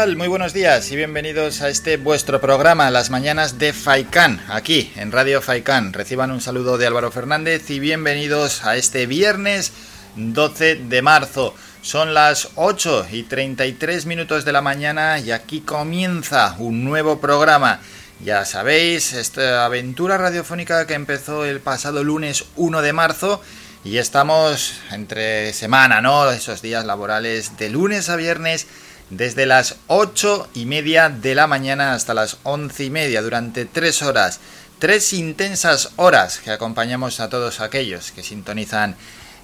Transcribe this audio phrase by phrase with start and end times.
[0.00, 5.12] Muy buenos días y bienvenidos a este vuestro programa, Las Mañanas de Faicán, aquí en
[5.12, 5.92] Radio Faicán.
[5.92, 9.72] Reciban un saludo de Álvaro Fernández y bienvenidos a este viernes
[10.16, 11.54] 12 de marzo.
[11.82, 17.80] Son las 8 y 33 minutos de la mañana y aquí comienza un nuevo programa.
[18.24, 23.42] Ya sabéis, esta aventura radiofónica que empezó el pasado lunes 1 de marzo
[23.84, 26.30] y estamos entre semana, ¿no?
[26.30, 28.66] Esos días laborales de lunes a viernes
[29.10, 34.02] desde las 8 y media de la mañana hasta las 11 y media, durante tres
[34.02, 34.40] horas.
[34.78, 38.96] Tres intensas horas que acompañamos a todos aquellos que sintonizan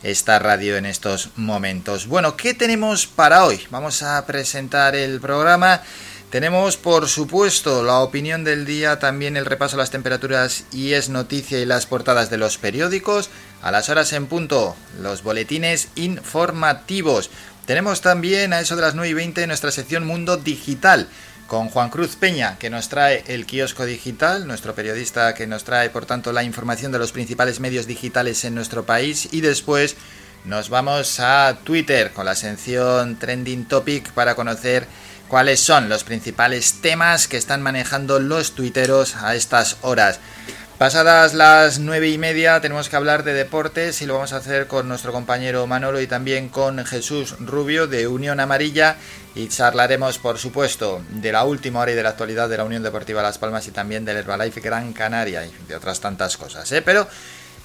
[0.03, 2.07] esta radio en estos momentos.
[2.07, 3.61] Bueno, ¿qué tenemos para hoy?
[3.71, 5.83] Vamos a presentar el programa.
[6.31, 11.09] Tenemos, por supuesto, la opinión del día, también el repaso a las temperaturas y es
[11.09, 13.31] noticia y las portadas de los periódicos.
[13.63, 17.31] A las horas en punto, los boletines informativos.
[17.67, 21.09] Tenemos también a eso de las 9 y 20 nuestra sección Mundo Digital
[21.49, 25.91] con Juan Cruz Peña, que nos trae el kiosco digital, nuestro periodista que nos trae,
[25.91, 29.29] por tanto, la información de los principales medios digitales en nuestro país.
[29.33, 29.97] Y después
[30.45, 34.87] nos vamos a Twitter con la sección Trending Topic para conocer
[35.27, 40.21] cuáles son los principales temas que están manejando los tuiteros a estas horas.
[40.79, 44.67] Pasadas las nueve y media tenemos que hablar de deportes y lo vamos a hacer
[44.67, 48.99] con nuestro compañero Manolo y también con Jesús Rubio de Unión Amarilla
[49.35, 52.83] y charlaremos por supuesto de la última hora y de la actualidad de la Unión
[52.83, 56.71] Deportiva Las Palmas y también del Herbalife Gran Canaria y de otras tantas cosas.
[56.73, 56.83] ¿eh?
[56.83, 57.09] Pero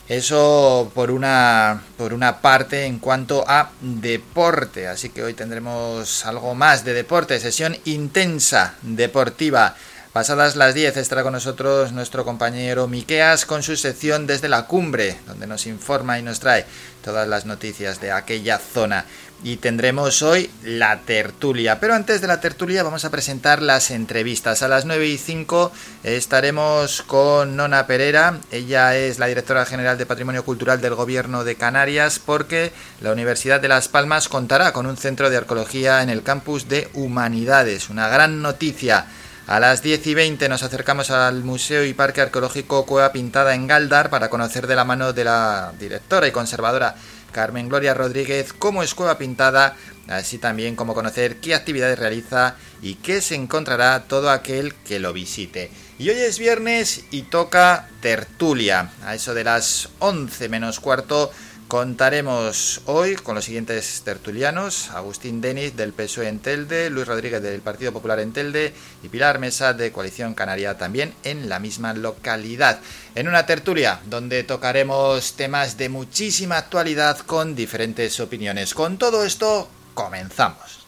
[0.07, 6.55] eso por una, por una parte en cuanto a deporte, así que hoy tendremos algo
[6.55, 9.75] más de deporte, sesión intensa deportiva
[10.13, 15.17] Pasadas las 10 estará con nosotros nuestro compañero Miqueas con su sección desde la cumbre,
[15.25, 16.66] donde nos informa y nos trae
[17.01, 19.05] todas las noticias de aquella zona.
[19.41, 21.79] Y tendremos hoy la tertulia.
[21.79, 24.61] Pero antes de la tertulia vamos a presentar las entrevistas.
[24.63, 25.71] A las 9 y 5
[26.03, 28.38] estaremos con Nona Pereira.
[28.51, 33.61] Ella es la directora general de Patrimonio Cultural del Gobierno de Canarias porque la Universidad
[33.61, 37.89] de Las Palmas contará con un centro de arqueología en el campus de Humanidades.
[37.89, 39.07] Una gran noticia.
[39.51, 43.67] A las 10 y 20 nos acercamos al Museo y Parque Arqueológico Cueva Pintada en
[43.67, 46.95] Galdar para conocer de la mano de la directora y conservadora
[47.34, 49.75] Carmen Gloria Rodríguez cómo es Cueva Pintada,
[50.07, 55.12] así también como conocer qué actividades realiza y qué se encontrará todo aquel que lo
[55.12, 55.69] visite.
[56.00, 58.91] Y hoy es viernes y toca tertulia.
[59.03, 61.29] A eso de las 11 menos cuarto
[61.71, 67.61] Contaremos hoy con los siguientes tertulianos, Agustín Denis del PSOE en Telde, Luis Rodríguez del
[67.61, 72.81] Partido Popular en Telde y Pilar Mesa de Coalición Canaria también en la misma localidad.
[73.15, 78.73] En una tertulia donde tocaremos temas de muchísima actualidad con diferentes opiniones.
[78.73, 80.85] Con todo esto, comenzamos.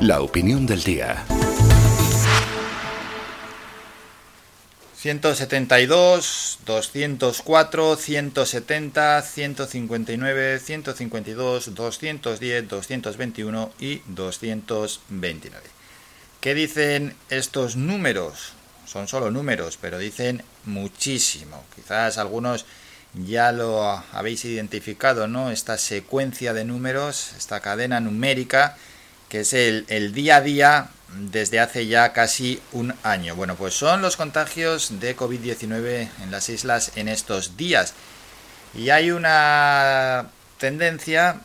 [0.00, 1.26] La opinión del día.
[5.00, 15.66] 172, 204, 170, 159, 152, 210, 221 y 229.
[16.40, 18.54] ¿Qué dicen estos números?
[18.86, 21.64] Son solo números, pero dicen muchísimo.
[21.76, 22.66] Quizás algunos
[23.14, 25.52] ya lo habéis identificado, ¿no?
[25.52, 28.76] Esta secuencia de números, esta cadena numérica,
[29.28, 33.34] que es el, el día a día desde hace ya casi un año.
[33.34, 37.94] Bueno, pues son los contagios de COVID-19 en las islas en estos días.
[38.74, 41.40] Y hay una tendencia,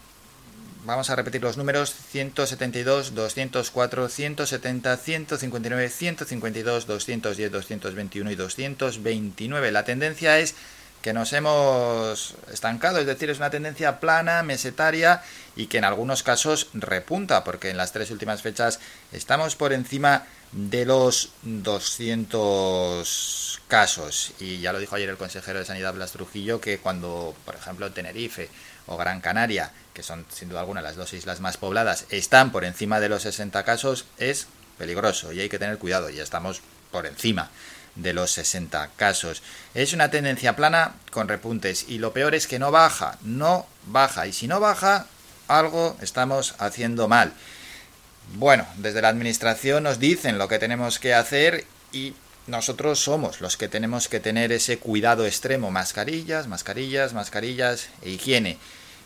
[0.86, 9.72] vamos a repetir los números, 172, 204, 170, 159, 152, 210, 221 y 229.
[9.72, 10.56] La tendencia es
[11.04, 15.22] que nos hemos estancado, es decir, es una tendencia plana, mesetaria
[15.58, 18.80] y que en algunos casos repunta, porque en las tres últimas fechas
[19.12, 20.24] estamos por encima
[20.54, 24.32] de los 200 casos.
[24.40, 27.92] Y ya lo dijo ayer el consejero de Sanidad Blas Trujillo, que cuando, por ejemplo,
[27.92, 28.50] Tenerife
[28.88, 32.64] o Gran Canaria, que son sin duda alguna las dos islas más pobladas, están por
[32.64, 34.48] encima de los 60 casos, es
[34.78, 36.62] peligroso y hay que tener cuidado, ya estamos
[36.92, 37.52] por encima
[37.96, 39.42] de los 60 casos.
[39.74, 44.28] Es una tendencia plana con repuntes y lo peor es que no baja, no baja
[44.28, 45.08] y si no baja
[45.48, 47.34] algo estamos haciendo mal.
[48.36, 52.16] Bueno, desde la administración nos dicen lo que tenemos que hacer y
[52.48, 58.58] nosotros somos los que tenemos que tener ese cuidado extremo, mascarillas, mascarillas, mascarillas e higiene.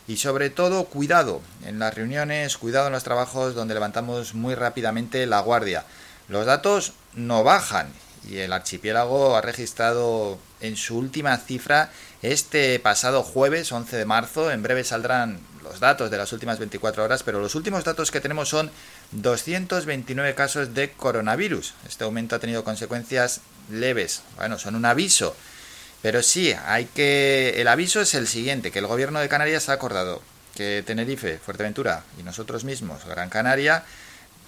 [0.08, 5.26] Y sobre todo, cuidado en las reuniones, cuidado en los trabajos donde levantamos muy rápidamente
[5.26, 5.84] la guardia.
[6.28, 7.92] Los datos no bajan
[8.28, 11.90] y el archipiélago ha registrado en su última cifra
[12.22, 14.50] este pasado jueves 11 de marzo.
[14.50, 18.20] En breve saldrán los datos de las últimas 24 horas, pero los últimos datos que
[18.20, 18.70] tenemos son
[19.12, 21.74] 229 casos de coronavirus.
[21.86, 23.40] Este aumento ha tenido consecuencias
[23.70, 24.22] leves.
[24.36, 25.34] Bueno, son un aviso.
[26.02, 27.60] Pero sí, hay que.
[27.60, 30.22] El aviso es el siguiente: que el gobierno de Canarias ha acordado
[30.54, 33.84] que Tenerife, Fuerteventura y nosotros mismos, Gran Canaria,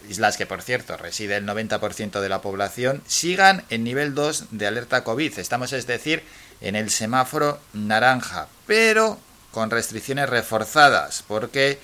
[0.09, 4.67] islas que por cierto reside el 90% de la población, sigan en nivel 2 de
[4.67, 5.39] alerta COVID.
[5.39, 6.23] Estamos, es decir,
[6.61, 9.19] en el semáforo naranja, pero
[9.51, 11.79] con restricciones reforzadas, porque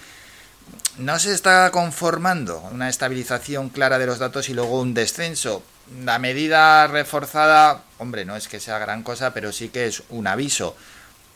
[0.99, 5.63] no se está conformando una estabilización clara de los datos y luego un descenso.
[6.05, 10.27] La medida reforzada, hombre, no es que sea gran cosa, pero sí que es un
[10.27, 10.77] aviso.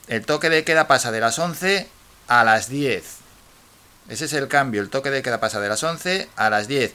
[0.09, 1.89] El toque de queda pasa de las 11
[2.27, 3.20] a las 10.
[4.11, 4.83] Ese es el cambio.
[4.83, 6.93] El toque de queda pasa de las 11 a las 10.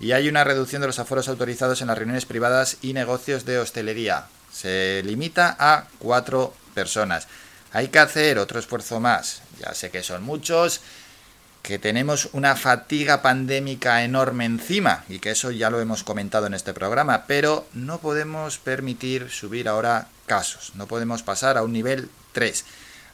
[0.00, 3.58] Y hay una reducción de los aforos autorizados en las reuniones privadas y negocios de
[3.58, 4.26] hostelería.
[4.52, 7.26] Se limita a cuatro personas.
[7.72, 9.42] Hay que hacer otro esfuerzo más.
[9.58, 10.82] Ya sé que son muchos,
[11.62, 16.54] que tenemos una fatiga pandémica enorme encima y que eso ya lo hemos comentado en
[16.54, 22.08] este programa, pero no podemos permitir subir ahora casos, no podemos pasar a un nivel
[22.32, 22.64] 3.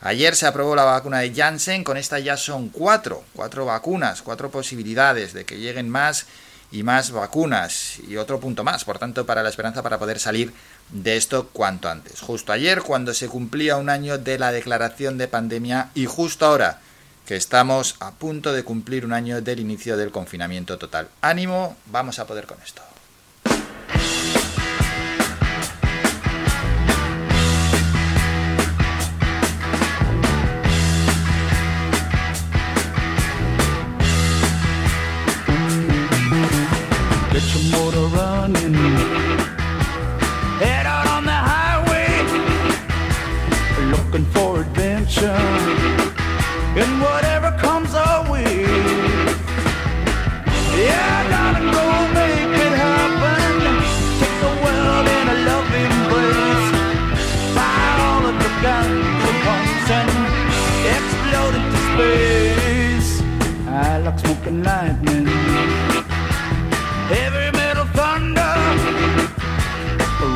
[0.05, 4.51] Ayer se aprobó la vacuna de Janssen, con esta ya son cuatro, cuatro vacunas, cuatro
[4.51, 6.27] posibilidades de que lleguen más
[6.71, 10.53] y más vacunas y otro punto más, por tanto, para la esperanza para poder salir
[10.91, 12.21] de esto cuanto antes.
[12.21, 16.81] Justo ayer, cuando se cumplía un año de la declaración de pandemia y justo ahora
[17.25, 21.09] que estamos a punto de cumplir un año del inicio del confinamiento total.
[21.23, 22.83] Ánimo, vamos a poder con esto.
[37.35, 38.75] Get your motor running.
[40.63, 42.09] Head out on the highway,
[43.91, 45.41] looking for adventure.
[46.81, 48.63] And whatever comes our way.
[50.79, 51.13] Yeah!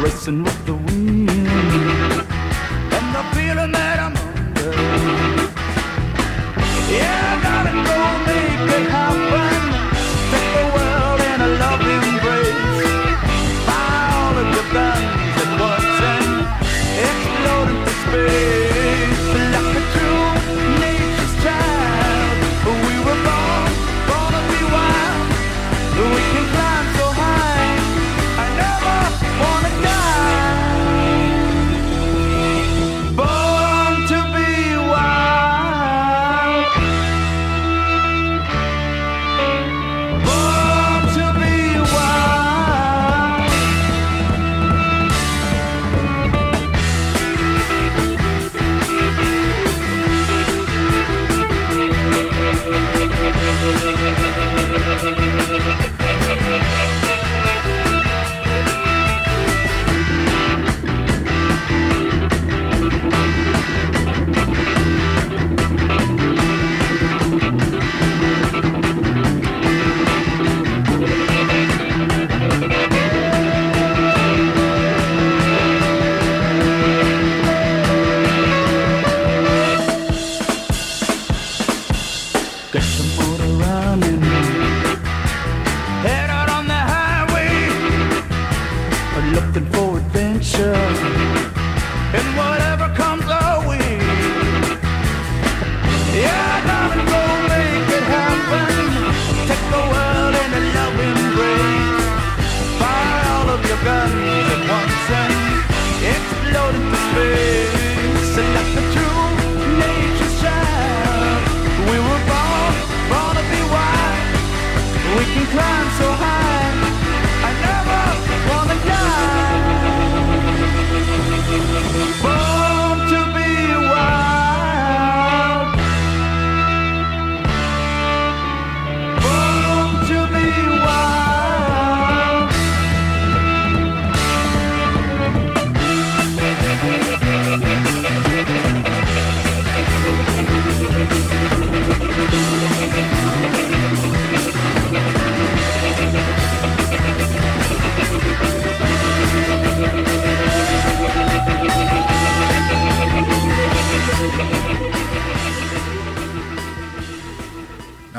[0.03, 1.18] racing with the wind.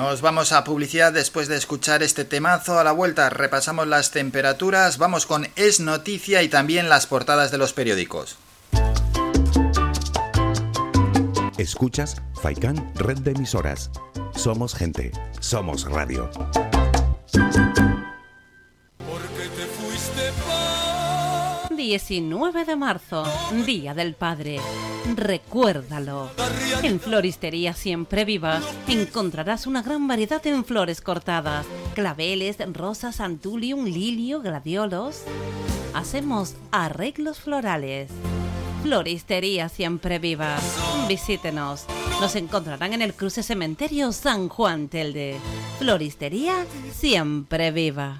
[0.10, 2.80] Nos vamos a publicidad después de escuchar este temazo.
[2.80, 7.60] A la vuelta repasamos las temperaturas, vamos con Es Noticia y también las portadas de
[7.60, 8.38] los periódicos.
[11.60, 13.92] Escuchas Faikan Red de Emisoras.
[14.36, 15.12] Somos gente,
[15.42, 16.28] somos radio.
[21.80, 23.24] 19 de marzo,
[23.66, 24.60] Día del Padre.
[25.16, 26.30] Recuérdalo.
[26.84, 28.60] En Floristería Siempre Viva
[28.90, 35.22] encontrarás una gran variedad en flores cortadas, claveles, rosas, antulium, lilio, gladiolos.
[35.94, 38.12] Hacemos arreglos florales.
[38.84, 40.58] Floristería Siempre Viva.
[41.08, 41.86] Visítenos.
[42.20, 45.38] Nos encontrarán en el cruce cementerio San Juan Telde.
[45.80, 48.20] Floristería Siempre Viva.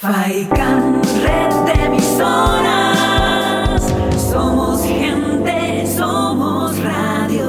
[0.00, 3.82] Faikan, red de emisoras.
[4.30, 7.48] Somos gente, somos radio.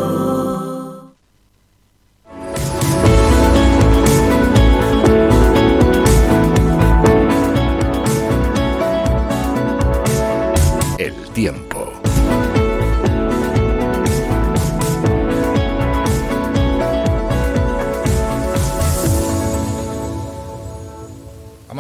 [10.98, 11.71] El tiempo.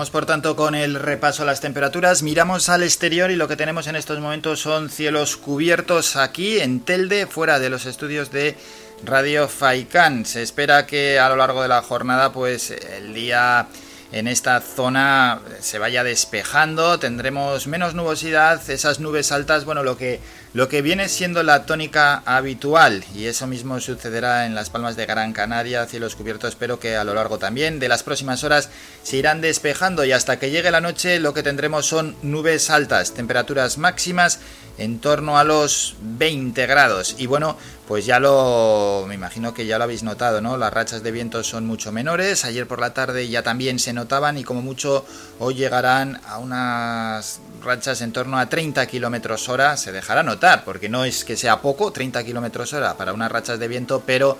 [0.09, 2.23] Por tanto con el repaso a las temperaturas.
[2.23, 6.79] Miramos al exterior y lo que tenemos en estos momentos son cielos cubiertos aquí en
[6.79, 8.57] Telde, fuera de los estudios de
[9.05, 10.25] Radio Faicán.
[10.25, 13.67] Se espera que a lo largo de la jornada, pues el día
[14.11, 20.19] en esta zona se vaya despejando, tendremos menos nubosidad, esas nubes altas, bueno, lo que
[20.53, 25.05] lo que viene siendo la tónica habitual y eso mismo sucederá en las Palmas de
[25.05, 28.69] Gran Canaria, cielos cubiertos, espero que a lo largo también de las próximas horas
[29.01, 33.13] se irán despejando y hasta que llegue la noche lo que tendremos son nubes altas,
[33.13, 34.39] temperaturas máximas
[34.77, 39.77] en torno a los 20 grados y bueno, pues ya lo me imagino que ya
[39.77, 40.57] lo habéis notado, ¿no?
[40.57, 44.37] Las rachas de viento son mucho menores, ayer por la tarde ya también se notaban
[44.37, 45.05] y como mucho
[45.39, 50.89] hoy llegarán a unas rachas en torno a 30 kilómetros hora, se dejará notar, porque
[50.89, 54.37] no es que sea poco, 30 kilómetros hora para unas rachas de viento, pero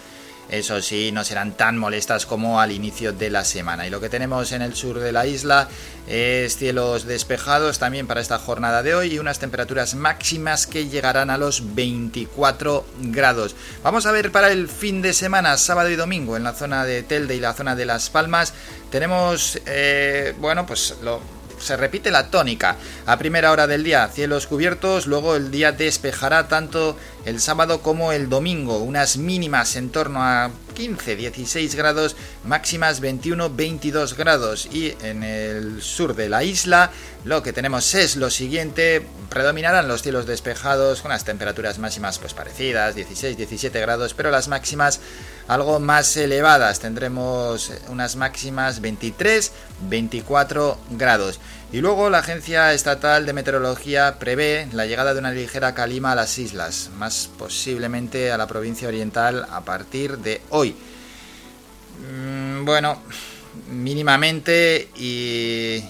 [0.51, 3.87] eso sí, no serán tan molestas como al inicio de la semana.
[3.87, 5.69] Y lo que tenemos en el sur de la isla
[6.07, 11.29] es cielos despejados también para esta jornada de hoy y unas temperaturas máximas que llegarán
[11.29, 13.55] a los 24 grados.
[13.81, 17.03] Vamos a ver para el fin de semana, sábado y domingo, en la zona de
[17.03, 18.53] Telde y la zona de Las Palmas,
[18.89, 21.21] tenemos, eh, bueno, pues lo
[21.61, 22.75] se repite la tónica.
[23.05, 28.11] A primera hora del día, cielos cubiertos, luego el día despejará tanto el sábado como
[28.11, 34.67] el domingo, unas mínimas en torno a 15-16 grados, máximas 21-22 grados.
[34.71, 36.91] Y en el sur de la isla
[37.23, 42.33] lo que tenemos es lo siguiente, predominarán los cielos despejados con las temperaturas máximas pues
[42.33, 44.99] parecidas, 16-17 grados, pero las máximas
[45.47, 51.39] algo más elevadas, tendremos unas máximas 23-24 grados.
[51.73, 56.15] Y luego la Agencia Estatal de Meteorología prevé la llegada de una ligera calima a
[56.15, 60.75] las islas, más posiblemente a la provincia oriental a partir de hoy.
[62.01, 63.01] Mm, bueno,
[63.69, 65.81] mínimamente y,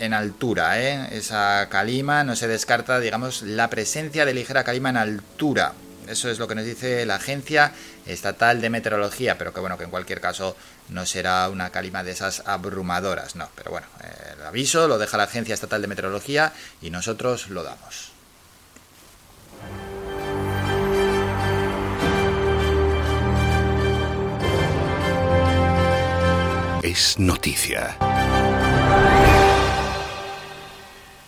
[0.00, 1.16] en altura, ¿eh?
[1.16, 5.72] esa calima no se descarta, digamos, la presencia de ligera calima en altura.
[6.08, 7.72] Eso es lo que nos dice la Agencia
[8.06, 10.56] Estatal de Meteorología, pero que bueno, que en cualquier caso
[10.88, 13.48] no será una calima de esas abrumadoras, no.
[13.54, 13.86] Pero bueno,
[14.34, 18.12] el aviso lo deja la Agencia Estatal de Meteorología y nosotros lo damos.
[26.82, 27.96] Es noticia.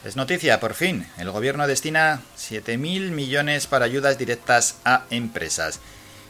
[0.02, 1.06] Es noticia, por fin.
[1.18, 5.80] El gobierno destina 7.000 millones para ayudas directas a empresas.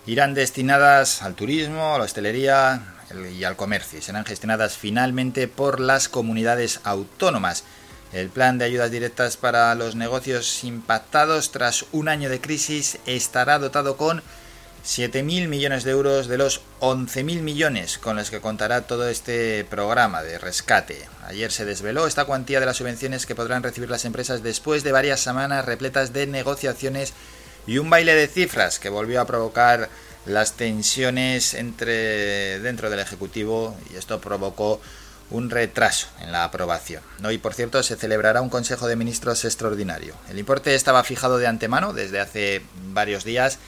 [0.07, 5.81] Irán destinadas al turismo, a la hostelería y al comercio y serán gestionadas finalmente por
[5.81, 7.65] las comunidades autónomas.
[8.13, 13.59] El plan de ayudas directas para los negocios impactados tras un año de crisis estará
[13.59, 14.23] dotado con
[14.85, 20.23] 7.000 millones de euros de los 11.000 millones con los que contará todo este programa
[20.23, 21.07] de rescate.
[21.27, 24.93] Ayer se desveló esta cuantía de las subvenciones que podrán recibir las empresas después de
[24.93, 27.13] varias semanas repletas de negociaciones
[27.67, 29.91] y un baile de cifras que volvió a provocar
[30.27, 34.81] las tensiones entre dentro del ejecutivo y esto provocó
[35.31, 37.03] un retraso en la aprobación.
[37.25, 40.15] Hoy, por cierto, se celebrará un Consejo de Ministros extraordinario.
[40.29, 42.63] El importe estaba fijado de antemano desde hace
[42.93, 43.59] varios días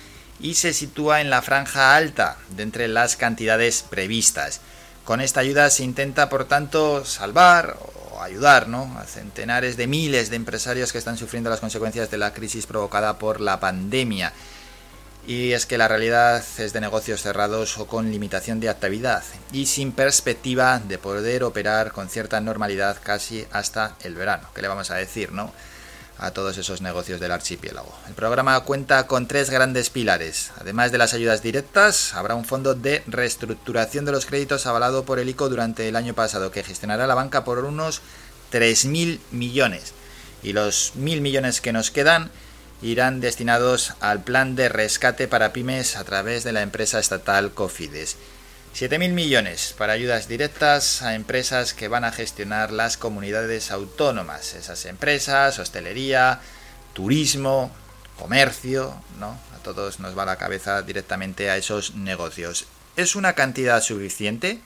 [0.40, 4.60] y se sitúa en la franja alta de entre las cantidades previstas.
[5.04, 7.76] Con esta ayuda se intenta, por tanto, salvar
[8.12, 8.96] o ayudar ¿no?
[8.98, 13.18] a centenares de miles de empresarios que están sufriendo las consecuencias de la crisis provocada
[13.18, 14.32] por la pandemia.
[15.26, 19.66] Y es que la realidad es de negocios cerrados o con limitación de actividad y
[19.66, 24.48] sin perspectiva de poder operar con cierta normalidad casi hasta el verano.
[24.54, 25.52] ¿Qué le vamos a decir, no?
[26.22, 27.92] a todos esos negocios del archipiélago.
[28.06, 30.52] El programa cuenta con tres grandes pilares.
[30.60, 35.18] Además de las ayudas directas, habrá un fondo de reestructuración de los créditos avalado por
[35.18, 38.02] el ICO durante el año pasado, que gestionará la banca por unos
[38.52, 39.94] 3.000 millones.
[40.44, 42.30] Y los 1.000 millones que nos quedan
[42.82, 48.16] irán destinados al plan de rescate para pymes a través de la empresa estatal Cofides.
[48.74, 54.54] 7.000 millones para ayudas directas a empresas que van a gestionar las comunidades autónomas.
[54.54, 56.40] Esas empresas, hostelería,
[56.94, 57.70] turismo,
[58.18, 59.38] comercio, ¿no?
[59.54, 62.66] A todos nos va la cabeza directamente a esos negocios.
[62.96, 64.60] ¿Es una cantidad suficiente?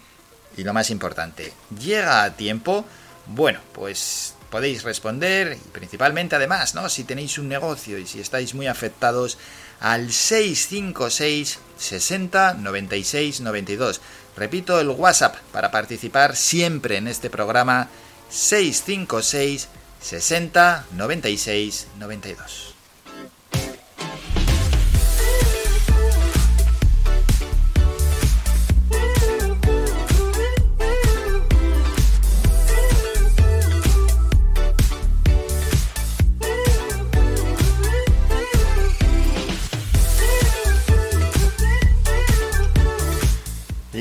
[0.56, 2.86] Y lo más importante, ¿llega a tiempo?
[3.26, 6.88] Bueno, pues podéis responder y principalmente además, ¿no?
[6.88, 9.38] Si tenéis un negocio y si estáis muy afectados
[9.80, 14.00] al 656 60 96 92.
[14.36, 17.88] Repito el WhatsApp para participar siempre en este programa
[18.28, 19.68] 656
[20.00, 22.75] 60 96 92.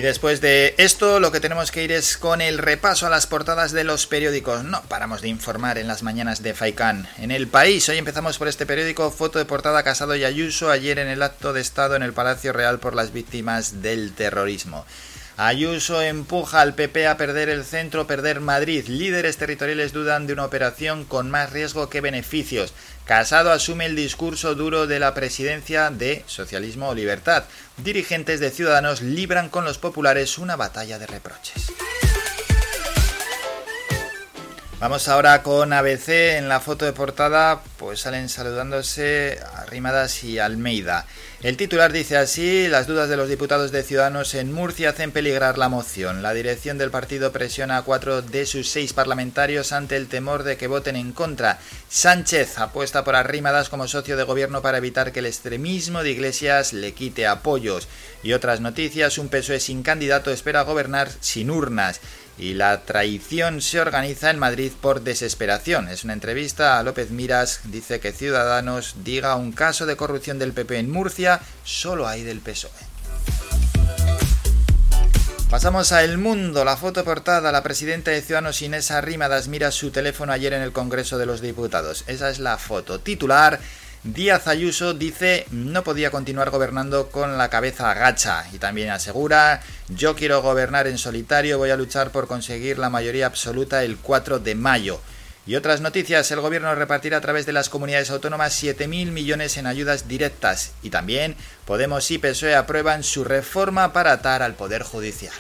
[0.06, 3.72] Después de esto, lo que tenemos que ir es con el repaso a las portadas
[3.72, 4.64] de los periódicos.
[4.64, 7.08] No paramos de informar en las mañanas de Faikán.
[7.18, 11.00] En el país, hoy empezamos por este periódico, foto de portada Casado y Ayuso, ayer
[11.00, 14.86] en el acto de Estado en el Palacio Real por las víctimas del terrorismo.
[15.38, 18.86] Ayuso empuja al PP a perder el centro, perder Madrid.
[18.88, 22.74] Líderes territoriales dudan de una operación con más riesgo que beneficios.
[23.04, 27.44] Casado asume el discurso duro de la presidencia de Socialismo o Libertad.
[27.76, 31.74] Dirigentes de Ciudadanos libran con los populares una batalla de reproches.
[34.78, 41.06] Vamos ahora con ABC en la foto de portada, pues salen saludándose Arrimadas y Almeida.
[41.42, 45.58] El titular dice así, las dudas de los diputados de Ciudadanos en Murcia hacen peligrar
[45.58, 46.22] la moción.
[46.22, 50.58] La dirección del partido presiona a cuatro de sus seis parlamentarios ante el temor de
[50.58, 51.60] que voten en contra.
[51.88, 56.74] Sánchez apuesta por Arrimadas como socio de gobierno para evitar que el extremismo de Iglesias
[56.74, 57.88] le quite apoyos.
[58.24, 62.02] Y otras noticias, un PSOE sin candidato espera gobernar sin urnas
[62.38, 65.88] y la traición se organiza en Madrid por desesperación.
[65.90, 70.54] Es una entrevista a López Miras, dice que Ciudadanos diga un caso de corrupción del
[70.54, 72.72] PP en Murcia, solo hay del PSOE.
[75.50, 79.92] Pasamos a El Mundo, la foto portada, la presidenta de Ciudadanos Inés Arrimadas mira su
[79.92, 82.04] teléfono ayer en el Congreso de los Diputados.
[82.08, 83.60] Esa es la foto titular
[84.06, 90.16] Díaz Ayuso dice no podía continuar gobernando con la cabeza agacha y también asegura yo
[90.16, 94.54] quiero gobernar en solitario, voy a luchar por conseguir la mayoría absoluta el 4 de
[94.54, 95.02] mayo.
[95.48, 99.66] Y otras noticias, el gobierno repartirá a través de las comunidades autónomas 7.000 millones en
[99.66, 105.34] ayudas directas y también Podemos y PSOE aprueban su reforma para atar al Poder Judicial.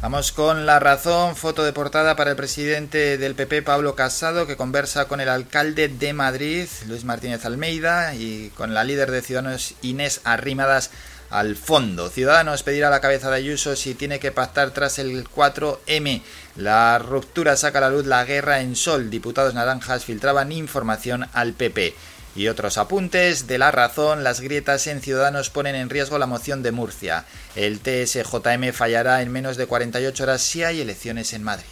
[0.00, 4.56] Vamos con la razón, foto de portada para el presidente del PP, Pablo Casado, que
[4.56, 9.74] conversa con el alcalde de Madrid, Luis Martínez Almeida, y con la líder de Ciudadanos,
[9.82, 10.92] Inés Arrimadas,
[11.30, 12.10] al fondo.
[12.10, 16.22] Ciudadanos pedirá la cabeza de Ayuso si tiene que pactar tras el 4M.
[16.54, 19.10] La ruptura saca a la luz la guerra en Sol.
[19.10, 21.94] Diputados naranjas filtraban información al PP.
[22.38, 26.62] Y otros apuntes de la razón, las grietas en Ciudadanos ponen en riesgo la moción
[26.62, 27.24] de Murcia.
[27.56, 31.66] El TSJM fallará en menos de 48 horas si hay elecciones en Madrid.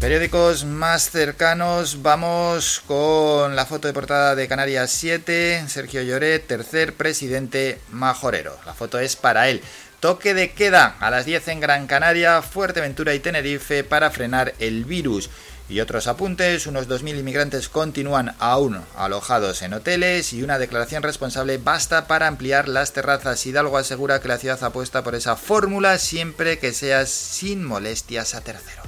[0.00, 6.94] Periódicos más cercanos, vamos con la foto de portada de Canarias 7, Sergio Lloret, tercer
[6.94, 8.58] presidente majorero.
[8.66, 9.62] La foto es para él.
[10.00, 14.84] Toque de queda a las 10 en Gran Canaria, Fuerteventura y Tenerife para frenar el
[14.84, 15.30] virus.
[15.68, 21.58] Y otros apuntes, unos 2.000 inmigrantes continúan aún alojados en hoteles y una declaración responsable
[21.58, 23.44] basta para ampliar las terrazas.
[23.44, 28.42] Hidalgo asegura que la ciudad apuesta por esa fórmula siempre que sea sin molestias a
[28.42, 28.86] terceros.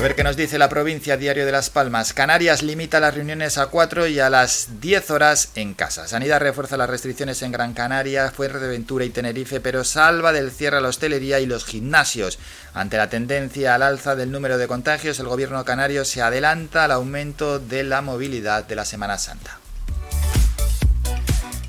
[0.00, 2.14] A ver qué nos dice la provincia Diario de Las Palmas.
[2.14, 6.08] Canarias limita las reuniones a 4 y a las 10 horas en casa.
[6.08, 10.88] Sanidad refuerza las restricciones en Gran Canaria, Fuerteventura y Tenerife, pero salva del cierre la
[10.88, 12.38] hostelería y los gimnasios.
[12.72, 16.92] Ante la tendencia al alza del número de contagios, el gobierno canario se adelanta al
[16.92, 19.59] aumento de la movilidad de la Semana Santa.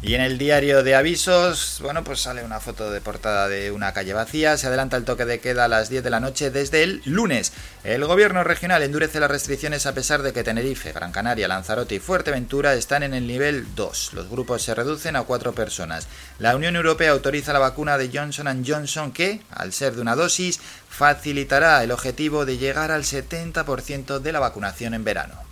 [0.04, 3.94] Y en el diario de avisos, bueno, pues sale una foto de portada de una
[3.94, 4.58] calle vacía.
[4.58, 7.54] Se adelanta el toque de queda a las 10 de la noche desde el lunes.
[7.84, 12.00] El gobierno regional endurece las restricciones a pesar de que Tenerife, Gran Canaria, Lanzarote y
[12.00, 14.14] Fuerteventura están en el nivel 2.
[14.14, 16.08] Los grupos se reducen a cuatro personas.
[16.40, 20.60] La Unión Europea autoriza la vacuna de Johnson Johnson que, al ser de una dosis,
[20.90, 25.51] facilitará el objetivo de llegar al 70% de la vacunación en verano.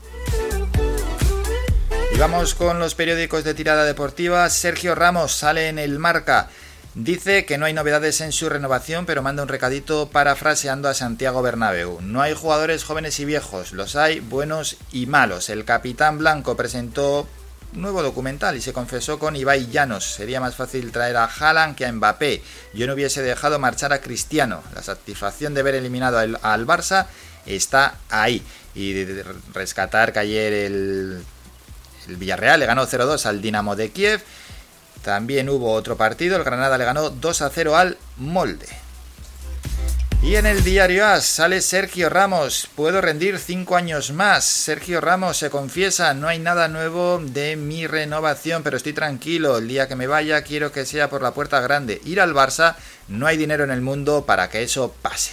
[2.19, 4.49] Vamos con los periódicos de tirada deportiva.
[4.49, 6.49] Sergio Ramos sale en el marca.
[6.93, 11.41] Dice que no hay novedades en su renovación, pero manda un recadito parafraseando a Santiago
[11.41, 12.01] Bernabéu.
[12.01, 15.49] No hay jugadores jóvenes y viejos, los hay buenos y malos.
[15.49, 17.25] El capitán blanco presentó
[17.73, 20.03] un nuevo documental y se confesó con Ibai Llanos.
[20.03, 22.43] Sería más fácil traer a Haaland que a Mbappé.
[22.73, 24.61] Yo no hubiese dejado marchar a Cristiano.
[24.75, 27.05] La satisfacción de haber eliminado al Barça
[27.45, 28.43] está ahí.
[28.75, 31.23] Y de rescatar que ayer el
[32.09, 34.21] el Villarreal le ganó 0-2 al Dinamo de Kiev.
[35.03, 38.67] También hubo otro partido, el Granada le ganó 2-0 al Molde.
[40.21, 42.67] Y en el diario AS sale Sergio Ramos.
[42.75, 44.43] Puedo rendir 5 años más.
[44.43, 49.57] Sergio Ramos se confiesa, no hay nada nuevo de mi renovación, pero estoy tranquilo.
[49.57, 52.01] El día que me vaya quiero que sea por la puerta grande.
[52.03, 52.75] Ir al Barça,
[53.07, 55.31] no hay dinero en el mundo para que eso pase.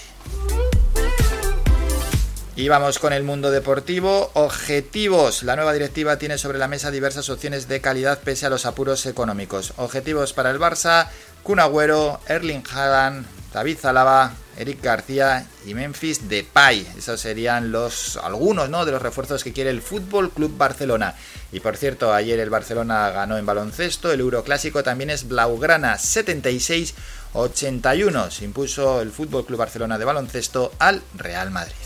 [2.59, 4.31] Y vamos con el mundo deportivo.
[4.33, 5.42] Objetivos.
[5.42, 9.05] La nueva directiva tiene sobre la mesa diversas opciones de calidad pese a los apuros
[9.05, 9.75] económicos.
[9.77, 11.09] Objetivos para el Barça,
[11.42, 16.87] Kun Agüero, Erling Haaland, David Zalaba, Eric García y Memphis Depay.
[16.97, 18.87] Esos serían los algunos, ¿no?
[18.87, 21.14] de los refuerzos que quiere el Fútbol Club Barcelona.
[21.53, 26.95] Y por cierto, ayer el Barcelona ganó en baloncesto, el Euroclásico también es blaugrana 76
[27.35, 28.31] 81.
[28.31, 31.86] Se impuso el Fútbol Club Barcelona de baloncesto al Real Madrid.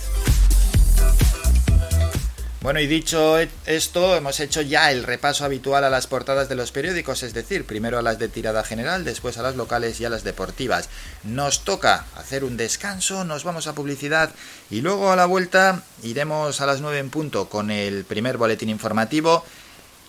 [2.63, 6.73] Bueno, y dicho esto, hemos hecho ya el repaso habitual a las portadas de los
[6.73, 10.11] periódicos, es decir, primero a las de tirada general, después a las locales y a
[10.11, 10.91] las deportivas.
[11.25, 14.29] Nos toca hacer un descanso, nos vamos a publicidad
[14.71, 18.69] y luego a la vuelta iremos a las 9 en punto con el primer boletín
[18.69, 19.43] informativo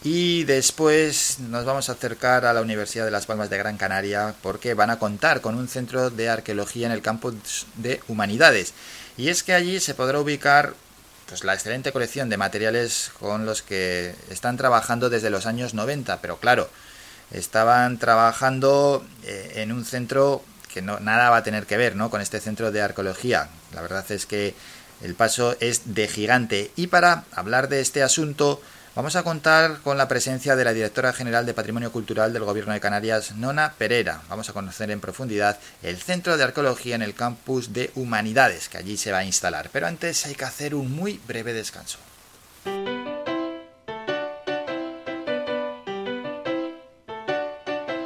[0.04, 4.36] y después nos vamos a acercar a la Universidad de Las Palmas de Gran Canaria
[4.42, 8.74] porque van a contar con un centro de arqueología en el campus de humanidades.
[9.16, 10.74] Y es que allí se podrá ubicar
[11.32, 16.20] pues la excelente colección de materiales con los que están trabajando desde los años 90,
[16.20, 16.70] pero claro,
[17.32, 22.10] estaban trabajando eh, en un centro que no, nada va a tener que ver ¿no?
[22.10, 23.48] con este centro de arqueología.
[23.74, 24.56] La verdad es que
[25.02, 26.72] el paso es de gigante.
[26.76, 28.62] Y para hablar de este asunto,
[28.94, 32.74] Vamos a contar con la presencia de la directora general de Patrimonio Cultural del Gobierno
[32.74, 34.22] de Canarias, Nona Pereira.
[34.28, 38.78] Vamos a conocer en profundidad el Centro de Arqueología en el campus de Humanidades, que
[38.78, 39.70] allí se va a instalar.
[39.72, 42.00] Pero antes hay que hacer un muy breve descanso.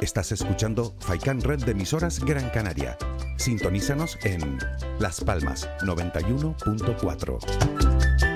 [0.00, 2.96] Estás escuchando Faikan Red de emisoras Gran Canaria.
[3.38, 4.60] Sintonízanos en
[5.00, 7.95] Las Palmas 91.4.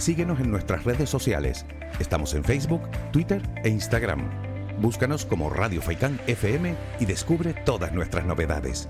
[0.00, 1.66] Síguenos en nuestras redes sociales.
[1.98, 2.80] Estamos en Facebook,
[3.12, 4.30] Twitter e Instagram.
[4.80, 8.88] Búscanos como Radio Faikán FM y descubre todas nuestras novedades.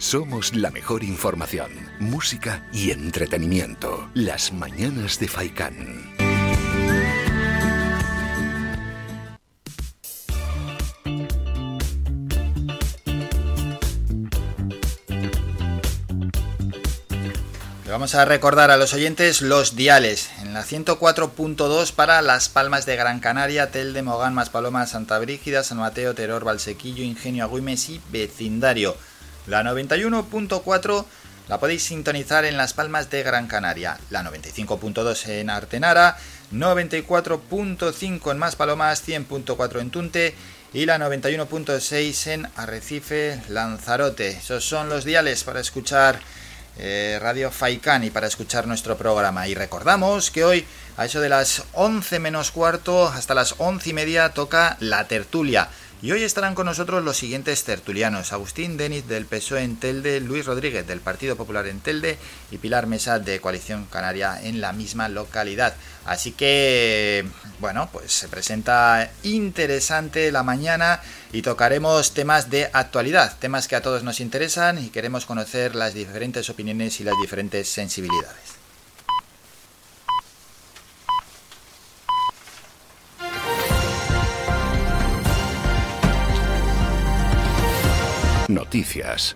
[0.00, 4.08] Somos la mejor información, música y entretenimiento.
[4.14, 6.07] Las mañanas de Faikán.
[17.98, 20.30] Vamos a recordar a los oyentes los diales.
[20.40, 25.64] En la 104.2 para Las Palmas de Gran Canaria, Tel de Mogán, Maspaloma, Santa Brígida,
[25.64, 28.96] San Mateo, Teror, Valsequillo, Ingenio, Agüimes y Vecindario.
[29.48, 31.04] La 91.4
[31.48, 33.98] la podéis sintonizar en Las Palmas de Gran Canaria.
[34.10, 36.16] La 95.2 en Artenara,
[36.52, 40.36] 94.5 en Maspalomas, 100.4 en Tunte
[40.72, 44.28] y la 91.6 en Arrecife, Lanzarote.
[44.28, 46.20] Esos son los diales para escuchar
[46.78, 49.48] eh, Radio Faikán y para escuchar nuestro programa.
[49.48, 50.64] Y recordamos que hoy,
[50.96, 55.68] a eso de las 11 menos cuarto hasta las 11 y media, toca la tertulia.
[56.00, 60.46] Y hoy estarán con nosotros los siguientes tertulianos: Agustín Deniz del PSOE en Telde, Luis
[60.46, 62.16] Rodríguez del Partido Popular en Telde
[62.52, 65.74] y Pilar Mesa de Coalición Canaria en la misma localidad.
[66.04, 67.26] Así que,
[67.58, 73.82] bueno, pues se presenta interesante la mañana y tocaremos temas de actualidad, temas que a
[73.82, 78.57] todos nos interesan y queremos conocer las diferentes opiniones y las diferentes sensibilidades.
[88.48, 89.34] Noticias.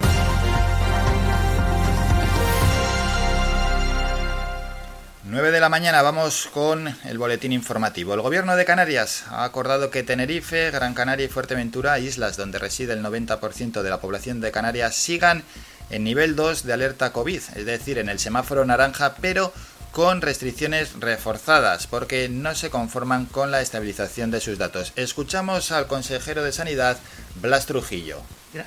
[5.24, 8.14] Nueve de la mañana vamos con el boletín informativo.
[8.14, 12.94] El gobierno de Canarias ha acordado que Tenerife, Gran Canaria y Fuerteventura, islas donde reside
[12.94, 15.44] el 90% de la población de Canarias, sigan
[15.90, 19.52] en nivel 2 de alerta COVID, es decir, en el semáforo naranja, pero
[19.90, 24.94] con restricciones reforzadas, porque no se conforman con la estabilización de sus datos.
[24.96, 26.96] Escuchamos al consejero de Sanidad,
[27.42, 28.22] Blas Trujillo.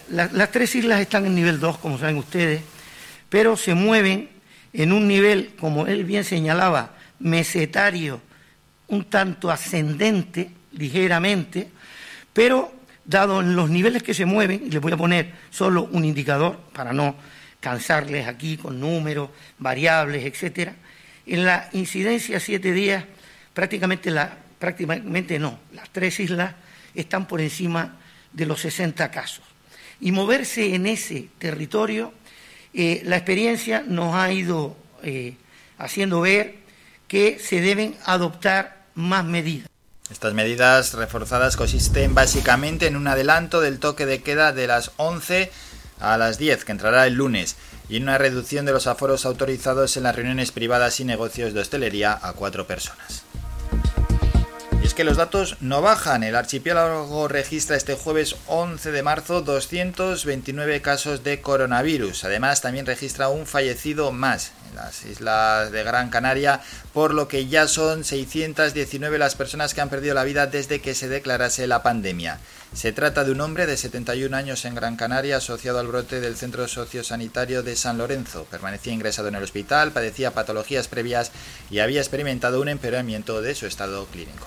[0.10, 2.62] La- las tres islas están en nivel 2, como saben ustedes,
[3.30, 4.30] pero se mueven
[4.74, 8.22] en un nivel, como él bien señalaba, mesetario,
[8.88, 11.70] un tanto ascendente, ligeramente,
[12.34, 12.74] pero
[13.06, 16.92] dado los niveles que se mueven, y les voy a poner solo un indicador para
[16.92, 17.16] no
[17.60, 20.74] cansarles aquí con números, variables, etcétera,
[21.26, 23.06] en la incidencia siete días,
[23.54, 26.54] prácticamente, la, prácticamente no, las tres islas
[26.94, 27.98] están por encima
[28.34, 29.44] de los 60 casos.
[30.00, 32.14] Y moverse en ese territorio,
[32.74, 35.36] eh, la experiencia nos ha ido eh,
[35.78, 36.56] haciendo ver
[37.08, 39.70] que se deben adoptar más medidas.
[40.10, 45.52] Estas medidas reforzadas consisten básicamente en un adelanto del toque de queda de las 11
[46.00, 47.56] a las 10, que entrará el lunes,
[47.90, 51.62] y en una reducción de los aforos autorizados en las reuniones privadas y negocios de
[51.62, 53.25] hostelería a cuatro personas.
[54.86, 56.24] Es que los datos no bajan.
[56.24, 62.24] El archipiélago registra este jueves 11 de marzo 229 casos de coronavirus.
[62.24, 66.62] Además, también registra un fallecido más en las islas de Gran Canaria,
[66.94, 70.94] por lo que ya son 619 las personas que han perdido la vida desde que
[70.94, 72.38] se declarase la pandemia.
[72.76, 76.36] Se trata de un hombre de 71 años en Gran Canaria asociado al brote del
[76.36, 78.46] Centro Sociosanitario de San Lorenzo.
[78.52, 81.32] Permanecía ingresado en el hospital, padecía patologías previas
[81.72, 84.46] y había experimentado un empeoramiento de su estado clínico.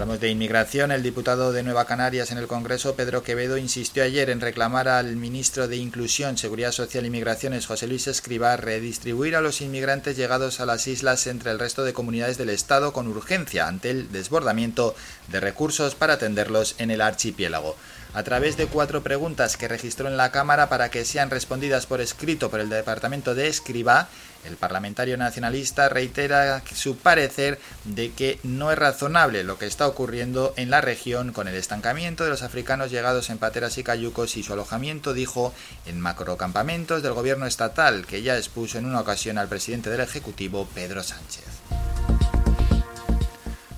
[0.00, 0.92] Hablamos de inmigración.
[0.92, 5.14] El diputado de Nueva Canarias en el Congreso, Pedro Quevedo, insistió ayer en reclamar al
[5.16, 10.60] ministro de Inclusión, Seguridad Social y Migraciones, José Luis Escrivá, redistribuir a los inmigrantes llegados
[10.60, 14.94] a las islas entre el resto de comunidades del Estado con urgencia ante el desbordamiento
[15.28, 17.76] de recursos para atenderlos en el archipiélago.
[18.14, 22.00] A través de cuatro preguntas que registró en la Cámara para que sean respondidas por
[22.00, 24.08] escrito por el Departamento de Escribá,
[24.44, 30.54] el parlamentario nacionalista reitera su parecer de que no es razonable lo que está ocurriendo
[30.56, 34.42] en la región con el estancamiento de los africanos llegados en pateras y cayucos y
[34.42, 35.52] su alojamiento, dijo,
[35.86, 40.68] en macrocampamentos del gobierno estatal, que ya expuso en una ocasión al presidente del Ejecutivo,
[40.74, 41.44] Pedro Sánchez.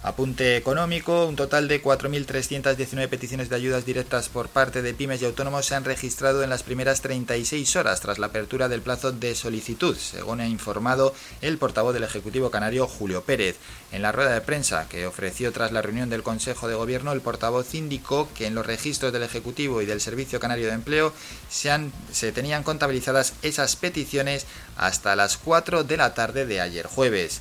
[0.05, 5.27] Apunte económico, un total de 4.319 peticiones de ayudas directas por parte de pymes y
[5.27, 9.37] autónomos se han registrado en las primeras 36 horas tras la apertura del plazo de
[9.37, 13.59] solicitud, según ha informado el portavoz del Ejecutivo Canario Julio Pérez.
[13.93, 17.21] En la rueda de prensa que ofreció tras la reunión del Consejo de Gobierno, el
[17.21, 21.13] portavoz indicó que en los registros del Ejecutivo y del Servicio Canario de Empleo
[21.49, 26.89] se, han, se tenían contabilizadas esas peticiones hasta las 4 de la tarde de ayer
[26.89, 27.41] jueves.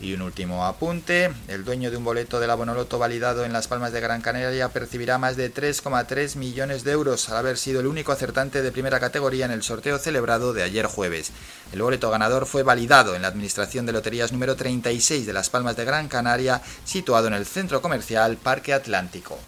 [0.00, 3.68] Y un último apunte, el dueño de un boleto de la Bonoloto validado en Las
[3.68, 7.86] Palmas de Gran Canaria percibirá más de 3,3 millones de euros al haber sido el
[7.86, 11.32] único acertante de primera categoría en el sorteo celebrado de ayer jueves.
[11.72, 15.76] El boleto ganador fue validado en la Administración de Loterías número 36 de Las Palmas
[15.76, 19.38] de Gran Canaria, situado en el centro comercial Parque Atlántico.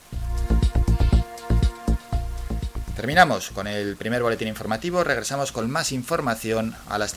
[2.94, 7.14] Terminamos con el primer boletín informativo, regresamos con más información a las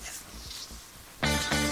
[1.22, 1.65] 10.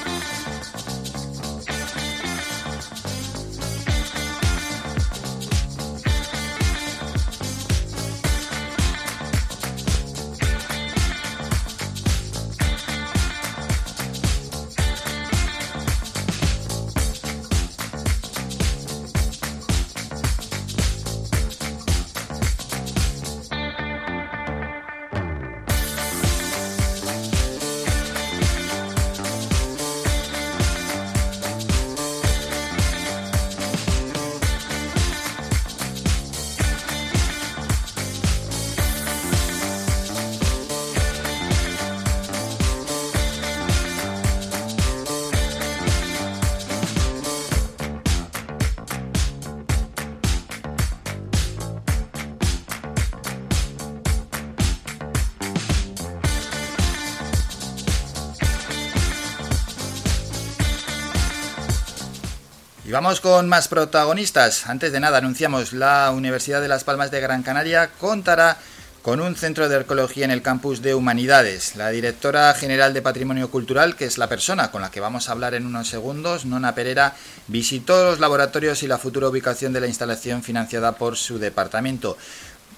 [63.04, 64.66] Con más protagonistas.
[64.68, 68.58] Antes de nada, anunciamos la Universidad de Las Palmas de Gran Canaria contará
[69.02, 71.76] con un centro de arqueología en el campus de Humanidades.
[71.76, 75.34] La directora general de Patrimonio Cultural, que es la persona con la que vamos a
[75.34, 77.14] hablar en unos segundos, Nona Pereira,
[77.48, 82.18] visitó los laboratorios y la futura ubicación de la instalación financiada por su departamento.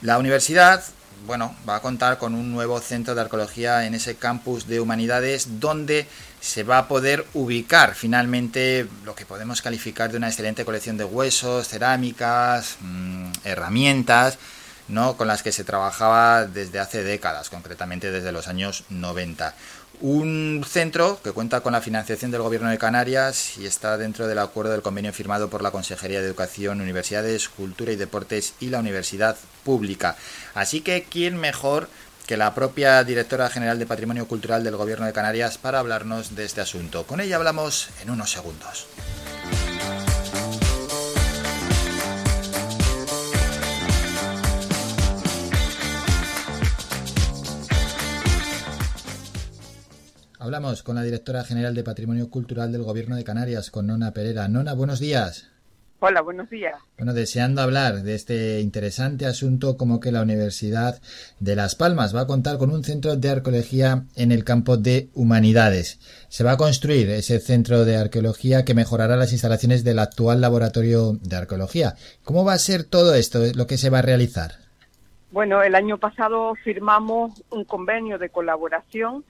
[0.02, 0.84] La universidad
[1.26, 5.60] bueno, va a contar con un nuevo centro de arqueología en ese campus de humanidades
[5.60, 6.08] donde
[6.42, 11.04] se va a poder ubicar finalmente lo que podemos calificar de una excelente colección de
[11.04, 14.38] huesos, cerámicas, mmm, herramientas,
[14.88, 15.18] ¿no?
[15.18, 19.56] con las que se trabajaba desde hace décadas, concretamente desde los años 90.
[20.02, 24.40] Un centro que cuenta con la financiación del Gobierno de Canarias y está dentro del
[24.40, 28.80] acuerdo del convenio firmado por la Consejería de Educación, Universidades, Cultura y Deportes y la
[28.80, 30.16] Universidad Pública.
[30.54, 31.90] Así que, ¿quién mejor
[32.28, 36.46] que la propia directora general de Patrimonio Cultural del Gobierno de Canarias para hablarnos de
[36.46, 37.06] este asunto?
[37.06, 38.88] Con ella hablamos en unos segundos.
[50.46, 54.48] Hablamos con la directora general de Patrimonio Cultural del Gobierno de Canarias, con Nona Pereira.
[54.48, 55.50] Nona, buenos días.
[56.02, 56.76] Hola, buenos días.
[56.98, 61.02] Bueno, deseando hablar de este interesante asunto como que la Universidad
[61.40, 65.10] de Las Palmas va a contar con un centro de arqueología en el campo de
[65.16, 66.00] humanidades.
[66.30, 71.14] Se va a construir ese centro de arqueología que mejorará las instalaciones del actual laboratorio
[71.24, 71.96] de arqueología.
[72.24, 74.52] ¿Cómo va a ser todo esto, lo que se va a realizar?
[75.32, 79.26] Bueno, el año pasado firmamos un convenio de colaboración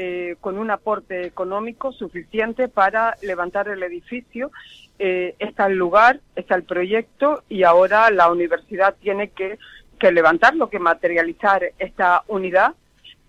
[0.00, 4.52] eh, con un aporte económico suficiente para levantar el edificio.
[4.96, 9.58] Eh, está el lugar, está el proyecto y ahora la universidad tiene que,
[9.98, 12.76] que levantarlo, que materializar esta unidad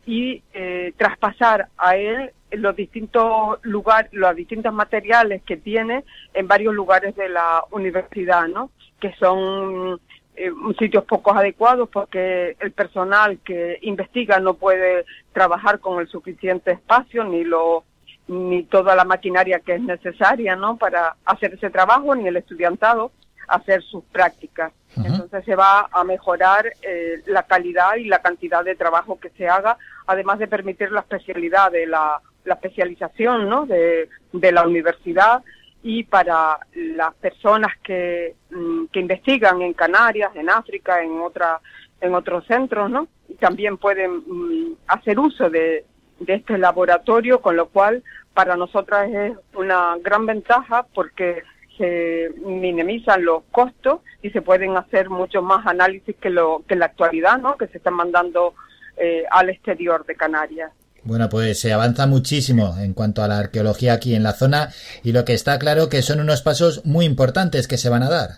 [0.06, 6.04] y eh, traspasar a él los distintos lugares, los distintos materiales que tiene
[6.36, 8.70] en varios lugares de la universidad, ¿no?
[9.00, 10.00] Que son
[10.40, 16.72] eh, sitios poco adecuados porque el personal que investiga no puede trabajar con el suficiente
[16.72, 17.84] espacio ni lo
[18.30, 23.12] ni toda la maquinaria que es necesaria no para hacer ese trabajo ni el estudiantado
[23.48, 24.72] hacer sus prácticas.
[24.96, 25.06] Uh -huh.
[25.08, 29.48] entonces se va a mejorar eh, la calidad y la cantidad de trabajo que se
[29.48, 35.44] haga además de permitir la especialidad de la, la especialización no de, de la universidad
[35.82, 41.60] y para las personas que, mm, que investigan en Canarias, en África, en otra,
[42.02, 43.08] en otros centros, ¿no?
[43.40, 45.86] También pueden mm, hacer uso de,
[46.20, 48.04] de este laboratorio, con lo cual
[48.34, 51.44] para nosotras es una gran ventaja porque
[51.78, 56.82] se minimizan los costos y se pueden hacer mucho más análisis que lo que en
[56.82, 57.56] la actualidad, ¿no?
[57.56, 58.54] Que se están mandando
[58.98, 60.74] eh, al exterior de Canarias.
[61.10, 64.70] Bueno, pues se avanza muchísimo en cuanto a la arqueología aquí en la zona
[65.04, 68.12] y lo que está claro que son unos pasos muy importantes que se van a
[68.12, 68.30] dar.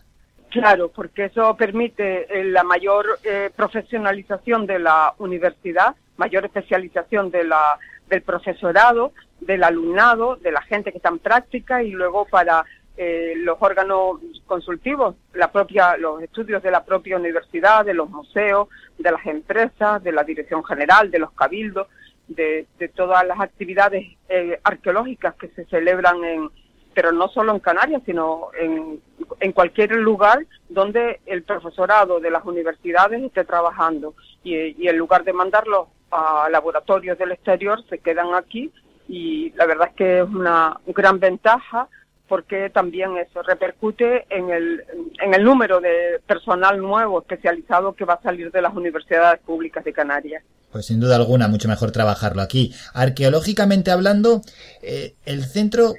[0.50, 7.44] Claro, porque eso permite eh, la mayor eh, profesionalización de la universidad, mayor especialización de
[7.44, 7.78] la,
[8.10, 9.12] del profesorado,
[9.42, 12.64] del alumnado, de la gente que está en práctica y luego para
[12.96, 18.70] eh, los órganos consultivos, la propia, los estudios de la propia universidad, de los museos,
[18.98, 21.88] de las empresas, de la dirección general, de los cabildos,
[22.36, 26.50] de, de todas las actividades eh, arqueológicas que se celebran en,
[26.94, 29.02] pero no solo en Canarias, sino en,
[29.40, 34.14] en cualquier lugar donde el profesorado de las universidades esté trabajando.
[34.44, 38.72] Y, y en lugar de mandarlos a laboratorios del exterior, se quedan aquí
[39.08, 41.88] y la verdad es que es una gran ventaja
[42.32, 44.86] porque también eso repercute en el,
[45.22, 49.84] en el número de personal nuevo especializado que va a salir de las universidades públicas
[49.84, 50.42] de Canarias.
[50.72, 52.74] Pues sin duda alguna, mucho mejor trabajarlo aquí.
[52.94, 54.40] Arqueológicamente hablando,
[54.82, 55.96] eh, el centro,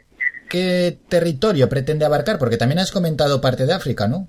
[0.48, 2.38] ¿qué territorio pretende abarcar?
[2.38, 4.26] Porque también has comentado parte de África, ¿no?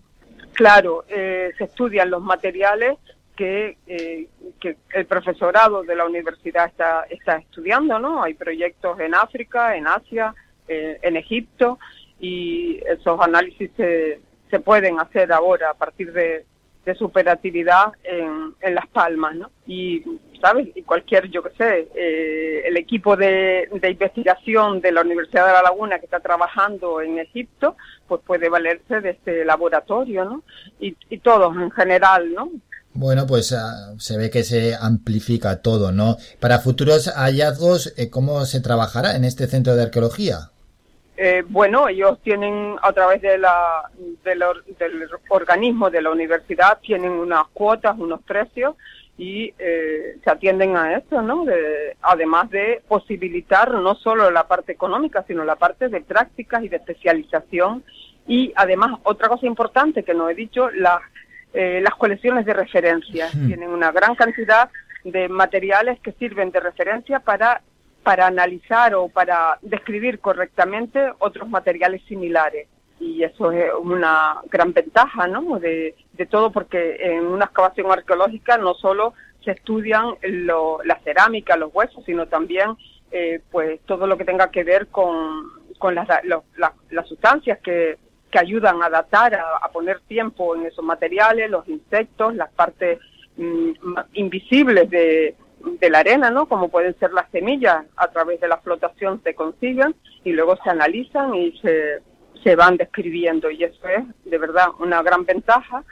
[0.51, 2.97] Claro, eh, se estudian los materiales
[3.37, 4.27] que, eh,
[4.59, 8.21] que el profesorado de la universidad está, está estudiando, ¿no?
[8.21, 10.35] Hay proyectos en África, en Asia,
[10.67, 11.77] eh, en Egipto
[12.23, 16.45] y esos análisis se, se pueden hacer ahora a partir de,
[16.85, 19.51] de su operatividad en, en Las Palmas, ¿no?
[19.67, 20.01] Y,
[20.41, 20.69] ¿sabes?
[20.73, 25.51] Y cualquier, yo qué sé, eh, el equipo de, de investigación de la Universidad de
[25.51, 27.75] La Laguna que está trabajando en Egipto,
[28.07, 30.43] pues puede valerse de este laboratorio, ¿no?
[30.79, 32.49] Y, y todos en general, ¿no?
[32.93, 36.15] Bueno, pues uh, se ve que se amplifica todo, ¿no?
[36.39, 40.52] Para futuros hallazgos, eh, ¿cómo se trabajará en este centro de arqueología?
[41.15, 43.83] Eh, bueno, ellos tienen a través de la,
[44.23, 48.75] de la, del organismo de la universidad, tienen unas cuotas, unos precios
[49.17, 51.45] y eh, se atienden a eso, ¿no?
[51.45, 56.69] De, además de posibilitar no solo la parte económica, sino la parte de prácticas y
[56.69, 57.83] de especialización.
[58.25, 61.01] Y además, otra cosa importante que no he dicho, las,
[61.53, 63.27] eh, las colecciones de referencia.
[63.31, 63.47] Hmm.
[63.47, 64.69] Tienen una gran cantidad
[65.03, 67.61] de materiales que sirven de referencia para
[68.03, 72.67] para analizar o para describir correctamente otros materiales similares.
[72.99, 75.59] Y eso es una gran ventaja, ¿no?
[75.59, 75.95] De,
[76.29, 82.03] todo, porque en una excavación arqueológica no solo se estudian lo, la cerámica, los huesos,
[82.05, 82.77] sino también
[83.11, 85.51] eh, pues todo lo que tenga que ver con,
[85.93, 87.97] las, los- la- las sustancias que,
[88.31, 92.99] que ayudan a datar, a, a poner tiempo en esos materiales, los insectos, las partes
[93.35, 93.71] mm,
[94.13, 95.35] invisibles de,
[95.79, 96.47] de la arena, ¿no?
[96.47, 100.69] Como pueden ser las semillas, a través de la flotación se consiguen y luego se
[100.69, 101.99] analizan y se,
[102.43, 103.49] se van describiendo.
[103.49, 105.83] Y eso es, de verdad, una gran ventaja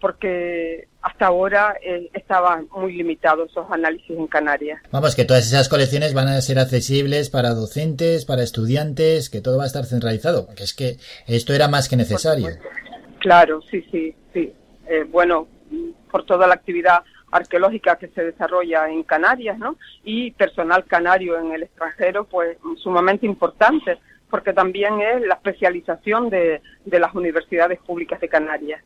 [0.00, 4.80] porque hasta ahora eh, estaban muy limitados esos análisis en Canarias.
[4.90, 9.58] Vamos, que todas esas colecciones van a ser accesibles para docentes, para estudiantes, que todo
[9.58, 10.96] va a estar centralizado, porque es que
[11.26, 12.48] esto era más que necesario.
[13.18, 14.52] Claro, sí, sí, sí.
[14.88, 15.48] Eh, bueno,
[16.10, 19.76] por toda la actividad arqueológica que se desarrolla en Canarias, ¿no?
[20.04, 23.98] Y personal canario en el extranjero, pues sumamente importante,
[24.30, 28.82] porque también es la especialización de, de las universidades públicas de Canarias.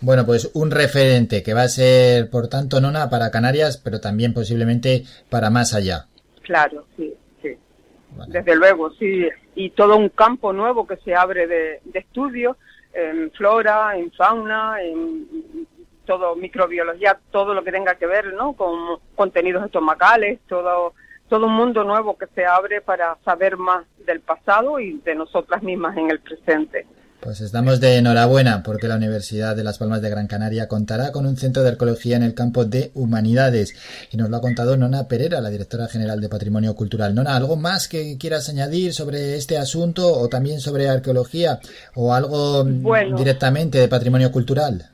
[0.00, 4.32] Bueno, pues un referente que va a ser, por tanto, nona para Canarias, pero también
[4.32, 6.06] posiblemente para más allá.
[6.42, 7.56] Claro, sí, sí.
[8.28, 9.28] Desde luego, sí.
[9.56, 12.56] Y todo un campo nuevo que se abre de, de estudio
[12.92, 15.66] en flora, en fauna, en
[16.08, 18.54] todo microbiología, todo lo que tenga que ver, ¿no?
[18.54, 20.94] Con contenidos estomacales, todo
[21.28, 25.62] todo un mundo nuevo que se abre para saber más del pasado y de nosotras
[25.62, 26.86] mismas en el presente.
[27.20, 31.26] Pues estamos de enhorabuena porque la Universidad de Las Palmas de Gran Canaria contará con
[31.26, 33.74] un centro de arqueología en el campo de humanidades.
[34.10, 37.14] Y nos lo ha contado Nona Pereira, la directora general de Patrimonio Cultural.
[37.14, 41.58] Nona, ¿algo más que quieras añadir sobre este asunto o también sobre arqueología
[41.94, 43.18] o algo mm, Bueno.
[43.18, 44.90] directamente de patrimonio cultural?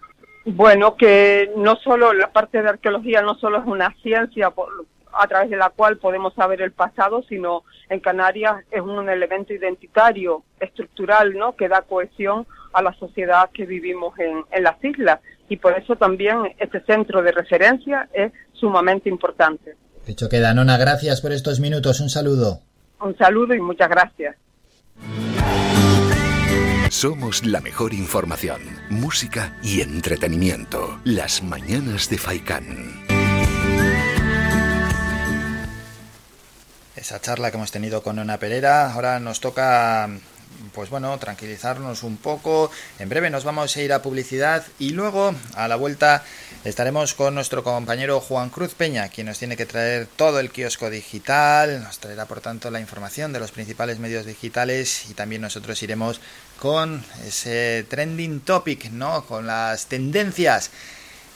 [0.47, 4.87] Bueno, que no solo la parte de arqueología no solo es una ciencia por-
[5.17, 9.53] a través de la cual podemos saber el pasado, sino en Canarias es un elemento
[9.55, 11.55] identitario, estructural, ¿no?
[11.57, 15.21] Que da cohesión a la sociedad que vivimos en, en las islas.
[15.49, 19.77] Y por eso también este centro de referencia es sumamente importante.
[20.05, 22.01] Dicho queda, Nona, gracias por estos minutos.
[22.01, 22.59] Un saludo.
[23.01, 24.37] Un saludo y muchas gracias.
[26.95, 31.01] Somos la mejor información, música y entretenimiento.
[31.03, 33.05] Las mañanas de Faikán.
[36.95, 38.93] Esa charla que hemos tenido con Nona Pereira.
[38.93, 40.09] Ahora nos toca
[40.73, 42.71] pues bueno, tranquilizarnos un poco.
[42.99, 46.25] En breve nos vamos a ir a publicidad y luego a la vuelta
[46.65, 50.91] estaremos con nuestro compañero Juan Cruz Peña, quien nos tiene que traer todo el kiosco
[50.91, 55.83] digital, nos traerá por tanto la información de los principales medios digitales y también nosotros
[55.83, 56.21] iremos
[56.59, 59.25] con ese trending topic, ¿no?
[59.27, 60.71] Con las tendencias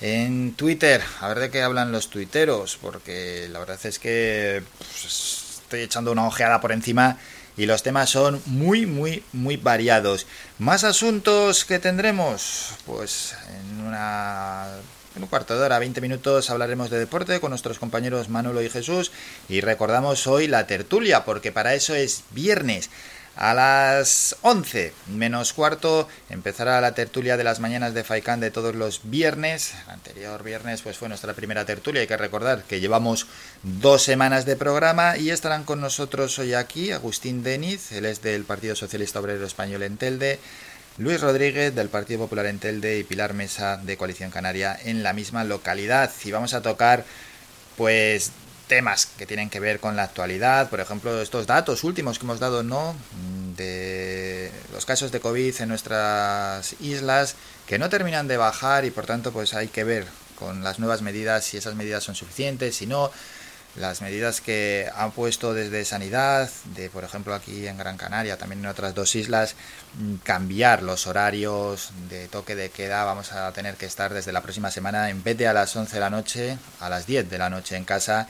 [0.00, 5.60] en Twitter, a ver de qué hablan los tuiteros, porque la verdad es que pues,
[5.62, 7.18] estoy echando una ojeada por encima
[7.58, 10.26] y los temas son muy, muy, muy variados.
[10.58, 12.74] ¿Más asuntos que tendremos?
[12.86, 14.68] Pues en una
[15.16, 18.70] en un cuarto de hora, 20 minutos, hablaremos de deporte con nuestros compañeros Manolo y
[18.70, 19.10] Jesús
[19.48, 22.88] y recordamos hoy la tertulia, porque para eso es viernes.
[23.40, 28.74] A las 11 menos cuarto empezará la tertulia de las mañanas de Faikán de todos
[28.74, 29.74] los viernes.
[29.84, 32.00] El anterior viernes pues fue nuestra primera tertulia.
[32.00, 33.28] Hay que recordar que llevamos
[33.62, 38.42] dos semanas de programa y estarán con nosotros hoy aquí Agustín Deniz, él es del
[38.42, 40.40] Partido Socialista Obrero Español en Telde.
[40.96, 45.12] Luis Rodríguez del Partido Popular en Telde y Pilar Mesa de Coalición Canaria en la
[45.12, 46.10] misma localidad.
[46.24, 47.04] Y vamos a tocar
[47.76, 48.32] pues
[48.68, 52.38] temas que tienen que ver con la actualidad, por ejemplo, estos datos últimos que hemos
[52.38, 52.94] dado, ¿no?
[53.56, 57.34] De los casos de COVID en nuestras islas
[57.66, 60.06] que no terminan de bajar y por tanto pues hay que ver
[60.38, 63.10] con las nuevas medidas si esas medidas son suficientes, si no,
[63.76, 68.60] las medidas que han puesto desde Sanidad, de por ejemplo aquí en Gran Canaria, también
[68.60, 69.54] en otras dos islas,
[69.98, 73.04] mm, cambiar los horarios de toque de queda.
[73.04, 75.94] Vamos a tener que estar desde la próxima semana, en vez de a las 11
[75.94, 78.28] de la noche, a las 10 de la noche en casa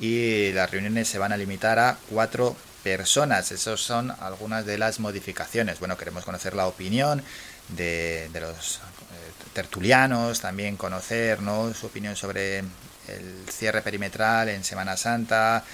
[0.00, 3.50] y las reuniones se van a limitar a cuatro personas.
[3.52, 5.78] Esas son algunas de las modificaciones.
[5.78, 7.22] Bueno, queremos conocer la opinión
[7.68, 11.72] de, de los eh, tertulianos, también conocer ¿no?
[11.72, 15.64] su opinión sobre el cierre perimetral en Semana Santa,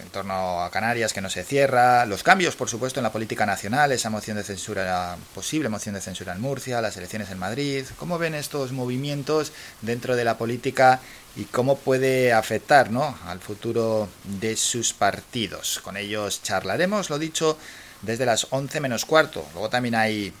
[0.00, 3.46] en torno a Canarias que no se cierra, los cambios, por supuesto, en la política
[3.46, 7.84] nacional, esa moción de censura, posible moción de censura en Murcia, las elecciones en Madrid.
[7.96, 11.00] ¿Cómo ven estos movimientos dentro de la política
[11.36, 13.16] y cómo puede afectar ¿no?
[13.26, 15.80] al futuro de sus partidos?
[15.82, 17.58] Con ellos charlaremos, lo dicho,
[18.02, 19.46] desde las 11 menos cuarto.
[19.52, 20.32] Luego también hay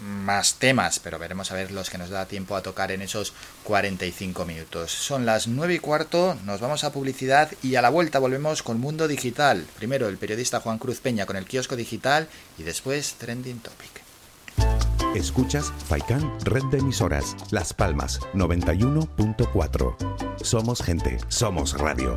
[0.00, 3.32] más temas, pero veremos a ver los que nos da tiempo a tocar en esos
[3.64, 4.92] 45 minutos.
[4.92, 8.80] Son las 9 y cuarto, nos vamos a publicidad y a la vuelta volvemos con
[8.80, 9.66] Mundo Digital.
[9.76, 12.28] Primero el periodista Juan Cruz Peña con el kiosco digital
[12.58, 14.02] y después Trending Topic.
[15.14, 20.42] Escuchas Faikan Red de Emisoras, Las Palmas 91.4.
[20.42, 22.16] Somos gente, somos radio.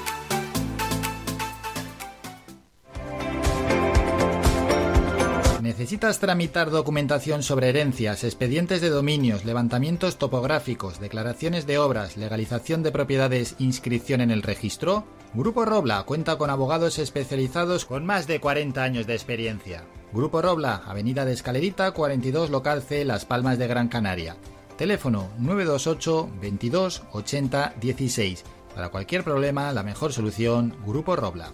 [5.61, 12.91] ¿Necesitas tramitar documentación sobre herencias, expedientes de dominios, levantamientos topográficos, declaraciones de obras, legalización de
[12.91, 15.05] propiedades, inscripción en el registro?
[15.35, 19.83] Grupo Robla cuenta con abogados especializados con más de 40 años de experiencia.
[20.11, 24.37] Grupo Robla, Avenida de Escalerita, 42 Local C, Las Palmas de Gran Canaria.
[24.79, 28.43] Teléfono 928 22 80 16.
[28.73, 31.53] Para cualquier problema, la mejor solución, Grupo Robla.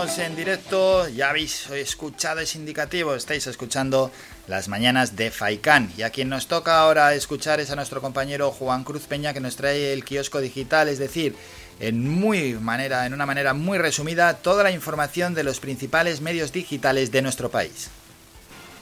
[0.00, 4.10] En directo, ya habéis escuchado ese indicativo, estáis escuchando
[4.48, 5.92] las mañanas de Faikán.
[5.94, 9.40] Y a quien nos toca ahora escuchar es a nuestro compañero Juan Cruz Peña que
[9.40, 11.36] nos trae el kiosco digital, es decir,
[11.80, 16.50] en muy manera, en una manera muy resumida, toda la información de los principales medios
[16.50, 17.90] digitales de nuestro país.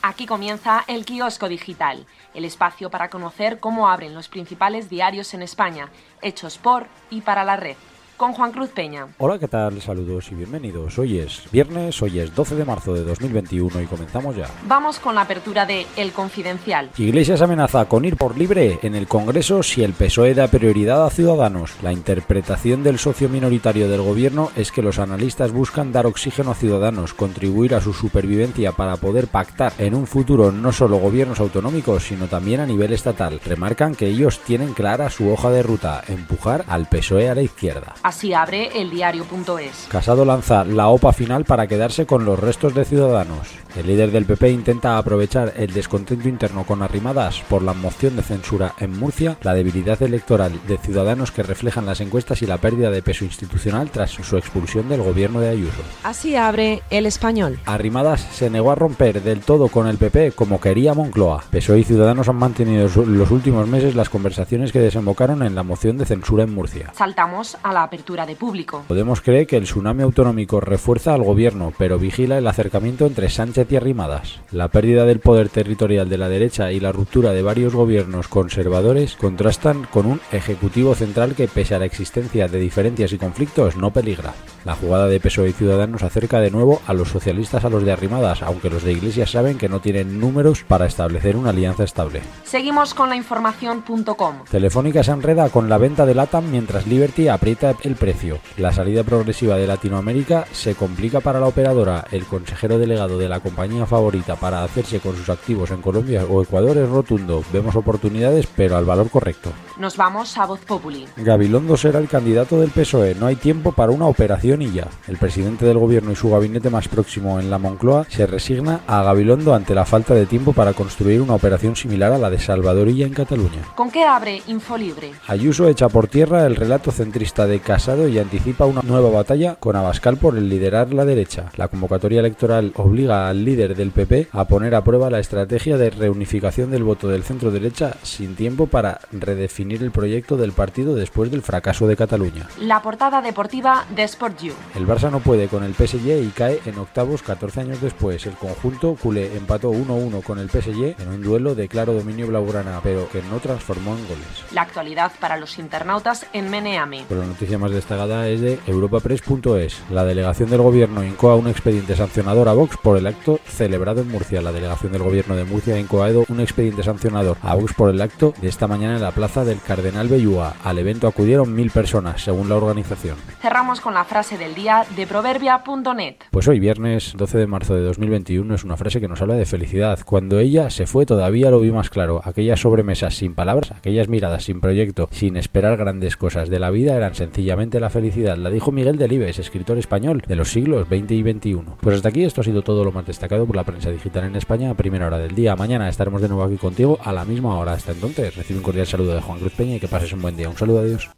[0.03, 5.43] Aquí comienza el kiosco digital, el espacio para conocer cómo abren los principales diarios en
[5.43, 5.89] España,
[6.23, 7.77] hechos por y para la red.
[8.19, 9.07] Con Juan Cruz Peña.
[9.19, 9.81] Hola, ¿qué tal?
[9.81, 10.99] Saludos y bienvenidos.
[10.99, 14.49] Hoy es viernes, hoy es 12 de marzo de 2021 y comenzamos ya.
[14.67, 16.91] Vamos con la apertura de El Confidencial.
[16.99, 21.11] Iglesias amenaza con ir por libre en el Congreso si el PSOE da prioridad a
[21.11, 21.77] Ciudadanos.
[21.81, 26.55] La interpretación del socio minoritario del gobierno es que los analistas buscan dar oxígeno a
[26.57, 32.03] Ciudadanos, contribuir a su supervivencia para poder pactar en un futuro no solo gobiernos autonómicos,
[32.03, 33.41] sino también a nivel estatal.
[33.45, 37.95] Remarcan que ellos tienen clara su hoja de ruta, empujar al PSOE a la izquierda.
[38.09, 39.87] Así abre el diario.es.
[39.91, 43.59] Casado lanza la OPA final para quedarse con los restos de Ciudadanos.
[43.77, 48.23] El líder del PP intenta aprovechar el descontento interno con arrimadas por la moción de
[48.23, 52.91] censura en Murcia, la debilidad electoral de Ciudadanos que reflejan las encuestas y la pérdida
[52.91, 55.83] de peso institucional tras su expulsión del gobierno de Ayuso.
[56.03, 57.59] Así abre el español.
[57.67, 61.45] Arrimadas se negó a romper del todo con el PP como quería Moncloa.
[61.51, 65.99] PSOE y Ciudadanos han mantenido los últimos meses las conversaciones que desembocaron en la moción
[65.99, 66.91] de censura en Murcia.
[66.97, 68.85] Saltamos a la apertura de público.
[68.87, 73.73] Podemos creer que el tsunami autonómico refuerza al gobierno, pero vigila el acercamiento entre Sánchez
[73.73, 74.39] y Arrimadas.
[74.53, 79.17] La pérdida del poder territorial de la derecha y la ruptura de varios gobiernos conservadores
[79.17, 83.93] contrastan con un ejecutivo central que, pese a la existencia de diferencias y conflictos, no
[83.93, 84.33] peligra.
[84.65, 87.91] La jugada de PSOE y Ciudadanos acerca de nuevo a los socialistas a los de
[87.91, 92.21] Arrimadas, aunque los de Iglesias saben que no tienen números para establecer una alianza estable.
[92.45, 94.45] Seguimos con la información.com.
[94.51, 98.39] Telefónica se enreda con la venta de LATAM mientras Liberty aprieta el precio.
[98.57, 102.05] La salida progresiva de Latinoamérica se complica para la operadora.
[102.13, 106.43] El consejero delegado de la compañía favorita para hacerse con sus activos en Colombia o
[106.43, 107.43] Ecuador es rotundo.
[107.53, 109.51] Vemos oportunidades, pero al valor correcto.
[109.79, 111.07] Nos vamos a Voz Populi.
[111.17, 113.15] Gabilondo será el candidato del PSOE.
[113.15, 114.89] No hay tiempo para una operación y ya.
[115.07, 119.03] El presidente del gobierno y su gabinete más próximo en la Moncloa se resigna a
[119.03, 123.07] Gabilondo ante la falta de tiempo para construir una operación similar a la de Salvadorilla
[123.07, 123.63] en Cataluña.
[123.75, 125.13] ¿Con qué abre Infolibre?
[125.27, 129.77] Ayuso echa por tierra el relato centrista de Casado y anticipa una nueva batalla con
[129.77, 131.53] Abascal por el liderar la derecha.
[131.57, 135.91] La convocatoria electoral obliga al líder del PP a poner a prueba la estrategia de
[135.91, 141.31] reunificación del voto del centro derecha sin tiempo para redefinir el proyecto del partido después
[141.31, 142.49] del fracaso de Cataluña.
[142.59, 144.55] La portada deportiva de Sport You.
[144.75, 148.27] El Barça no puede con el PSG y cae en octavos 14 años después.
[148.27, 152.81] El conjunto culé empató 1-1 con el PSG en un duelo de claro dominio blaugrana,
[152.83, 154.45] pero que no transformó en goles.
[154.51, 157.05] La actualidad para los internautas en Meneame.
[157.09, 159.83] Pero la noticia más destacada es de europapress.es.
[159.91, 164.09] La delegación del gobierno incoa un expediente sancionador a Vox por el acto celebrado en
[164.09, 164.41] Murcia.
[164.41, 168.01] La delegación del gobierno de Murcia ha incoado un expediente sancionador a Vox por el
[168.01, 170.55] acto de esta mañana en la plaza del Cardenal Bellúa.
[170.65, 173.17] Al evento acudieron mil personas, según la organización.
[173.41, 176.17] Cerramos con la frase del día de proverbia.net.
[176.31, 179.47] Pues hoy, viernes 12 de marzo de 2021, es una frase que nos habla de
[179.47, 179.99] felicidad.
[180.05, 182.21] Cuando ella se fue, todavía lo vi más claro.
[182.25, 186.95] Aquellas sobremesas sin palabras, aquellas miradas sin proyecto, sin esperar grandes cosas de la vida,
[186.95, 187.15] eran
[187.49, 188.37] la felicidad.
[188.37, 191.61] La dijo Miguel Delibes, escritor español de los siglos XX y XXI.
[191.81, 194.37] Pues hasta aquí esto ha sido todo lo más destacado por la prensa digital en
[194.37, 195.57] España a primera hora del día.
[195.57, 197.73] Mañana estaremos de nuevo aquí contigo a la misma hora.
[197.73, 200.37] Hasta entonces, recibe un cordial saludo de Juan Cruz Peña y que pases un buen
[200.37, 200.49] día.
[200.49, 201.09] Un saludo, adiós.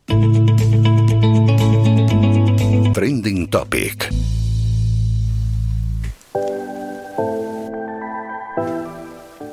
[2.94, 4.10] Trending Topic.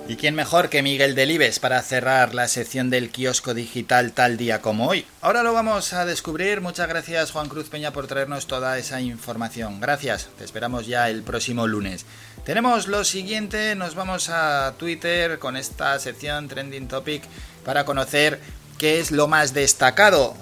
[0.10, 4.62] ¿Y quién mejor que Miguel Delibes para cerrar la sección del kiosco digital tal día
[4.62, 5.06] como hoy?
[5.20, 6.62] Ahora lo vamos a descubrir.
[6.62, 9.82] Muchas gracias Juan Cruz Peña por traernos toda esa información.
[9.82, 12.06] Gracias, te esperamos ya el próximo lunes.
[12.46, 17.24] Tenemos lo siguiente, nos vamos a Twitter con esta sección Trending Topic
[17.66, 18.40] para conocer
[18.78, 20.38] qué es lo más destacado.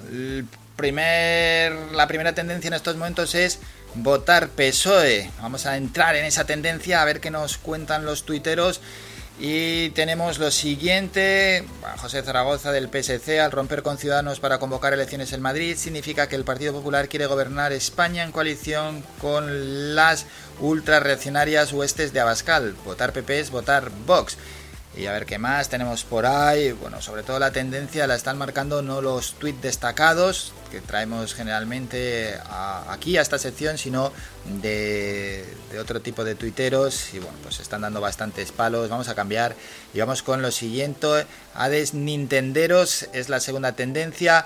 [0.76, 3.57] Primer, la primera tendencia en estos momentos es
[3.95, 5.32] votar PSOE.
[5.41, 8.82] Vamos a entrar en esa tendencia a ver qué nos cuentan los tuiteros.
[9.38, 11.65] Y tenemos lo siguiente,
[11.97, 16.38] José Zaragoza del PSC, al romper con Ciudadanos para convocar elecciones en Madrid, significa que
[16.38, 20.25] el Partido Popular quiere gobernar España en coalición con las
[20.61, 22.75] ultrarreaccionarias huestes de Abascal.
[22.86, 24.38] Votar PP es votar Vox.
[24.98, 26.72] Y a ver qué más tenemos por ahí.
[26.72, 32.39] Bueno, sobre todo la tendencia la están marcando no los tweets destacados que traemos generalmente
[32.88, 34.14] aquí a esta sección, sino
[34.62, 37.14] de, de otro tipo de tuiteros.
[37.14, 38.89] Y bueno, pues están dando bastantes palos.
[38.89, 39.56] Vamos a cambiar
[39.93, 41.26] y vamos con lo siguiente.
[41.54, 44.46] Hades Nintenderos es la segunda tendencia.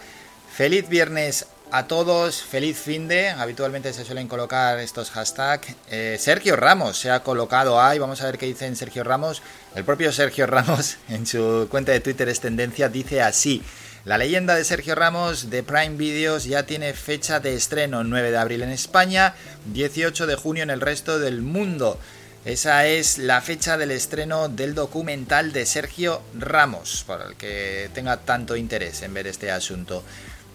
[0.51, 3.29] Feliz viernes a todos, feliz fin de.
[3.29, 5.75] Habitualmente se suelen colocar estos hashtags.
[5.89, 7.99] Eh, Sergio Ramos se ha colocado ahí.
[7.99, 9.41] Vamos a ver qué dicen Sergio Ramos.
[9.75, 12.89] El propio Sergio Ramos en su cuenta de Twitter es tendencia.
[12.89, 13.61] Dice así.
[14.05, 18.37] La leyenda de Sergio Ramos de Prime Videos ya tiene fecha de estreno 9 de
[18.37, 19.35] abril en España,
[19.73, 21.99] 18 de junio en el resto del mundo.
[22.45, 28.15] Esa es la fecha del estreno del documental de Sergio Ramos, para el que tenga
[28.17, 30.03] tanto interés en ver este asunto.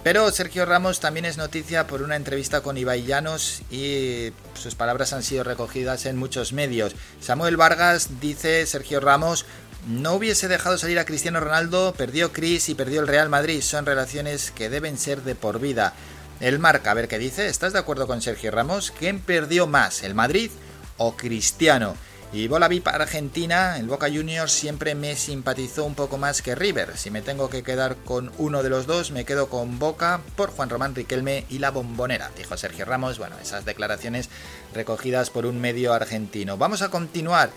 [0.05, 5.15] Pero Sergio Ramos también es noticia por una entrevista con Ibai Llanos y sus palabras
[5.15, 6.95] han sido recogidas en muchos medios.
[7.21, 9.47] Samuel Vargas dice Sergio Ramos
[9.89, 13.63] no hubiese dejado salir a Cristiano Ronaldo, perdió Cris y perdió el Real Madrid.
[13.63, 15.95] Son relaciones que deben ser de por vida.
[16.41, 17.49] El marca, a ver qué dice.
[17.49, 18.93] ¿Estás de acuerdo con Sergio Ramos?
[18.99, 20.51] ¿Quién perdió más, el Madrid
[20.99, 21.97] o Cristiano?
[22.35, 26.99] Y Bola VIP Argentina, el Boca Juniors siempre me simpatizó un poco más que River.
[26.99, 30.51] Si me tengo que quedar con uno de los dos, me quedo con Boca por
[30.51, 33.19] Juan Román Riquelme y la bombonera, dijo Sergio Ramos.
[33.19, 34.31] Bueno, esas declaraciones
[34.75, 36.59] recogidas por un medio argentino.
[36.59, 37.51] Vamos a continuar.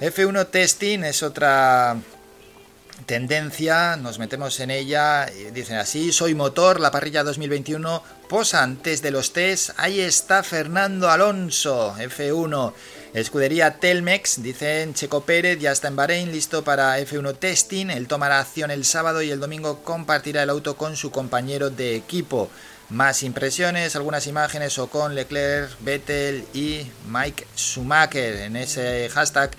[0.00, 1.96] F1 Testing es otra
[3.06, 9.12] tendencia, nos metemos en ella, dicen así, soy motor, la parrilla 2021 posa antes de
[9.12, 12.74] los test, ahí está Fernando Alonso, F1.
[13.14, 17.86] Escudería Telmex, dicen Checo Pérez, ya está en Bahrein, listo para F1 testing.
[17.88, 21.96] Él tomará acción el sábado y el domingo compartirá el auto con su compañero de
[21.96, 22.50] equipo.
[22.90, 29.52] Más impresiones, algunas imágenes o con Leclerc, Vettel y Mike Schumacher en ese hashtag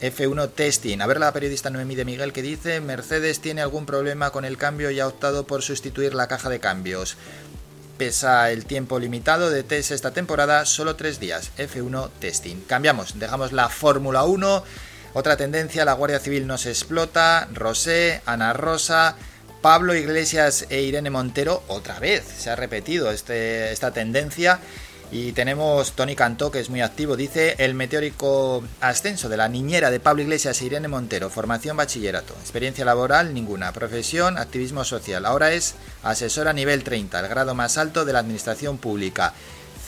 [0.00, 1.00] F1 Testing.
[1.00, 4.56] A ver la periodista Noemí de Miguel que dice Mercedes tiene algún problema con el
[4.56, 7.16] cambio y ha optado por sustituir la caja de cambios.
[7.98, 11.52] Pesa el tiempo limitado de test esta temporada, solo tres días.
[11.56, 12.62] F1 Testing.
[12.66, 14.64] Cambiamos, dejamos la Fórmula 1.
[15.12, 17.48] Otra tendencia, la Guardia Civil nos explota.
[17.52, 19.14] Rosé, Ana Rosa,
[19.62, 21.62] Pablo Iglesias e Irene Montero.
[21.68, 24.58] Otra vez se ha repetido este, esta tendencia.
[25.10, 27.16] Y tenemos Tony Cantó, que es muy activo.
[27.16, 31.30] Dice el meteórico ascenso de la niñera de Pablo Iglesias e Irene Montero.
[31.30, 32.34] Formación bachillerato.
[32.40, 33.72] Experiencia laboral ninguna.
[33.72, 35.24] Profesión activismo social.
[35.24, 39.34] Ahora es asesora nivel 30, el grado más alto de la administración pública.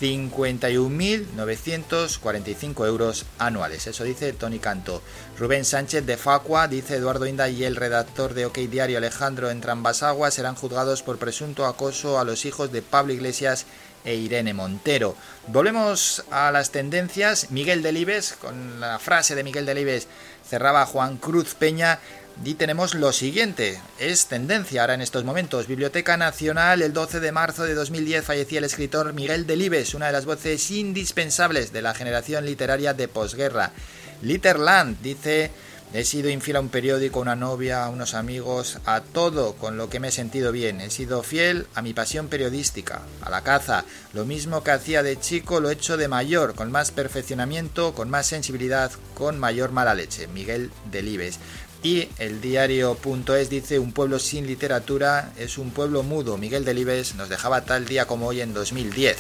[0.01, 3.87] 51.945 euros anuales.
[3.87, 5.03] Eso dice Tony Canto.
[5.39, 10.31] Rubén Sánchez de Facua, dice Eduardo Inda y el redactor de OK Diario Alejandro Entrambasagua
[10.31, 13.65] serán juzgados por presunto acoso a los hijos de Pablo Iglesias
[14.07, 15.15] e Irene Montero.
[15.49, 17.51] Volvemos a las tendencias.
[17.51, 20.09] Miguel Delibes, con la frase de Miguel Delibes,
[20.49, 21.99] cerraba Juan Cruz Peña.
[22.45, 25.67] Y tenemos lo siguiente, es tendencia ahora en estos momentos.
[25.67, 30.13] Biblioteca Nacional, el 12 de marzo de 2010 fallecía el escritor Miguel Delibes, una de
[30.13, 33.73] las voces indispensables de la generación literaria de posguerra.
[34.21, 35.51] Litterland dice
[35.93, 39.77] He sido infiel a un periódico, a una novia, a unos amigos, a todo con
[39.77, 40.81] lo que me he sentido bien.
[40.81, 43.85] He sido fiel a mi pasión periodística, a la caza.
[44.13, 48.11] Lo mismo que hacía de chico lo he hecho de mayor, con más perfeccionamiento, con
[48.11, 50.27] más sensibilidad, con mayor mala leche.
[50.27, 51.39] Miguel Delibes.
[51.83, 56.37] Y el diario.es dice, un pueblo sin literatura es un pueblo mudo.
[56.37, 59.17] Miguel Delibes nos dejaba tal día como hoy en 2010.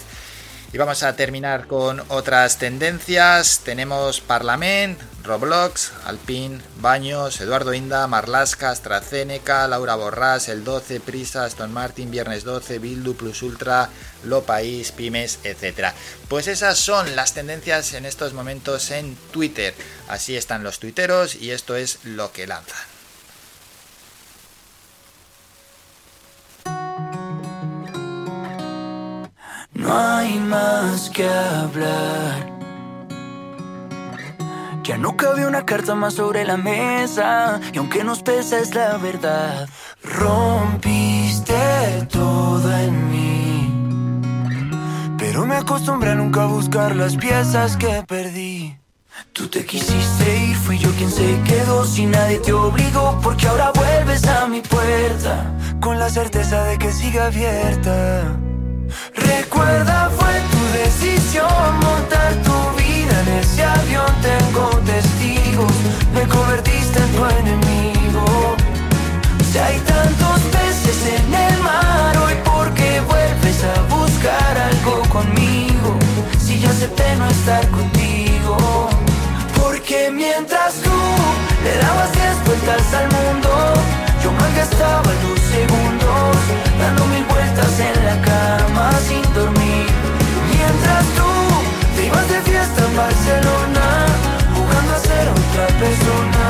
[0.73, 3.61] Y vamos a terminar con otras tendencias.
[3.64, 11.73] Tenemos Parlament, Roblox, Alpine, Baños, Eduardo Inda, Marlasca, AstraZeneca, Laura Borrás, El 12, Prisa, Aston
[11.73, 13.89] Martin, Viernes 12, Bildu, Plus Ultra,
[14.25, 15.93] Lo País, Pymes, etc.
[16.29, 19.75] Pues esas son las tendencias en estos momentos en Twitter.
[20.09, 22.96] Así están los tuiteros y esto es lo que lanzan.
[29.77, 32.57] No hay más que hablar.
[34.83, 37.61] Ya no cabe una carta más sobre la mesa.
[37.72, 39.68] Y aunque nos pesa es la verdad.
[40.03, 41.55] Rompiste
[42.11, 43.72] todo en mí.
[45.18, 48.79] Pero me acostumbré a nunca buscar las piezas que perdí.
[49.33, 51.85] Tú te quisiste ir, fui yo quien se quedó.
[51.85, 55.55] Si nadie te obligó, porque ahora vuelves a mi puerta.
[55.81, 58.39] Con la certeza de que sigue abierta.
[59.14, 64.12] Recuerda, fue tu decisión montar tu vida en ese avión.
[64.22, 65.72] Tengo testigos,
[66.14, 68.57] me convertiste en tu enemigo.
[69.51, 75.99] Si hay tantos peces en el mar, hoy por qué vuelves a buscar algo conmigo.
[76.39, 78.57] Si yo acepté no estar contigo.
[79.61, 80.99] Porque mientras tú
[81.64, 83.51] le dabas diez vueltas al mundo,
[84.22, 86.37] yo malgastaba los segundos,
[86.78, 88.76] dando mil vueltas en la cama
[89.09, 89.87] sin dormir.
[90.55, 91.31] Mientras tú
[91.95, 93.87] te ibas de fiesta en Barcelona,
[94.57, 96.45] jugando a ser otra persona.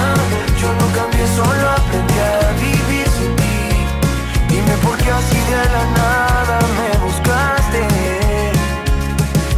[0.60, 3.58] Yo no cambié, solo aprendí a vivir sin ti.
[4.48, 7.82] Dime por qué así de la nada me buscaste.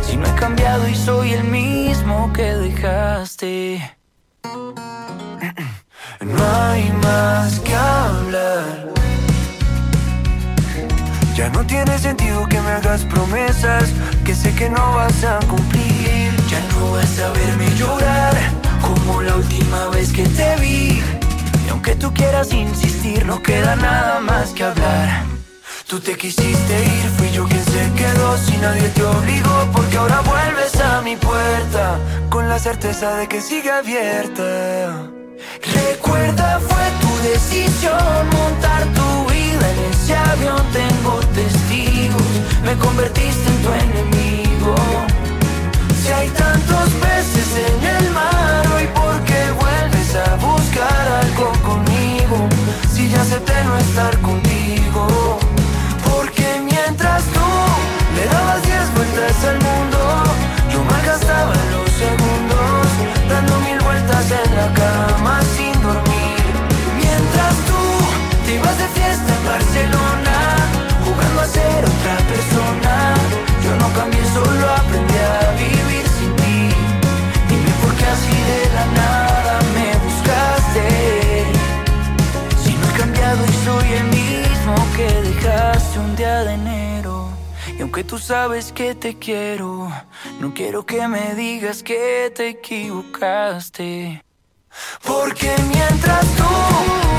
[0.06, 3.96] Si no he cambiado y soy el mismo que dejaste.
[6.20, 8.27] No hay más que hablar.
[11.52, 13.90] No tiene sentido que me hagas promesas
[14.24, 16.30] que sé que no vas a cumplir.
[16.48, 18.34] Ya no vas a verme llorar
[18.80, 21.02] como la última vez que te vi.
[21.66, 25.24] Y aunque tú quieras insistir, no queda nada más que hablar.
[25.88, 30.20] Tú te quisiste ir, fui yo quien se quedó Si nadie te obligó porque ahora
[30.20, 35.08] vuelves a mi puerta Con la certeza de que sigue abierta
[35.74, 39.27] Recuerda, fue tu decisión montar tu
[39.90, 42.30] ese avión Tengo testigos,
[42.64, 44.74] me convertiste en tu enemigo.
[46.02, 52.48] Si hay tantos peces en el mar Hoy por qué vuelves a buscar algo conmigo
[52.92, 55.38] Si ya acepté no estar contigo.
[56.08, 57.48] Porque mientras tú
[58.16, 59.67] le dabas diez vueltas al
[71.04, 73.14] Jugando a ser otra persona.
[73.64, 76.58] Yo no cambié, solo aprendí a vivir sin ti.
[77.48, 80.86] Dime por qué así de la nada me buscaste.
[82.62, 87.28] Si no he cambiado y soy el mismo que dejaste un día de enero.
[87.78, 89.92] Y aunque tú sabes que te quiero
[90.40, 94.22] No quiero que me digas que te equivocaste.
[95.04, 96.44] Porque mientras tú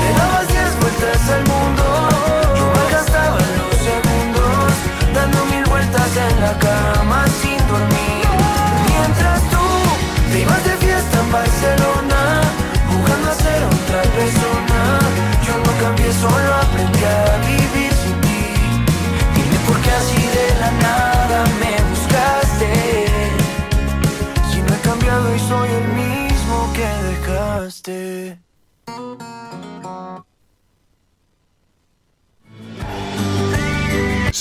[0.00, 1.84] le dabas diez vueltas al mundo,
[6.16, 8.26] en la cama sin dormir.
[8.88, 9.66] Mientras tú
[10.32, 12.20] te ibas de fiesta en Barcelona,
[12.90, 14.80] jugando a ser otra persona,
[15.46, 18.42] yo no cambié, solo aprendí a vivir sin ti.
[19.34, 22.72] Dime por qué así de la nada me buscaste.
[24.50, 28.38] Si no he cambiado y soy el mismo que dejaste.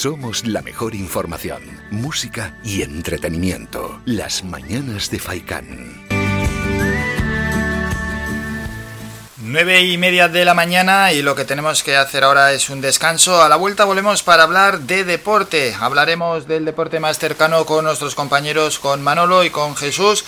[0.01, 3.99] Somos la mejor información, música y entretenimiento.
[4.05, 6.07] Las mañanas de Faikán.
[9.41, 12.79] Nueve y media de la mañana y lo que tenemos que hacer ahora es un
[12.79, 13.43] descanso.
[13.43, 15.75] A la vuelta volvemos para hablar de deporte.
[15.77, 20.23] Hablaremos del deporte más cercano con nuestros compañeros, con Manolo y con Jesús.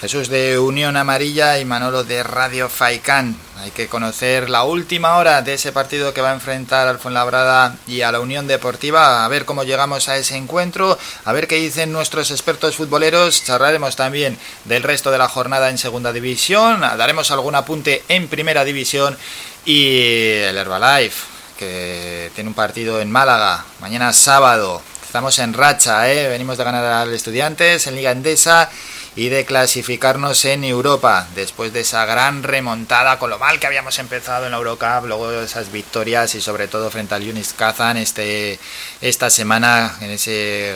[0.00, 3.34] Jesús de Unión Amarilla y Manolo de Radio Faicán.
[3.60, 7.76] Hay que conocer la última hora de ese partido que va a enfrentar al Fuenlabrada
[7.86, 11.56] y a la Unión Deportiva, a ver cómo llegamos a ese encuentro, a ver qué
[11.56, 13.42] dicen nuestros expertos futboleros.
[13.44, 18.64] Charlaremos también del resto de la jornada en Segunda División, daremos algún apunte en Primera
[18.64, 19.16] División
[19.64, 19.96] y
[20.42, 21.24] el Herbalife,
[21.58, 24.82] que tiene un partido en Málaga, mañana sábado.
[25.06, 26.28] Estamos en racha, ¿eh?
[26.28, 28.68] venimos de ganar al Estudiantes en Liga Endesa
[29.16, 33.98] y de clasificarnos en Europa después de esa gran remontada con lo mal que habíamos
[33.98, 38.60] empezado en la Eurocup, luego esas victorias y sobre todo frente al Yunis Kazan este,
[39.00, 40.74] esta semana en ese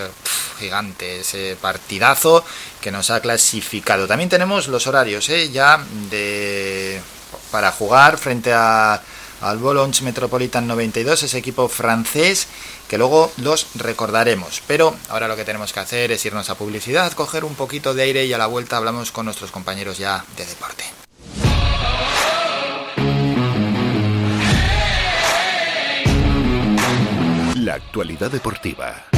[0.58, 2.42] gigante, ese partidazo
[2.80, 4.08] que nos ha clasificado.
[4.08, 5.50] También tenemos los horarios ¿eh?
[5.50, 5.78] ya
[6.08, 7.00] de
[7.50, 9.02] para jugar frente a
[9.40, 12.46] al Boulogne Metropolitan 92, ese equipo francés
[12.90, 14.62] que luego los recordaremos.
[14.66, 18.02] Pero ahora lo que tenemos que hacer es irnos a publicidad, coger un poquito de
[18.02, 20.84] aire y a la vuelta hablamos con nuestros compañeros ya de deporte.
[27.54, 29.09] La actualidad deportiva.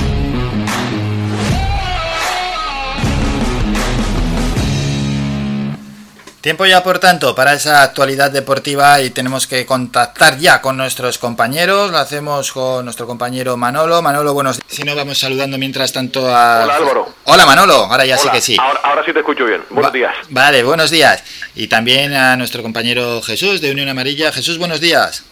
[6.43, 11.16] Tiempo ya, por tanto, para esa actualidad deportiva y tenemos que contactar ya con nuestros
[11.16, 11.93] compañeros.
[11.93, 14.03] Lo hacemos con nuestro compañero Manolo.
[14.03, 14.66] Manolo, buenos días.
[14.68, 16.64] Si no, vamos saludando mientras tanto a...
[16.64, 17.14] Hola, Álvaro.
[17.26, 17.74] Hola, Manolo.
[17.84, 18.57] Ahora ya Hola, sí que sí.
[18.61, 19.62] Ahora, ahora sí te escucho bien.
[19.70, 20.14] Buenos Va- días.
[20.30, 21.22] Vale, buenos días.
[21.55, 24.32] Y también a nuestro compañero Jesús de Unión Amarilla.
[24.32, 25.22] Jesús, buenos días.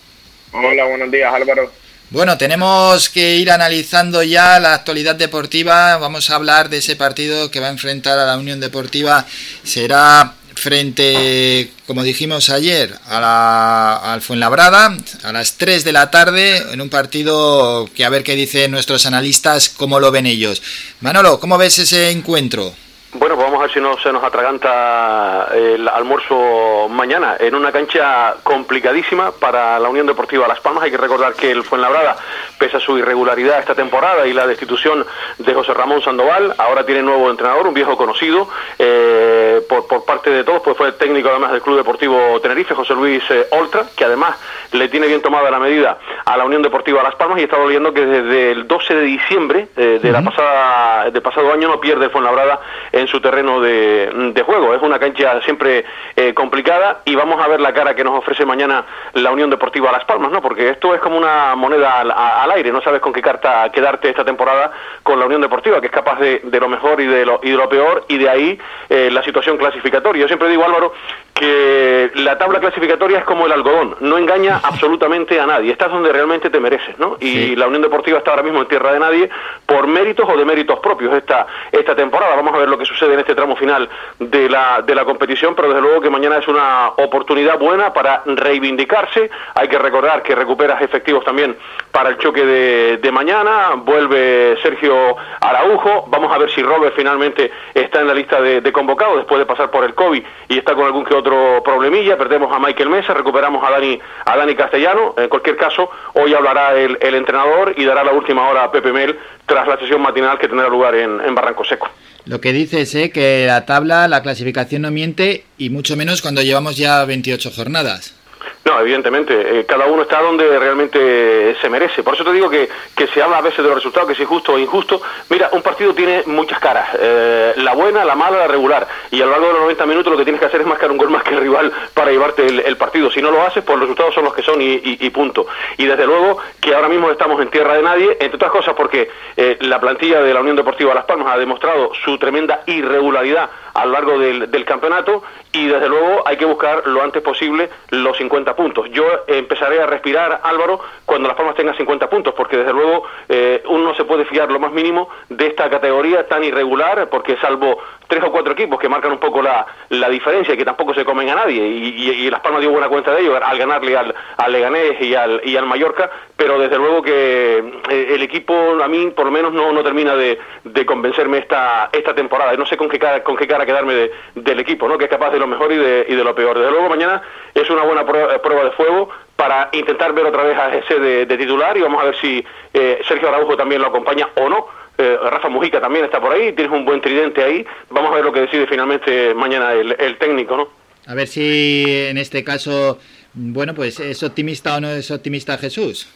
[0.52, 1.72] Hola, buenos días, Álvaro.
[2.10, 5.96] Bueno, tenemos que ir analizando ya la actualidad deportiva.
[5.96, 9.26] Vamos a hablar de ese partido que va a enfrentar a la Unión Deportiva.
[9.64, 16.58] Será frente, como dijimos ayer, a la, al Fuenlabrada a las 3 de la tarde
[16.72, 20.62] en un partido que a ver qué dicen nuestros analistas, cómo lo ven ellos.
[21.00, 22.74] Manolo, ¿cómo ves ese encuentro?
[23.12, 27.72] Bueno, pues vamos a ver si no se nos atraganta el almuerzo mañana en una
[27.72, 30.84] cancha complicadísima para la Unión Deportiva Las Palmas.
[30.84, 32.16] Hay que recordar que el Fuenlabrada,
[32.56, 35.04] pese a su irregularidad esta temporada y la destitución
[35.38, 38.48] de José Ramón Sandoval, ahora tiene nuevo entrenador, un viejo conocido
[38.78, 42.76] eh, por, por parte de todos, pues fue el técnico además del Club Deportivo Tenerife,
[42.76, 44.36] José Luis eh, Oltra, que además
[44.70, 47.66] le tiene bien tomada la medida a la Unión Deportiva Las Palmas y he estado
[47.66, 51.80] leyendo que desde el 12 de diciembre eh, de la pasada del pasado año no
[51.80, 52.60] pierde el Fuenlabrada
[53.00, 54.74] en su terreno de, de juego.
[54.74, 55.84] Es una cancha siempre
[56.16, 58.84] eh, complicada y vamos a ver la cara que nos ofrece mañana
[59.14, 60.40] la Unión Deportiva Las Palmas, ¿no?
[60.40, 64.24] Porque esto es como una moneda al, aire, no sabes con qué carta quedarte esta
[64.24, 64.72] temporada
[65.02, 67.50] con la Unión Deportiva, que es capaz de, de lo mejor y de lo, y
[67.50, 70.22] de lo peor, y de ahí eh, la situación clasificatoria.
[70.22, 70.92] Yo siempre digo, Álvaro,
[71.34, 75.72] que la tabla clasificatoria es como el algodón, no engaña absolutamente a nadie.
[75.72, 77.16] Estás donde realmente te mereces, ¿no?
[77.20, 79.30] Y la Unión Deportiva está ahora mismo en tierra de nadie
[79.66, 82.36] por méritos o de méritos propios esta, esta temporada.
[82.36, 85.54] Vamos a ver lo que sucede en este tramo final de la, de la competición,
[85.54, 89.30] pero desde luego que mañana es una oportunidad buena para reivindicarse.
[89.54, 91.56] Hay que recordar que recuperas efectivos también
[91.90, 93.74] para el choque de, de mañana.
[93.76, 96.06] Vuelve Sergio Araujo.
[96.08, 99.46] Vamos a ver si Robert finalmente está en la lista de, de convocados después de
[99.46, 101.29] pasar por el COVID y está con algún que otro
[101.64, 102.16] problemilla.
[102.16, 105.14] Perdemos a Michael Mesa, recuperamos a Dani, a Dani Castellano.
[105.16, 108.92] En cualquier caso, hoy hablará el, el entrenador y dará la última hora a Pepe
[108.92, 111.88] Mel tras la sesión matinal que tendrá lugar en, en Barranco Seco.
[112.26, 116.42] Lo que dices es que la tabla, la clasificación no miente y mucho menos cuando
[116.42, 118.19] llevamos ya 28 jornadas.
[118.64, 122.02] No, evidentemente, eh, cada uno está donde realmente se merece.
[122.02, 124.22] Por eso te digo que, que se habla a veces de los resultados, que si
[124.22, 125.00] es justo o injusto.
[125.28, 128.86] Mira, un partido tiene muchas caras, eh, la buena, la mala, la regular.
[129.10, 130.90] Y a lo largo de los 90 minutos lo que tienes que hacer es marcar
[130.90, 133.10] un gol más que el rival para llevarte el, el partido.
[133.10, 135.46] Si no lo haces, pues los resultados son los que son y, y- y punto.
[135.78, 139.10] Y desde luego que ahora mismo estamos en tierra de nadie, entre otras cosas porque
[139.36, 143.86] eh, la plantilla de la Unión Deportiva Las Palmas ha demostrado su tremenda irregularidad a
[143.86, 145.22] lo largo del, del campeonato
[145.52, 148.88] y desde luego hay que buscar lo antes posible los 50 puntos.
[148.90, 153.62] Yo empezaré a respirar, Álvaro, cuando Las Palmas tenga 50 puntos, porque desde luego eh,
[153.68, 157.78] uno no se puede fiar lo más mínimo de esta categoría tan irregular, porque salvo
[158.10, 161.04] tres o cuatro equipos que marcan un poco la, la diferencia y que tampoco se
[161.06, 163.96] comen a nadie, y, y- y Las Palmas dio buena cuenta de ello al ganarle
[163.96, 167.58] al, al Leganés y al, y al Mallorca, pero desde luego que
[167.88, 168.52] eh, el equipo
[168.82, 172.58] a mí por lo menos no, no termina de, de convencerme esta, esta temporada, y
[172.58, 174.98] no sé con qué cara, con qué cara quedarme de- del equipo, ¿no?
[174.98, 176.58] que es capaz de lo mejor y de, y de lo peor.
[176.58, 177.22] Desde luego mañana
[177.54, 181.24] es una buena prueba, prueba de fuego para intentar ver otra vez a ese de,
[181.26, 182.44] de titular y vamos a ver si
[182.74, 184.66] eh, Sergio Araujo también lo acompaña o no.
[184.98, 187.64] Eh, Rafa Mujica también está por ahí, tienes un buen tridente ahí.
[187.88, 190.68] Vamos a ver lo que decide finalmente mañana el, el técnico, ¿no?
[191.06, 192.98] A ver si en este caso,
[193.32, 196.08] bueno, pues es optimista o no es optimista Jesús.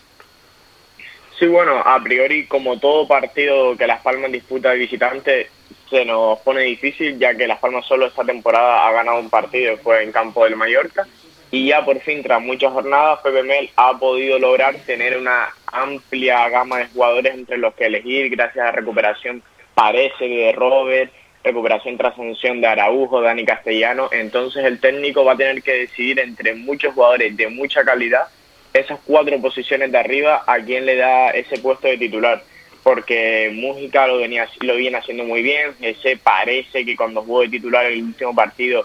[1.38, 5.50] Sí, bueno, a priori, como todo partido que Las Palmas disputa de visitante,
[5.90, 9.76] se nos pone difícil, ya que Las Palmas solo esta temporada ha ganado un partido,
[9.78, 11.06] fue en campo del Mallorca,
[11.54, 16.48] y ya por fin, tras muchas jornadas, Pepe Mel ha podido lograr tener una amplia
[16.48, 19.40] gama de jugadores entre los que elegir, gracias a recuperación,
[19.72, 21.12] parece, de Robert,
[21.44, 26.18] recuperación tras sanción de Araujo, Dani Castellano, entonces el técnico va a tener que decidir
[26.18, 28.24] entre muchos jugadores de mucha calidad
[28.72, 32.42] esas cuatro posiciones de arriba a quién le da ese puesto de titular.
[32.82, 37.48] Porque Mújica lo venía lo viene haciendo muy bien ese parece que cuando jugó de
[37.48, 38.84] titular el último partido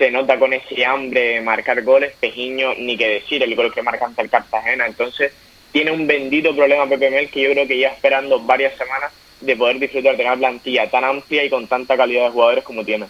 [0.00, 3.82] se nota con ese hambre de marcar goles Pejiño ni que decir el gol que
[3.82, 5.30] marca ante el Cartagena entonces
[5.72, 9.56] tiene un bendito problema Pepe Mel que yo creo que ya esperando varias semanas de
[9.56, 13.06] poder disfrutar de una plantilla tan amplia y con tanta calidad de jugadores como tiene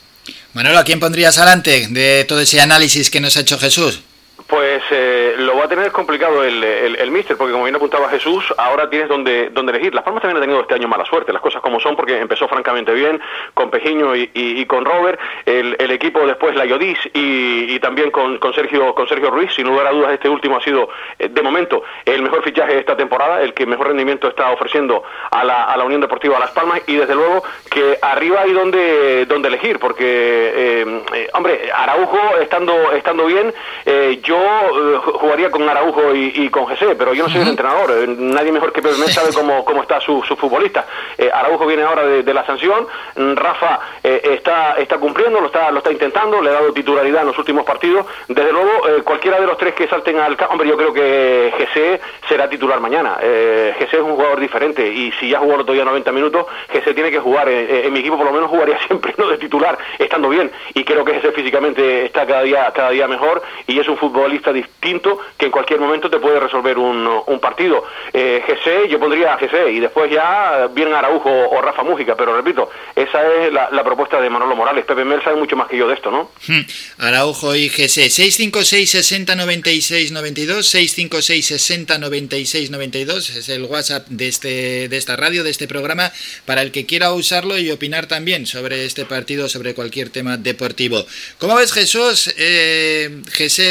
[0.53, 4.03] Manolo, ¿a quién pondrías adelante de todo ese análisis que nos ha hecho Jesús?
[4.51, 8.91] Pues eh, lo va a tener complicado el, el, porque como bien apuntaba Jesús, ahora
[8.91, 9.95] tienes donde, donde elegir.
[9.95, 12.49] Las Palmas también ha tenido este año mala suerte, las cosas como son, porque empezó
[12.49, 13.21] francamente bien
[13.55, 18.53] con Pejiño y, con Robert, el, equipo después la Yodis y, y también con, con
[18.55, 20.89] Sergio con Sergio Ruiz, sin lugar a dudas este último ha sido
[21.19, 25.03] eh, de momento el mejor fichaje de esta temporada, el que mejor rendimiento está ofreciendo
[25.31, 26.81] a la, a la Unión Deportiva Las Palmas.
[26.87, 32.93] Y desde luego que arriba hay donde, donde elegir, porque eh, eh, hombre, Araujo estando,
[32.93, 33.53] estando bien,
[33.87, 37.43] eh, yo eh, ju- jugaría con Araujo y, y con José, pero yo no soy
[37.43, 40.87] el entrenador, eh, nadie mejor que Pepe Mel sabe cómo, cómo está su, su futbolista.
[41.19, 42.87] Eh, Araujo viene ahora de, de la sanción,
[43.17, 47.29] Rafa eh, está, está cumpliendo, lo está, lo está intentando, le ha dado titularidad en
[47.29, 48.07] los últimos partidos.
[48.29, 51.53] Desde luego, eh, cualquiera de los tres que salten al campo, hombre, yo creo que
[51.57, 53.19] José será titular mañana.
[53.23, 56.47] Eh, José es un jugador diferente y si ya jugó el otro día 90 minutos,
[56.73, 57.49] José tiene que jugar.
[57.49, 60.51] En mi equipo por lo menos jugaría siempre, no de titular, estando bien.
[60.75, 64.30] Y creo que José físicamente está cada día, cada día mejor y es un futbolista
[64.53, 67.01] distinto que en cualquier momento te puede resolver un,
[67.41, 67.85] partido.
[68.13, 68.43] Eh,
[68.89, 73.53] yo pondría a y después ya vienen Araujo o Rafa Mújica, pero repito, esa es
[73.53, 74.85] la, propuesta de Manolo Morales.
[74.85, 76.31] Pepe Mel sabe mucho más que yo de esto, ¿no?
[76.47, 76.61] Hmm.
[76.99, 84.29] Araujo y GC 656 60 96 92 656 60 96 92 es el WhatsApp de
[84.29, 86.13] este de esta radio de este programa
[86.45, 91.05] para el que quiera usarlo y opinar también sobre este partido sobre cualquier tema deportivo.
[91.39, 92.33] ¿Cómo ves Jesús?
[92.37, 93.23] Eh,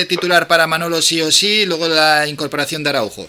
[0.08, 3.28] titular para Manolo sí o sí, luego la incorporación de Araujo.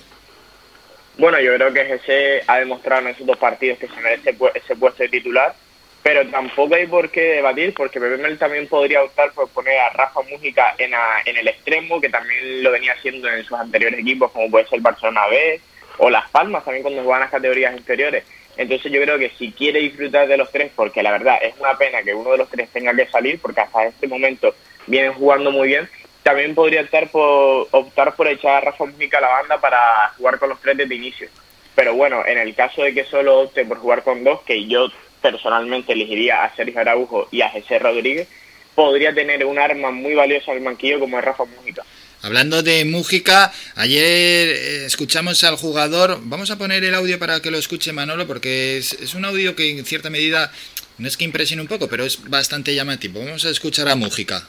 [1.19, 4.75] Bueno, yo creo que Jesse ha demostrado en esos dos partidos que se merece ese
[4.75, 5.55] puesto de titular,
[6.03, 10.23] pero tampoco hay por qué debatir, porque Pepe también podría optar por poner a Rafa
[10.31, 10.95] Mújica en,
[11.37, 14.83] el extremo, que también lo venía haciendo en sus anteriores equipos, como puede ser el
[14.83, 15.61] Barcelona B
[15.99, 18.25] o Las Palmas, también cuando jugaban las categorías inferiores.
[18.57, 21.77] Entonces yo creo que si quiere disfrutar de los tres, porque la verdad es una
[21.77, 24.55] pena que uno de los tres tenga que salir, porque hasta este momento
[24.87, 25.87] vienen jugando muy bien,
[26.23, 30.39] también podría optar por, optar por echar a Rafa Mujica a la banda para jugar
[30.39, 31.29] con los tres desde inicio.
[31.75, 34.89] Pero bueno, en el caso de que solo opte por jugar con dos, que yo
[35.23, 38.29] personalmente elegiría a Sergio Araujo y a José Rodríguez,
[38.75, 41.85] podría tener un arma muy valiosa al manquillo como es Rafa Mujica.
[42.23, 47.51] Hablando de Mújica, ayer eh, escuchamos al jugador, vamos a poner el audio para que
[47.51, 50.53] lo escuche Manolo, porque es, es, un audio que en cierta medida
[50.99, 53.25] no es que impresione un poco, pero es bastante llamativo.
[53.25, 54.47] Vamos a escuchar a Mújica.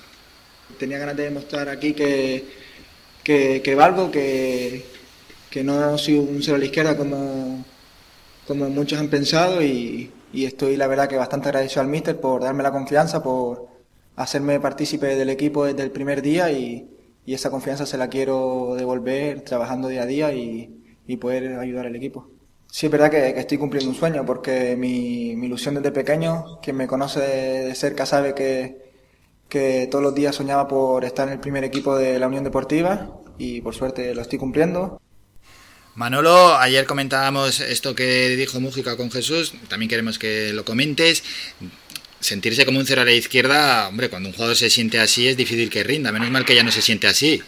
[0.79, 2.45] Tenía ganas de demostrar aquí que,
[3.23, 4.85] que, que valgo, que,
[5.49, 7.63] que no soy un cero a la izquierda como,
[8.47, 12.63] como muchos han pensado y, estoy la verdad que bastante agradecido al míster por darme
[12.63, 13.67] la confianza, por
[14.15, 16.89] hacerme partícipe del equipo desde el primer día y,
[17.25, 21.85] y esa confianza se la quiero devolver trabajando día a día y, y poder ayudar
[21.87, 22.29] al equipo.
[22.67, 26.77] Sí, es verdad que, estoy cumpliendo un sueño porque mi, mi, ilusión desde pequeño, quien
[26.77, 28.80] me conoce de cerca sabe que,
[29.51, 33.19] que todos los días soñaba por estar en el primer equipo de la Unión Deportiva
[33.37, 34.99] y por suerte lo estoy cumpliendo.
[35.93, 41.23] Manolo, ayer comentábamos esto que dijo Mújica con Jesús, también queremos que lo comentes.
[42.21, 45.35] Sentirse como un cero a la izquierda, hombre, cuando un jugador se siente así es
[45.35, 47.41] difícil que rinda, menos mal que ya no se siente así.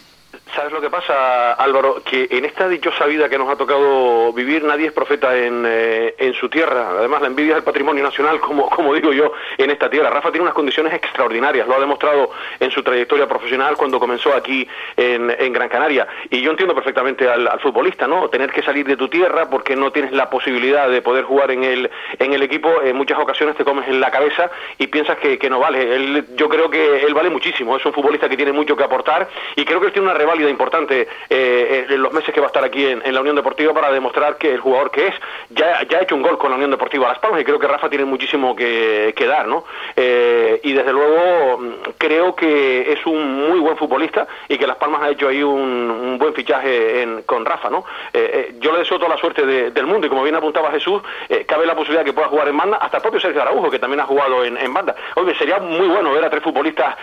[0.54, 2.00] ¿Sabes lo que pasa, Álvaro?
[2.04, 6.14] Que en esta dichosa vida que nos ha tocado vivir, nadie es profeta en, eh,
[6.16, 6.90] en su tierra.
[6.90, 10.10] Además, la envidia es el patrimonio nacional, como, como digo yo, en esta tierra.
[10.10, 12.30] Rafa tiene unas condiciones extraordinarias, lo ha demostrado
[12.60, 16.06] en su trayectoria profesional cuando comenzó aquí en, en Gran Canaria.
[16.30, 18.28] Y yo entiendo perfectamente al, futbolista, ¿no?
[18.28, 21.64] Tener que salir de tu tierra porque no tienes la posibilidad de poder jugar en
[21.64, 25.50] el, en el equipo, en muchas ocasiones te comes en la cabeza y piensas que,
[25.50, 26.24] no vale.
[26.36, 29.64] Yo creo que él vale muchísimo, es un futbolista que tiene mucho que aportar y
[29.64, 32.64] creo que él tiene una reválida importante eh, en los meses que va a estar
[32.64, 35.14] aquí en, la Unión Deportiva para demostrar que el jugador que es
[35.50, 37.88] ya, ha hecho un gol con la Unión Deportiva Las Palmas y creo que Rafa
[37.88, 39.64] tiene muchísimo que, dar, ¿no?
[39.96, 41.60] Eh, y desde luego
[41.98, 46.16] creo que es un muy buen futbolista y que Las Palmas ha hecho ahí un,
[46.18, 47.84] buen fichaje con Rafa, ¿no?
[48.12, 51.02] Eh, yo le deseo toda la suerte de, del mundo y como bien apuntaba Jesús,
[51.46, 53.78] cabe la posibilidad de que pueda jugar en banda, hasta el propio Sergio Araujo que
[53.78, 54.94] también ha jugado en, en banda.
[55.16, 56.96] Oye, sería muy bueno ver a tres futbolistas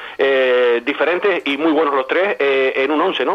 [0.83, 3.30] diferentes y muy buenos los tres en un once, ¿no?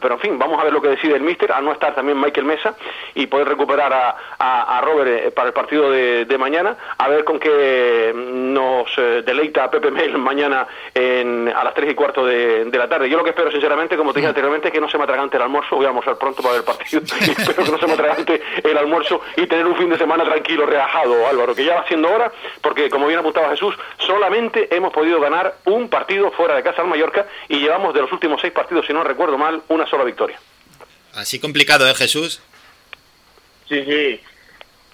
[0.00, 2.20] Pero en fin, vamos a ver lo que decide el míster, a no estar también
[2.20, 2.74] Michael Mesa
[3.14, 7.24] y poder recuperar a, a, a Robert para el partido de, de, mañana, a ver
[7.24, 12.64] con qué nos eh, deleita Pepe Mel mañana en, a las 3 y cuarto de,
[12.64, 13.08] de, la tarde.
[13.08, 15.36] Yo lo que espero sinceramente, como te dije anteriormente, es que no se me atragante
[15.36, 17.86] el almuerzo, voy a almorzar pronto para ver el partido, y espero que no se
[17.86, 21.76] me atragante el almuerzo y tener un fin de semana tranquilo, relajado, Álvaro, que ya
[21.76, 22.30] va siendo hora,
[22.60, 26.88] porque como bien apuntaba Jesús, solamente hemos podido ganar un partido fuera de casa al
[26.88, 30.38] Mallorca y llevamos de los últimos seis partidos, si no recuerdo mal, una sola victoria.
[31.14, 32.40] Así complicado, ¿eh, Jesús?
[33.68, 34.20] Sí, sí.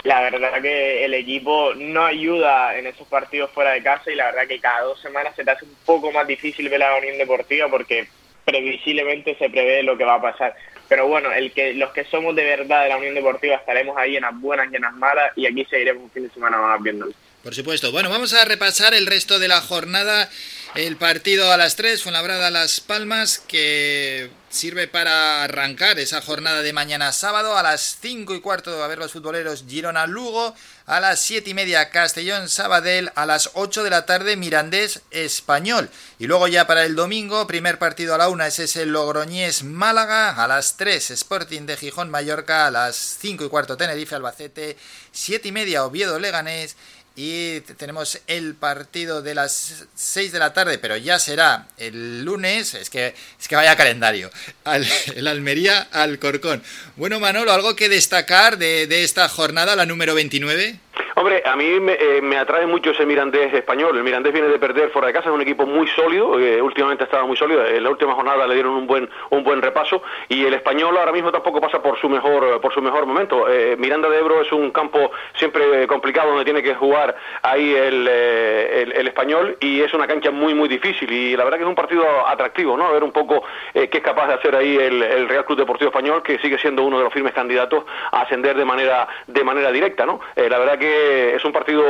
[0.05, 4.27] La verdad que el equipo no ayuda en esos partidos fuera de casa y la
[4.27, 7.19] verdad que cada dos semanas se te hace un poco más difícil ver la Unión
[7.19, 8.09] Deportiva porque
[8.45, 10.55] previsiblemente se prevé lo que va a pasar.
[10.89, 14.17] Pero bueno, el que los que somos de verdad de la Unión Deportiva estaremos ahí
[14.17, 16.81] en las buenas y en las malas y aquí seguiremos un fin de semana más
[16.81, 17.13] viéndolo.
[17.47, 17.93] Por supuesto.
[17.93, 20.29] Bueno, vamos a repasar el resto de la jornada.
[20.75, 26.73] El partido a las 3, Fuenlabrada Las Palmas, que sirve para arrancar esa jornada de
[26.73, 27.57] mañana sábado.
[27.57, 30.57] A las 5 y cuarto a ver los futboleros Girona Lugo.
[30.87, 33.13] A las 7 y media Castellón Sabadell.
[33.15, 35.89] A las 8 de la tarde Mirandés Español.
[36.19, 40.43] Y luego ya para el domingo, primer partido a la 1 es ese Logroñés Málaga.
[40.43, 42.67] A las 3 Sporting de Gijón Mallorca.
[42.67, 44.77] A las 5 y cuarto Tenerife Albacete.
[45.13, 46.77] 7 y media Oviedo Leganés
[47.17, 52.75] y tenemos el partido de las 6 de la tarde, pero ya será el lunes,
[52.75, 54.31] es que, es que vaya calendario,
[54.65, 54.87] al,
[55.17, 56.63] el Almería al Corcón.
[56.97, 60.79] Bueno, Manolo, ¿algo que destacar de, de esta jornada, la número 29?
[61.19, 63.97] Hombre, a mí me, eh, me, atrae mucho ese Mirandés español.
[63.97, 67.05] El Mirandés viene de perder fuera de casa, es un equipo muy sólido, eh, últimamente
[67.05, 67.65] estaba muy sólido.
[67.65, 71.13] En la última jornada le dieron un buen un buen repaso y el español ahora
[71.13, 73.49] mismo tampoco pasa por su mejor por su mejor momento.
[73.49, 78.07] Eh, Miranda de Ebro es un campo siempre complicado donde tiene que jugar ahí el,
[78.07, 81.69] el, el, español y es una cancha muy muy difícil y la verdad que es
[81.71, 82.89] un partido atractivo, ¿no?
[82.89, 85.89] A ver un poco qué es capaz de hacer ahí el, el Real Club Deportivo
[85.89, 89.73] Español que sigue siendo uno de los firmes candidatos a ascender de manera de manera
[89.73, 90.21] directa, ¿no?
[90.37, 91.83] la verdad que es un partido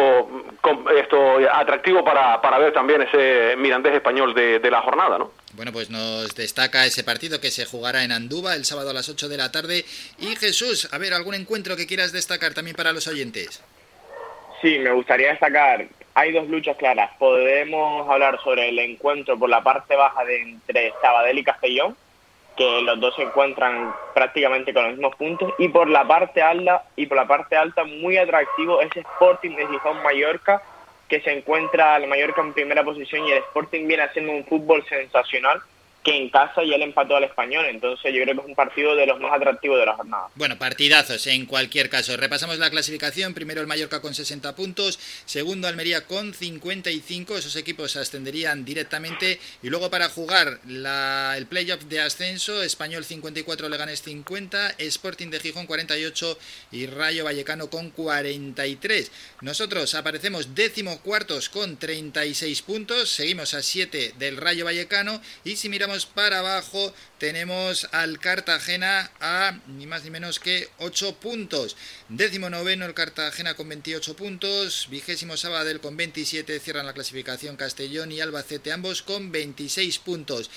[0.99, 5.33] esto atractivo para, para ver también ese mirandés español de, de, la jornada, ¿no?
[5.55, 9.09] Bueno, pues nos destaca ese partido que se jugará en Andúba el sábado a las
[9.09, 9.85] 8 de la tarde.
[10.19, 13.63] Y Jesús, a ver, ¿algún encuentro que quieras destacar también para los oyentes?
[14.61, 17.11] Sí, me gustaría destacar, hay dos luchas claras.
[17.19, 21.97] Podemos hablar sobre el encuentro por la parte baja de entre Sabadell y Castellón,
[22.57, 26.85] que los dos se encuentran prácticamente con los mismos puntos y por la parte alta
[26.97, 30.63] y por la parte alta muy atractivo ese Sporting de Gijón Mallorca
[31.09, 34.85] que se encuentra al Mallorca en primera posición y el Sporting viene haciendo un fútbol
[34.89, 35.61] sensacional
[36.07, 37.67] que en casa y él empató al español.
[37.69, 40.29] Entonces yo creo que es un partido de los más atractivos de la jornada.
[40.37, 42.17] Bueno, partidazos en cualquier caso.
[42.17, 43.35] Repasamos la clasificación.
[43.35, 45.01] Primero el Mallorca con 60 puntos.
[45.25, 47.37] Segundo Almería con 55.
[47.37, 49.41] Esos equipos ascenderían directamente.
[49.65, 55.41] Y luego para jugar la, el playoff de ascenso, Español 54, Leganes 50, Sporting de
[55.41, 56.39] Gijón 48
[56.71, 59.11] y Rayo Vallecano con 43.
[59.41, 63.11] Nosotros aparecemos décimo cuartos con 36 puntos.
[63.11, 65.21] Seguimos a 7 del Rayo Vallecano.
[65.43, 71.15] Y si miramos para abajo tenemos al Cartagena a ni más ni menos que 8
[71.15, 71.77] puntos.
[72.11, 74.89] Décimo noveno el Cartagena con 28 puntos.
[74.91, 76.61] Vigésimo Sabadell con 27.
[76.61, 80.51] Cierran la clasificación Castellón y Albacete ambos con 26 puntos.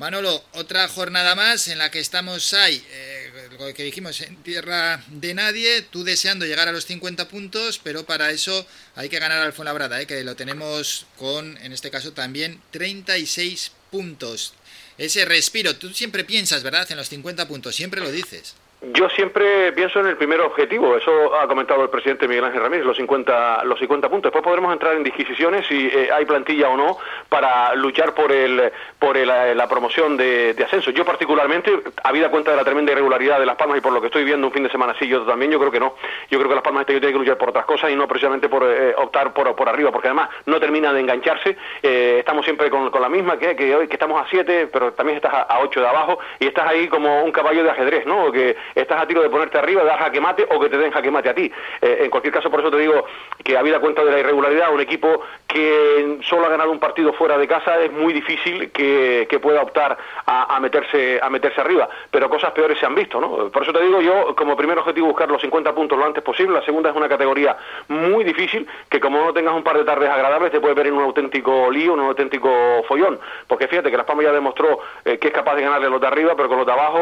[0.00, 5.04] Manolo, otra jornada más en la que estamos ahí, eh, lo que dijimos, en tierra
[5.08, 9.42] de nadie, tú deseando llegar a los 50 puntos, pero para eso hay que ganar
[9.42, 14.54] al Fuenlabrada, eh, que lo tenemos con, en este caso también, 36 puntos
[15.00, 15.76] ese respiro.
[15.76, 18.54] Tú siempre piensas, ¿verdad?, en los 50 puntos, siempre lo dices.
[18.82, 22.86] Yo siempre pienso en el primer objetivo, eso ha comentado el presidente Miguel Ángel Ramírez,
[22.86, 24.32] los 50, los 50 puntos.
[24.32, 26.96] Después podremos entrar en disquisiciones si eh, hay plantilla o no
[27.28, 30.92] para luchar por el por eh, la promoción de, ascenso.
[30.92, 34.06] Yo particularmente, habida cuenta de la tremenda irregularidad de Las Palmas y por lo que
[34.06, 35.96] estoy viendo un fin de semana así, yo también, yo creo que no.
[36.30, 38.48] Yo creo que Las Palmas este tiene que luchar por otras cosas y no precisamente
[38.48, 41.54] por eh, optar por, por arriba, porque además no termina de engancharse.
[41.82, 45.34] estamos siempre con, la misma, que, que hoy que estamos a 7, pero también estás
[45.34, 48.32] a 8 de abajo y estás ahí como un caballo de ajedrez, ¿no?
[48.32, 51.10] Que estás a tiro de ponerte arriba, dar jaque mate o que te den jaque
[51.10, 51.50] mate a ti.
[51.80, 53.04] Eh, en cualquier caso, por eso te digo
[53.42, 57.36] que habida cuenta de la irregularidad, un equipo que solo ha ganado un partido fuera
[57.36, 61.88] de casa es muy difícil que, pueda optar a, meterse a meterse arriba.
[62.10, 63.50] Pero cosas peores se han visto, ¿no?
[63.50, 66.58] Por eso te digo yo, como primer objetivo, buscar los 50 puntos lo antes posible.
[66.58, 67.56] La segunda es una categoría
[67.88, 70.94] muy difícil que como no tengas un par de tardes agradables te puede ver en
[70.94, 72.50] un auténtico lío, un auténtico
[72.86, 73.18] follón.
[73.46, 76.06] Porque fíjate que Las Palmas ya demostró eh, que es capaz de ganarle los de
[76.06, 76.98] arriba, pero con los de abajo,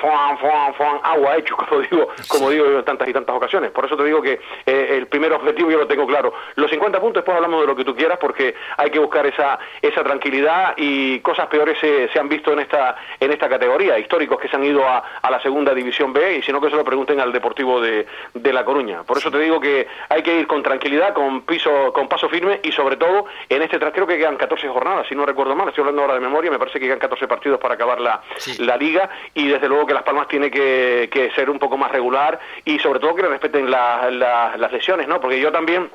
[0.00, 1.36] fuan, fuan, fuan, agua
[1.68, 3.70] como digo, como digo en tantas y tantas ocasiones.
[3.70, 6.32] Por eso te digo que eh, el primer objetivo yo lo tengo claro.
[6.56, 9.58] Los 50 puntos, después hablamos de lo que tú quieras, porque hay que buscar esa,
[9.80, 13.98] esa tranquilidad y cosas peores se, se han visto en esta, en esta categoría.
[13.98, 16.70] Históricos que se han ido a, a, la segunda división B y si no que
[16.70, 19.02] se lo pregunten al Deportivo de, de La Coruña.
[19.04, 22.60] Por eso te digo que hay que ir con tranquilidad, con, piso, con paso firme
[22.62, 25.82] y sobre todo en este creo que quedan 14 jornadas, si no recuerdo mal, estoy
[25.82, 28.22] hablando ahora de memoria, me parece que quedan 14 partidos para acabar la,
[28.58, 31.90] la liga y desde luego que Las Palmas tiene que, que ser un poco más
[31.90, 35.20] regular y sobre todo que le respeten las lesiones, ¿no?
[35.20, 35.90] Porque yo también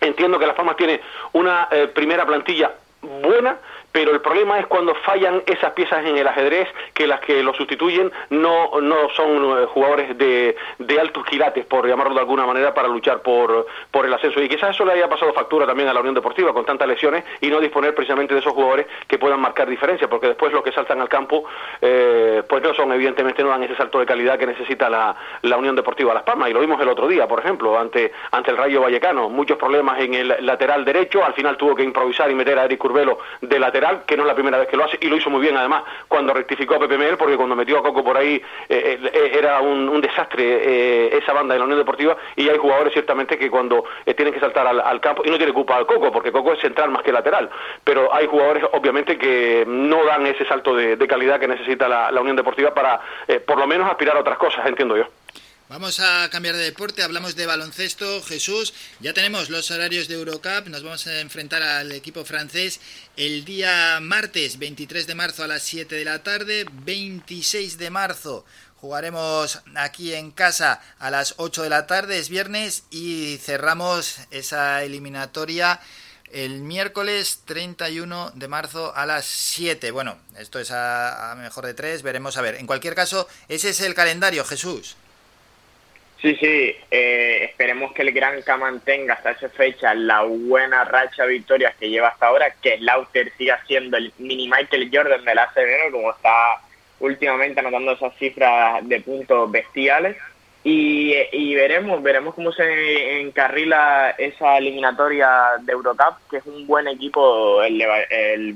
[0.00, 1.00] entiendo que Las Palmas tiene
[1.32, 3.56] una eh, primera plantilla buena,
[3.94, 7.54] pero el problema es cuando fallan esas piezas en el ajedrez que las que lo
[7.54, 12.74] sustituyen no, no son eh, jugadores de, de altos quilates, por llamarlo de alguna manera,
[12.74, 14.42] para luchar por, por el ascenso.
[14.42, 17.22] Y quizás eso le haya pasado factura también a la Unión Deportiva con tantas lesiones
[17.40, 20.72] y no disponer precisamente de esos jugadores que puedan marcar diferencia, porque después los que
[20.72, 21.44] saltan al campo,
[21.80, 25.56] eh, pues no son, evidentemente, no dan ese salto de calidad que necesita la, la
[25.56, 26.50] Unión Deportiva Las Palmas.
[26.50, 29.28] Y lo vimos el otro día, por ejemplo, ante, ante el Rayo Vallecano.
[29.28, 32.80] Muchos problemas en el lateral derecho, al final tuvo que improvisar y meter a Eric
[32.80, 35.30] Curbelo de lateral que no es la primera vez que lo hace, y lo hizo
[35.30, 38.98] muy bien además cuando rectificó a Pepe porque cuando metió a Coco por ahí eh,
[39.02, 43.38] eh, era un, desastre eh, esa banda de la Unión Deportiva, y hay jugadores ciertamente
[43.38, 43.84] que cuando
[44.16, 46.90] tienen que saltar al, campo, y no tiene culpa al Coco, porque Coco es central
[46.90, 47.48] más que lateral,
[47.82, 52.20] pero hay jugadores obviamente que no dan ese salto de, calidad que necesita la, la
[52.20, 53.00] Unión Deportiva para
[53.46, 55.04] por lo menos aspirar a otras cosas, entiendo yo.
[55.68, 58.22] Vamos a cambiar de deporte, hablamos de baloncesto.
[58.22, 62.80] Jesús, ya tenemos los horarios de Eurocup, nos vamos a enfrentar al equipo francés
[63.16, 68.44] el día martes 23 de marzo a las 7 de la tarde, 26 de marzo
[68.84, 74.84] jugaremos aquí en casa a las 8 de la tarde, es viernes, y cerramos esa
[74.84, 75.80] eliminatoria
[76.30, 79.90] el miércoles 31 de marzo a las 7.
[79.90, 82.56] Bueno, esto es a, mejor de 3, veremos a ver.
[82.56, 84.96] En cualquier caso, ese es el calendario, Jesús.
[86.24, 91.24] Sí, sí, eh, esperemos que el Gran K mantenga hasta esa fecha la buena racha
[91.24, 95.38] de victorias que lleva hasta ahora, que Lauter siga siendo el mini Michael Jordan del
[95.38, 96.62] ACB, como está
[97.00, 100.16] últimamente anotando esas cifras de puntos bestiales.
[100.62, 105.28] Y, veremos, veremos cómo se encarrila esa eliminatoria
[105.60, 108.54] de Eurocup, que es un buen equipo el, el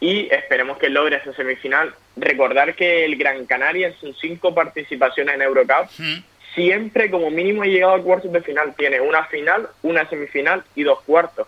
[0.00, 1.94] y esperemos que logre esa semifinal.
[2.16, 5.90] Recordar que el Gran Canaria en sus cinco participaciones en Eurocup
[6.56, 8.74] siempre como mínimo ha llegado a cuartos de final.
[8.76, 11.46] Tiene una final, una semifinal y dos cuartos.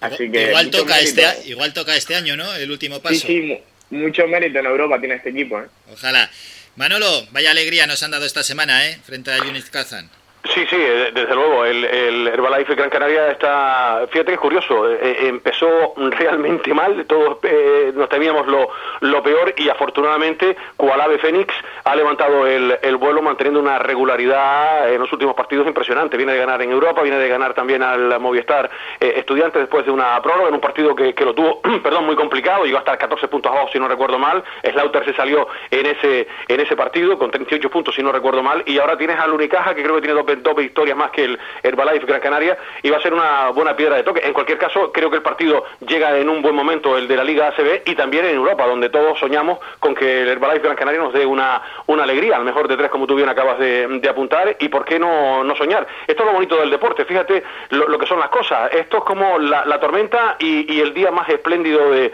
[0.00, 2.52] Así que igual toca este igual toca este año, ¿no?
[2.54, 3.26] El último paso.
[3.26, 3.58] Sí, sí,
[3.90, 5.66] mucho mérito en Europa tiene este equipo, ¿eh?
[5.92, 6.30] Ojalá.
[6.74, 8.98] Manolo, vaya alegría nos han dado esta semana, ¿eh?
[9.04, 10.08] Frente a Unit Kazan.
[10.44, 11.64] Sí, sí, eh, desde luego.
[11.64, 14.06] El, el Herbalife Gran Canaria está.
[14.10, 14.90] Fíjate que es curioso.
[14.90, 17.04] eh, eh, empezó realmente mal.
[17.06, 18.68] Todos eh, nos temíamos lo,
[19.00, 21.54] lo peor y afortunadamente, cual ave Fénix
[21.84, 26.16] ha levantado el, el vuelo manteniendo una regularidad en los últimos partidos impresionante.
[26.16, 29.92] Viene de ganar en Europa, viene de ganar también al Movistar eh, Estudiantes después de
[29.92, 32.64] una prórroga en un partido que, que lo tuvo, perdón, muy complicado.
[32.64, 34.42] Llegó a estar 14 puntos abajo, si no recuerdo mal.
[34.64, 38.64] Slaughter se salió en ese en ese partido con 38 puntos, si no recuerdo mal.
[38.66, 41.38] Y ahora tienes al Unicaja, que creo que tiene dos, dos victorias más que el
[41.62, 44.20] Herbalife Gran Canaria y va a ser una buena piedra de toque.
[44.24, 47.24] En cualquier caso, creo que el partido llega en un buen momento, el de la
[47.24, 51.00] Liga ACB y también en Europa, donde todos soñamos con que el Herbalife Gran Canaria
[51.00, 54.56] nos dé una, una alegría, al mejor de tres, como tú bien acabas de, apuntar,
[54.58, 55.86] y por qué no, no soñar.
[56.06, 58.72] Esto es lo bonito del deporte, fíjate lo, que son las cosas.
[58.72, 62.12] Esto es como la, tormenta y, el día más espléndido de,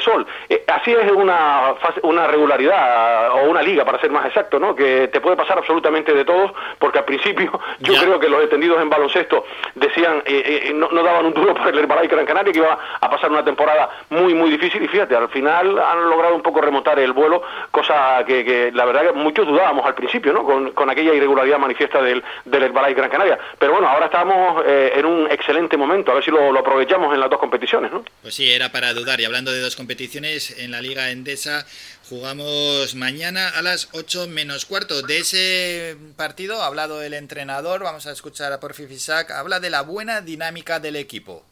[0.00, 0.26] sol.
[0.48, 4.74] Eh, así es una, una regularidad o una liga, para ser más exacto, ¿no?
[4.74, 8.80] que te puede pasar absolutamente de todos, porque al principio yo creo que los entendidos
[8.80, 9.44] en baloncesto
[9.74, 12.78] decían, eh, eh, no, no daban un duro por el Herbalife Gran Canaria, que iba
[13.00, 16.60] a pasar una temporada muy, muy difícil, y fíjate, al final han logrado un poco
[16.60, 20.44] remontar el vuelo, cosa que, que la verdad que muchos dudábamos al principio, ¿no?
[20.44, 23.38] con, con aquella irregularidad manifiesta del, del Herbalife Gran Canaria.
[23.58, 27.12] Pero bueno, ahora estamos eh, en un excelente momento, a ver si lo, lo aprovechamos
[27.14, 28.04] en las dos competiciones, ¿no?
[28.22, 29.20] Pues sí, era para dudar.
[29.20, 31.66] Y hablando de dos competiciones, en la Liga Endesa
[32.08, 35.02] jugamos mañana a las 8 menos cuarto.
[35.02, 39.70] De ese partido ha hablado el entrenador, vamos a escuchar a Porfi Fisac, habla de
[39.70, 41.42] la buena dinámica del equipo.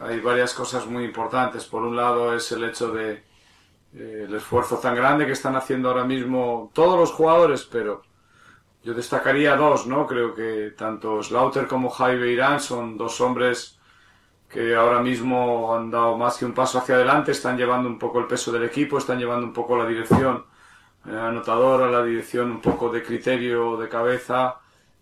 [0.00, 1.64] Hay varias cosas muy importantes.
[1.64, 3.12] Por un lado es el hecho de
[3.94, 8.02] eh, el esfuerzo tan grande que están haciendo ahora mismo todos los jugadores, pero
[8.82, 10.06] yo destacaría dos, ¿no?
[10.06, 13.78] Creo que tanto Slaughter como Jaime Irán son dos hombres
[14.52, 18.20] que ahora mismo han dado más que un paso hacia adelante, están llevando un poco
[18.20, 20.44] el peso del equipo, están llevando un poco la dirección
[21.06, 24.58] eh, anotadora, la dirección un poco de criterio, de cabeza.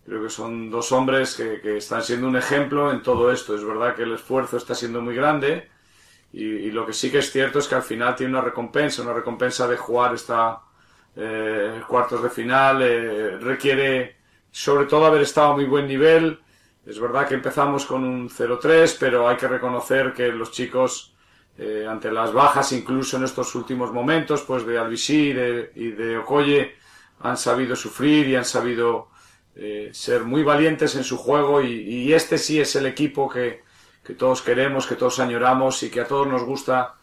[0.06, 3.54] Creo que son dos hombres que, que están siendo un ejemplo en todo esto.
[3.54, 5.68] Es verdad que el esfuerzo está siendo muy grande
[6.32, 9.12] y, lo que sí que es cierto es que al final tiene una recompensa, una
[9.12, 10.60] recompensa de jugar esta
[11.16, 12.82] eh, cuartos de final.
[12.82, 14.16] eh, requiere
[14.50, 16.40] sobre todo haber estado a muy buen nivel.
[16.86, 21.14] Es verdad que empezamos con un 0-3, pero hay que reconocer que los chicos,
[21.58, 25.90] eh, ante las bajas, incluso en estos últimos momentos, pues de Albisí y de, y
[25.92, 26.76] de Okoye,
[27.20, 29.08] han sabido sufrir y han sabido
[29.54, 31.62] eh, ser muy valientes en su juego.
[31.62, 33.62] Y, y este sí es el equipo que,
[34.04, 36.94] que todos queremos, que todos añoramos y que a todos nos gusta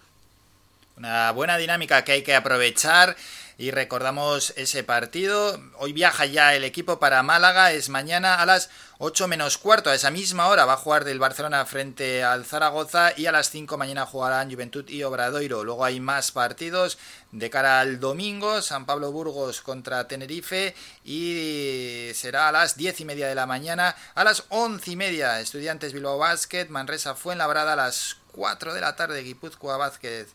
[0.98, 3.16] Una buena dinámica que hay que aprovechar
[3.58, 5.60] y recordamos ese partido.
[5.80, 8.70] Hoy viaja ya el equipo para Málaga, es mañana a las
[9.00, 9.90] 8 menos cuarto.
[9.90, 13.50] A esa misma hora va a jugar del Barcelona frente al Zaragoza y a las
[13.50, 15.64] 5 mañana jugarán Juventud y Obradoiro.
[15.64, 17.00] Luego hay más partidos
[17.32, 23.06] de cara al domingo, San Pablo Burgos contra Tenerife y será a las 10 y
[23.06, 23.96] media de la mañana.
[24.14, 28.96] A las 11 y media Estudiantes Bilbao Basket, Manresa Fuenlabrada a las 4 de la
[28.96, 30.28] tarde Guipúzcoa Basket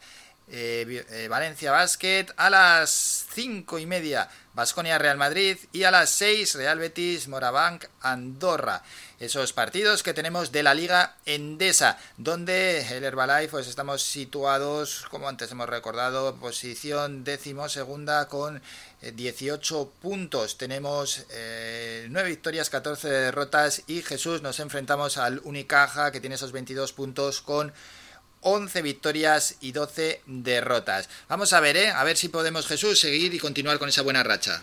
[0.53, 6.11] eh, eh, Valencia Basket, a las 5 y media Basconia Real Madrid y a las
[6.11, 8.83] 6 Real Betis Morabanc Andorra.
[9.19, 15.27] Esos partidos que tenemos de la Liga Endesa, donde el Herbalife pues estamos situados, como
[15.27, 18.61] antes hemos recordado, posición décimo segunda con
[19.01, 20.59] eh, 18 puntos.
[20.59, 26.53] Tenemos eh, 9 victorias, 14 derrotas y Jesús nos enfrentamos al Unicaja que tiene esos
[26.53, 27.73] 22 puntos con
[28.43, 31.09] 11 victorias y 12 derrotas.
[31.29, 31.89] Vamos a ver, ¿eh?
[31.91, 34.63] A ver si podemos, Jesús, seguir y continuar con esa buena racha.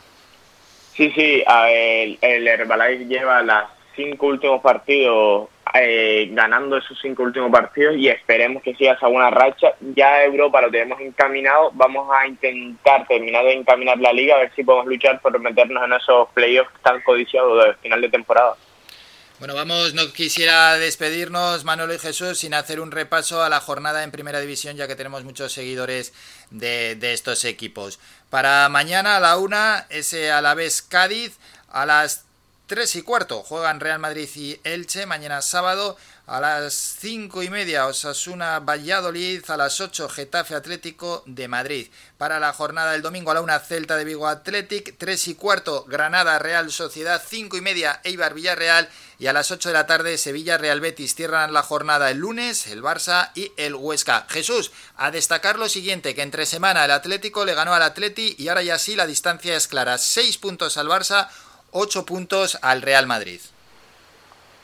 [0.95, 3.65] Sí, sí, el Herbalife lleva las
[3.95, 9.29] cinco últimos partidos eh, ganando esos cinco últimos partidos y esperemos que siga esa buena
[9.29, 9.73] racha.
[9.95, 14.51] Ya Europa lo tenemos encaminado, vamos a intentar terminar de encaminar la liga, a ver
[14.55, 18.55] si podemos luchar por meternos en esos playoffs tan codiciados de final de temporada.
[19.39, 24.03] Bueno, vamos, no quisiera despedirnos, Manolo y Jesús, sin hacer un repaso a la jornada
[24.03, 26.11] en Primera División, ya que tenemos muchos seguidores
[26.51, 27.99] de, estos equipos.
[28.29, 31.37] Para mañana a la una, ese Alavés Cádiz,
[31.69, 32.25] a las
[32.67, 35.95] 3 y cuarto juegan Real Madrid y Elche, mañana sábado
[36.29, 41.87] a las 5 y media Osasuna Valladolid, a las 8 Getafe Atlético de Madrid.
[42.19, 45.85] Para la jornada del domingo a la 1 Celta de Vigo Athletic, 3 y cuarto
[45.85, 48.87] Granada Real Sociedad, 5 y media Eibar Villarreal
[49.17, 52.67] y a las 8 de la tarde Sevilla Real Betis cierran la jornada el lunes,
[52.67, 54.27] el Barça y el Huesca.
[54.29, 58.49] Jesús, a destacar lo siguiente, que entre semana el Atlético le ganó al Atleti y
[58.49, 61.27] ahora ya sí la distancia es clara, 6 puntos al Barça,
[61.71, 63.41] 8 puntos al Real Madrid.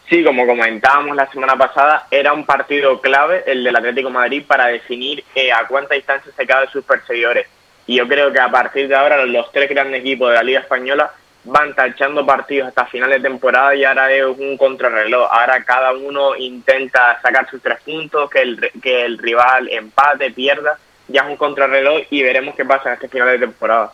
[0.10, 4.68] Sí, como comentábamos la semana pasada, era un partido clave el del Atlético Madrid para
[4.68, 7.48] definir eh, a cuánta distancia se queda de sus perseguidores.
[7.88, 10.60] Y yo creo que a partir de ahora los tres grandes equipos de la Liga
[10.60, 11.12] Española
[11.44, 15.28] van tachando partidos hasta final de temporada y ahora es un contrarreloj.
[15.32, 20.78] Ahora cada uno intenta sacar sus tres puntos, que el, que el rival empate, pierda.
[21.08, 23.92] Ya es un contrarreloj y veremos qué pasa en este final de temporada.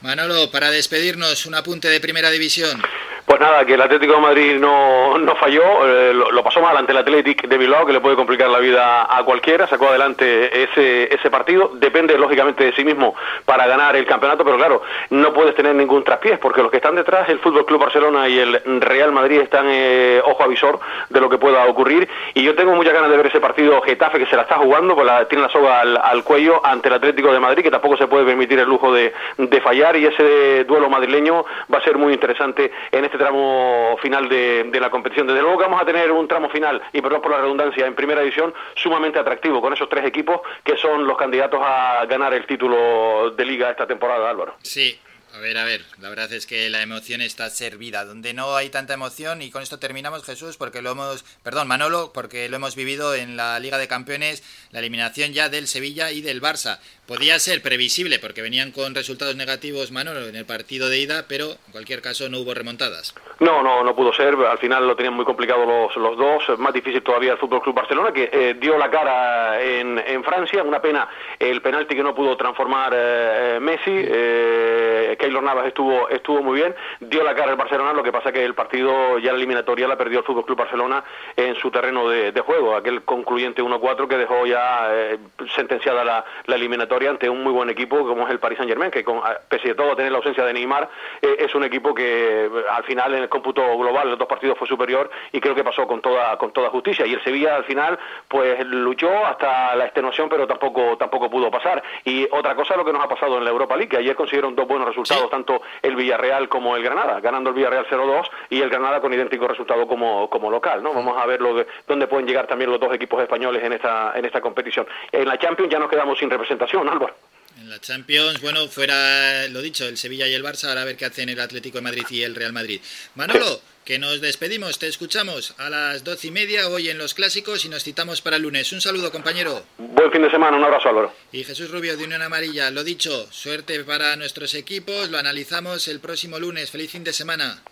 [0.00, 2.80] Manolo, para despedirnos, un apunte de primera división.
[3.24, 6.92] Pues nada, que el Atlético de Madrid no, no falló, eh, lo, pasó mal ante
[6.92, 11.14] el Athletic de Bilbao, que le puede complicar la vida a cualquiera, sacó adelante ese,
[11.14, 15.54] ese partido, depende lógicamente de sí mismo para ganar el campeonato, pero claro, no puedes
[15.54, 19.12] tener ningún traspiés, porque los que están detrás, el Fútbol Club Barcelona y el Real
[19.12, 23.08] Madrid, están eh, ojo avisor de lo que pueda ocurrir, y yo tengo muchas ganas
[23.08, 25.80] de ver ese partido Getafe que se la está jugando, pues la, tiene la soga
[25.80, 28.92] al, al cuello ante el Atlético de Madrid, que tampoco se puede permitir el lujo
[28.92, 33.96] de, de fallar, y ese duelo madrileño va a ser muy interesante en este tramo
[34.00, 35.26] final de, de la competición.
[35.26, 37.94] Desde luego que vamos a tener un tramo final, y perdón por la redundancia, en
[37.94, 42.46] primera división sumamente atractivo, con esos tres equipos que son los candidatos a ganar el
[42.46, 44.56] título de liga esta temporada, Álvaro.
[44.62, 44.98] Sí,
[45.34, 48.04] a ver, a ver, la verdad es que la emoción está servida.
[48.04, 52.12] Donde no hay tanta emoción, y con esto terminamos, Jesús, porque lo hemos, perdón, Manolo,
[52.12, 56.20] porque lo hemos vivido en la Liga de Campeones, la eliminación ya del Sevilla y
[56.20, 56.80] del Barça.
[57.12, 61.50] Podía ser previsible, porque venían con resultados negativos, Manolo, en el partido de ida, pero
[61.66, 63.14] en cualquier caso no hubo remontadas.
[63.38, 64.34] No, no, no pudo ser.
[64.34, 66.58] Al final lo tenían muy complicado los, los dos.
[66.58, 70.62] Más difícil todavía el Fútbol Club Barcelona, que eh, dio la cara en, en, Francia.
[70.62, 71.08] Una pena
[71.38, 73.90] el penalti que no pudo transformar eh, Messi.
[73.90, 76.74] Eh, Keylor Navas estuvo estuvo muy bien.
[77.00, 77.92] Dio la cara el Barcelona.
[77.92, 81.04] Lo que pasa que el partido ya la eliminatoria la perdió el Fútbol Club Barcelona
[81.36, 82.76] en su terreno de, de juego.
[82.76, 85.18] Aquel concluyente 1-4 que dejó ya eh,
[85.54, 88.90] sentenciada la, la, eliminatoria ante un muy buen equipo como es el Paris Saint Germain,
[88.90, 90.88] que con, pese a todo tener la ausencia de Neymar,
[91.20, 94.68] eh, es un equipo que al final en el cómputo global los dos partidos fue
[94.68, 97.06] superior y creo que pasó con toda con toda justicia.
[97.06, 97.98] Y el Sevilla al final
[98.28, 101.82] pues luchó hasta la extenuación pero tampoco tampoco pudo pasar.
[102.04, 104.54] Y otra cosa lo que nos ha pasado en la Europa League que ayer consiguieron
[104.54, 105.30] dos buenos resultados sí.
[105.30, 109.48] tanto el Villarreal como el Granada ganando el Villarreal 0-2 y el Granada con idéntico
[109.48, 112.80] resultado como, como local no vamos a ver lo de, dónde pueden llegar también los
[112.80, 114.86] dos equipos españoles en esta en esta competición.
[115.10, 117.22] En la Champions ya nos quedamos sin representación Álvaro
[117.58, 120.96] en la Champions, bueno, fuera lo dicho, el Sevilla y el Barça, ahora a ver
[120.96, 122.80] qué hacen el Atlético de Madrid y el Real Madrid.
[123.14, 127.64] Manolo, que nos despedimos, te escuchamos a las doce y media hoy en los clásicos
[127.64, 128.72] y nos citamos para el lunes.
[128.72, 129.64] Un saludo, compañero.
[129.78, 131.12] Buen fin de semana, un abrazo, Álvaro.
[131.30, 136.00] Y Jesús Rubio de Unión Amarilla, lo dicho, suerte para nuestros equipos, lo analizamos el
[136.00, 136.70] próximo lunes.
[136.70, 137.62] Feliz fin de semana.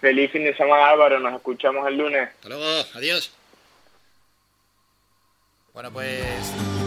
[0.00, 2.28] Feliz fin de semana, Álvaro, nos escuchamos el lunes.
[2.28, 3.32] Hasta luego, adiós.
[5.72, 6.77] Bueno, pues...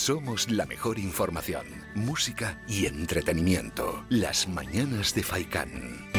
[0.00, 4.02] Somos la mejor información, música y entretenimiento.
[4.08, 6.10] Las mañanas de Faikán.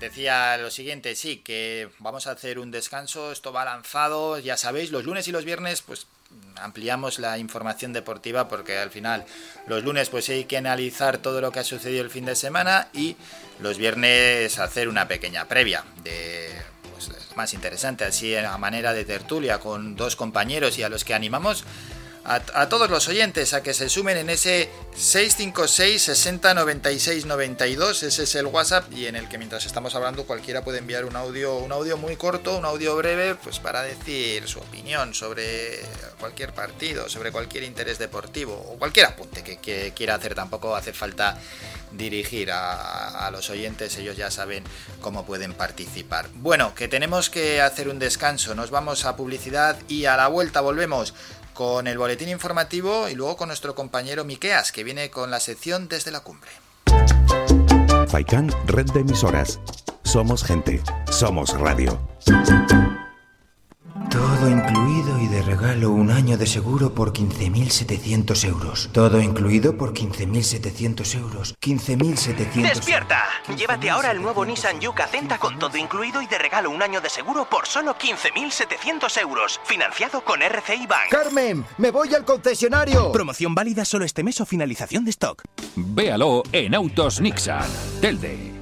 [0.00, 4.90] Decía lo siguiente, sí, que vamos a hacer un descanso, esto va lanzado, ya sabéis,
[4.90, 6.08] los lunes y los viernes pues
[6.56, 9.24] ampliamos la información deportiva porque al final
[9.68, 12.88] los lunes pues hay que analizar todo lo que ha sucedido el fin de semana
[12.92, 13.14] y
[13.60, 16.50] los viernes hacer una pequeña previa de
[17.36, 21.64] más interesante, así a manera de tertulia con dos compañeros y a los que animamos
[22.24, 28.22] a, todos los oyentes a que se sumen en ese 656 60 96 92 ese
[28.22, 31.56] es el WhatsApp y en el que mientras estamos hablando cualquiera puede enviar un audio
[31.56, 35.80] un audio muy corto un audio breve pues para decir su opinión sobre
[36.20, 40.34] cualquier partido sobre cualquier interés deportivo o cualquier apunte que, quiera hacer.
[40.34, 41.38] Tampoco hace falta
[41.90, 44.64] dirigir a los oyentes ellos ya saben
[45.00, 46.28] cómo pueden participar.
[46.34, 48.54] Bueno que tenemos que hacer un descanso.
[48.54, 51.14] Nos vamos a publicidad y a la vuelta volvemos
[51.54, 55.88] con el boletín informativo y luego con nuestro compañero Miqueas, que viene con la sección
[55.88, 56.50] desde la cumbre.
[58.08, 59.60] Faikan, red de emisoras.
[60.04, 61.98] Somos gente, somos radio.
[64.10, 68.88] Todo incluido y de regalo un año de seguro por 15.700 euros.
[68.92, 71.54] Todo incluido por 15.700 euros.
[71.60, 73.24] 15.700 ¡Despierta!
[73.56, 77.00] Llévate ahora el nuevo Nissan Yuca Centa con todo incluido y de regalo un año
[77.00, 79.60] de seguro por solo 15.700 euros.
[79.64, 81.10] Financiado con RCI Bank.
[81.10, 81.64] ¡Carmen!
[81.76, 83.12] ¡Me voy al concesionario!
[83.12, 85.42] Promoción válida solo este mes o finalización de stock.
[85.76, 87.62] Véalo en Autos Nixon.
[88.00, 88.61] Telde.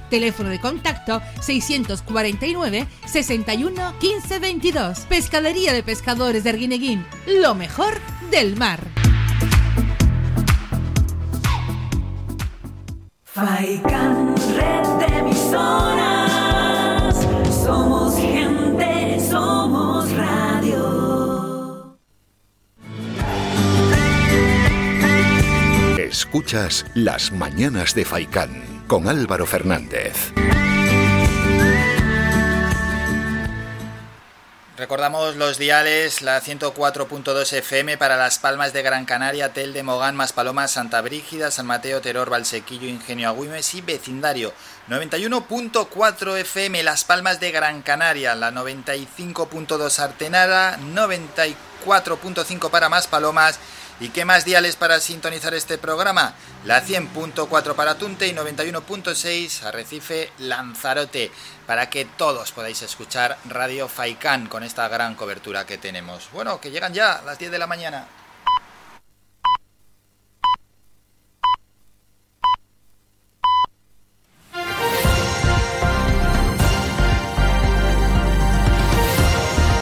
[0.11, 4.99] Teléfono de contacto 649 61 15 22.
[5.07, 7.05] Pescadería de Pescadores de Arguineguín.
[7.25, 7.93] Lo mejor
[8.29, 8.81] del mar.
[13.23, 17.15] Faikan, red de emisoras.
[17.63, 21.95] Somos gente, somos radio.
[25.97, 30.33] Escuchas las mañanas de Faikán con Álvaro Fernández.
[34.75, 40.17] Recordamos los diales, la 104.2 FM para Las Palmas de Gran Canaria, Tel de Mogán,
[40.17, 44.51] Maspalomas, Santa Brígida, San Mateo, Teror, Valsequillo, Ingenio Agüimes y vecindario.
[44.89, 53.57] 91.4 FM Las Palmas de Gran Canaria, la 95.2 Artenara, 94.5 para Maspalomas
[54.01, 56.33] ¿Y qué más diales para sintonizar este programa?
[56.65, 61.31] La 100.4 para Tunte y 91.6 Arrecife Lanzarote,
[61.67, 66.29] para que todos podáis escuchar Radio Faicán con esta gran cobertura que tenemos.
[66.33, 68.07] Bueno, que llegan ya las 10 de la mañana.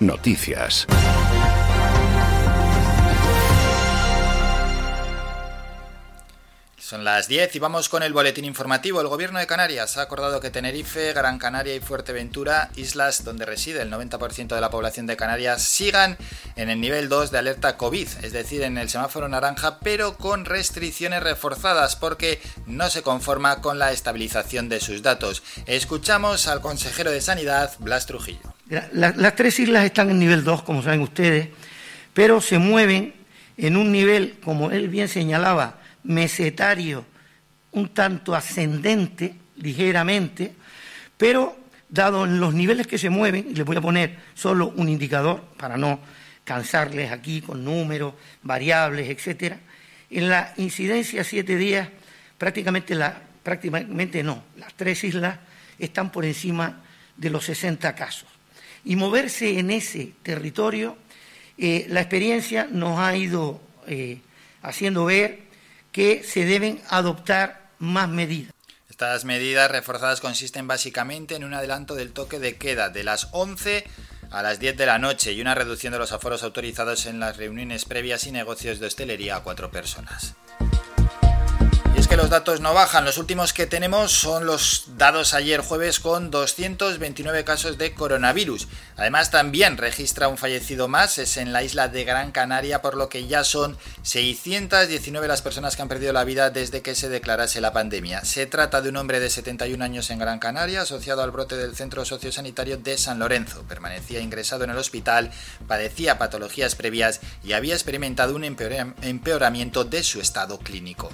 [0.02, 0.88] Noticias.
[6.90, 9.00] Son las 10 y vamos con el boletín informativo.
[9.00, 13.84] El gobierno de Canarias ha acordado que Tenerife, Gran Canaria y Fuerteventura, islas donde reside
[13.84, 16.18] el 90% de la población de Canarias, sigan
[16.56, 20.46] en el nivel 2 de alerta COVID, es decir, en el semáforo naranja, pero con
[20.46, 25.44] restricciones reforzadas porque no se conforma con la estabilización de sus datos.
[25.68, 28.56] Escuchamos al consejero de Sanidad, Blas Trujillo.
[28.94, 31.50] las tres islas están en nivel 2, como saben ustedes,
[32.16, 33.14] pero se mueven
[33.58, 37.06] en un nivel, como él bien señalaba, mesetario
[37.72, 40.54] un tanto ascendente, ligeramente,
[41.18, 41.58] pero
[41.90, 45.78] dado los niveles que se mueven, y les voy a poner solo un indicador para
[45.78, 46.00] no
[46.44, 49.60] cansarles aquí con números, variables, etcétera,
[50.10, 51.88] en la incidencia siete días
[52.40, 55.38] prácticamente la, prácticamente no, las tres islas
[55.78, 56.82] están por encima
[57.16, 58.30] de los 60 casos.
[58.86, 60.98] Y moverse en ese territorio,
[61.58, 64.20] eh, la experiencia nos ha ido eh,
[64.62, 65.49] haciendo ver
[66.00, 68.54] que se deben adoptar más medidas.
[68.90, 73.84] Estas medidas reforzadas consisten básicamente en un adelanto del toque de queda de las 11
[74.32, 77.36] a las 10 de la noche y una reducción de los aforos autorizados en las
[77.36, 80.36] reuniones previas y negocios de hostelería a cuatro personas
[82.20, 83.06] los datos no bajan.
[83.06, 88.68] Los últimos que tenemos son los dados ayer jueves con 229 casos de coronavirus.
[88.98, 93.08] Además también registra un fallecido más, es en la isla de Gran Canaria, por lo
[93.08, 97.62] que ya son 619 las personas que han perdido la vida desde que se declarase
[97.62, 98.26] la pandemia.
[98.26, 101.74] Se trata de un hombre de 71 años en Gran Canaria, asociado al brote del
[101.74, 103.64] Centro Sociosanitario de San Lorenzo.
[103.64, 105.32] Permanecía ingresado en el hospital,
[105.70, 111.10] padecía patologías previas y había experimentado un empeoramiento de su estado clínico.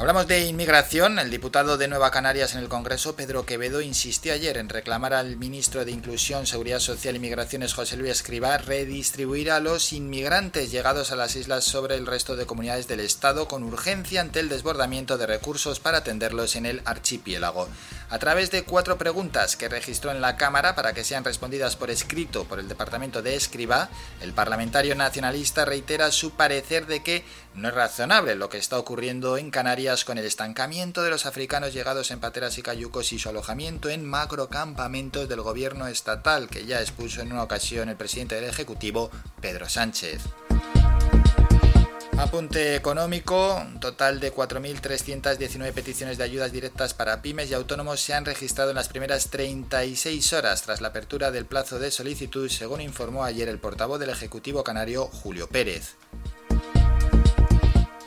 [0.00, 1.18] Hablamos de inmigración.
[1.18, 5.36] El diputado de Nueva Canarias en el Congreso, Pedro Quevedo, insistió ayer en reclamar al
[5.36, 11.10] ministro de Inclusión, Seguridad Social y Migraciones, José Luis Escribá, redistribuir a los inmigrantes llegados
[11.10, 15.18] a las islas sobre el resto de comunidades del Estado con urgencia ante el desbordamiento
[15.18, 17.68] de recursos para atenderlos en el archipiélago.
[18.08, 21.90] A través de cuatro preguntas que registró en la Cámara para que sean respondidas por
[21.90, 23.90] escrito por el Departamento de Escribá,
[24.22, 27.24] el parlamentario nacionalista reitera su parecer de que
[27.58, 31.74] no es razonable lo que está ocurriendo en Canarias con el estancamiento de los africanos
[31.74, 36.80] llegados en pateras y cayucos y su alojamiento en macrocampamentos del gobierno estatal, que ya
[36.80, 39.10] expuso en una ocasión el presidente del Ejecutivo,
[39.40, 40.22] Pedro Sánchez.
[42.16, 48.14] Apunte económico, un total de 4.319 peticiones de ayudas directas para pymes y autónomos se
[48.14, 52.80] han registrado en las primeras 36 horas tras la apertura del plazo de solicitud, según
[52.80, 55.94] informó ayer el portavoz del Ejecutivo Canario, Julio Pérez.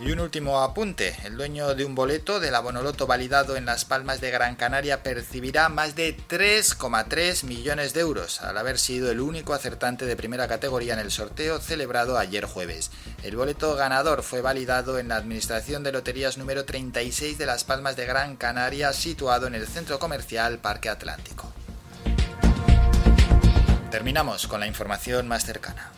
[0.04, 4.20] Y un último apunte, el dueño de un boleto del abonoloto validado en Las Palmas
[4.20, 9.54] de Gran Canaria percibirá más de 3,3 millones de euros, al haber sido el único
[9.54, 12.90] acertante de primera categoría en el sorteo celebrado ayer jueves.
[13.22, 17.96] El boleto ganador fue validado en la Administración de Loterías número 36 de Las Palmas
[17.96, 21.54] de Gran Canaria, situado en el centro comercial Parque Atlántico.
[23.92, 25.92] Terminamos con la información más cercana.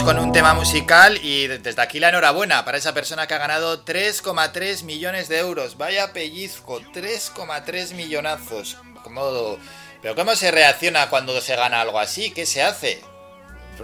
[0.00, 3.84] Con un tema musical y desde aquí la enhorabuena para esa persona que ha ganado
[3.84, 5.76] 3,3 millones de euros.
[5.76, 8.78] Vaya pellizco, 3,3 millonazos.
[9.04, 9.58] ¿Cómo,
[10.00, 12.30] ¿Pero cómo se reacciona cuando se gana algo así?
[12.30, 13.00] ¿Qué se hace?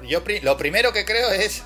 [0.03, 1.63] Yo lo primero que creo es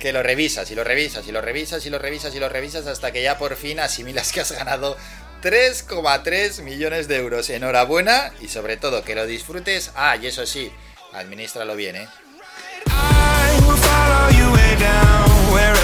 [0.00, 2.86] que lo revisas y lo revisas y lo revisas y lo revisas y lo revisas
[2.86, 4.98] hasta que ya por fin asimilas que has ganado
[5.42, 7.48] 3,3 millones de euros.
[7.48, 9.92] Enhorabuena y sobre todo que lo disfrutes.
[9.94, 10.70] Ah, y eso sí,
[11.12, 12.08] administralo bien, ¿eh?
[15.54, 15.83] Where.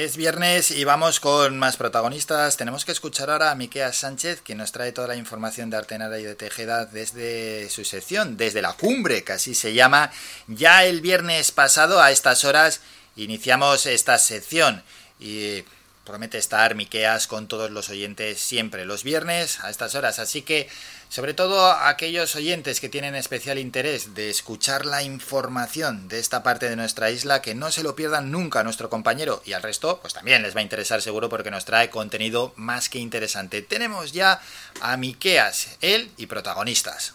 [0.00, 2.56] Es viernes y vamos con más protagonistas.
[2.56, 6.18] Tenemos que escuchar ahora a Miquea Sánchez, que nos trae toda la información de Artenara
[6.18, 10.10] y de Tejeda desde su sección, desde la cumbre, que así se llama.
[10.46, 12.80] Ya el viernes pasado, a estas horas,
[13.14, 14.82] iniciamos esta sección
[15.18, 15.64] y
[16.06, 20.18] promete estar Miqueas con todos los oyentes siempre los viernes a estas horas.
[20.18, 20.70] Así que,
[21.10, 26.70] sobre todo aquellos oyentes que tienen especial interés de escuchar la información de esta parte
[26.70, 29.98] de nuestra isla, que no se lo pierdan nunca a nuestro compañero y al resto,
[30.00, 33.60] pues también les va a interesar seguro porque nos trae contenido más que interesante.
[33.60, 34.40] Tenemos ya
[34.80, 37.14] a Miqueas, él y protagonistas.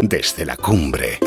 [0.00, 1.18] Desde la cumbre.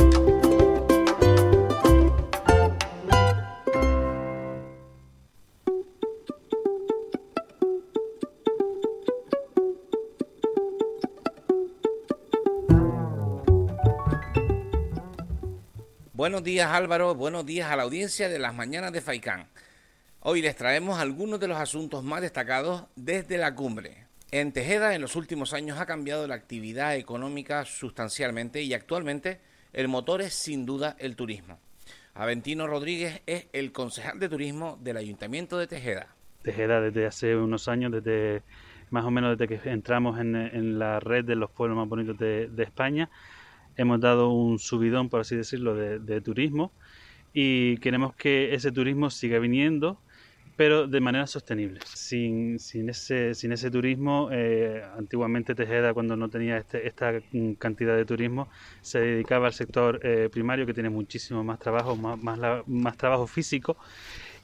[16.21, 19.47] Buenos días Álvaro, buenos días a la audiencia de las mañanas de Faicán.
[20.19, 24.05] Hoy les traemos algunos de los asuntos más destacados desde la cumbre.
[24.29, 29.39] En Tejeda en los últimos años ha cambiado la actividad económica sustancialmente y actualmente
[29.73, 31.57] el motor es sin duda el turismo.
[32.13, 36.05] Aventino Rodríguez es el concejal de turismo del Ayuntamiento de Tejeda.
[36.43, 38.43] Tejeda desde hace unos años, desde
[38.91, 42.51] más o menos desde que entramos en, la red de los pueblos más bonitos de
[42.61, 43.09] España,
[43.81, 46.71] hemos dado un subidón, por así decirlo, de, de turismo
[47.33, 49.99] y queremos que ese turismo siga viniendo,
[50.57, 51.79] pero de manera sostenible.
[51.85, 57.21] Sin, sin, ese, sin ese turismo, eh, antiguamente Tejeda, cuando no tenía este, esta
[57.57, 58.47] cantidad de turismo,
[58.81, 62.37] se dedicaba al sector eh, primario, que tiene muchísimo más trabajo, más, más,
[62.67, 63.77] más trabajo físico,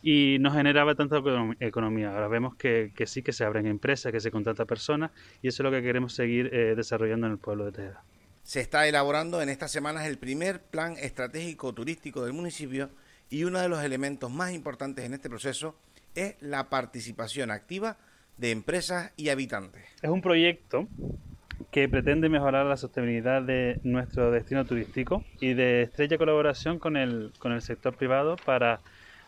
[0.02, 2.14] y no generaba tanta econom- economía.
[2.14, 5.12] Ahora vemos que, que sí que se abren empresas, que se contrata personas,
[5.42, 8.04] y eso es lo que queremos seguir eh, desarrollando en el pueblo de Tejeda.
[8.48, 12.90] Se está elaborando en estas semanas el primer plan estratégico turístico del municipio
[13.30, 15.76] y uno de los elementos más importantes en este proceso
[16.16, 17.98] es la participación activa
[18.38, 19.84] de empresas y habitantes.
[20.02, 20.88] Es un proyecto
[21.72, 27.34] que pretende mejorar la sostenibilidad de nuestro destino turístico y de estrecha colaboración con el,
[27.40, 28.80] con el sector privado para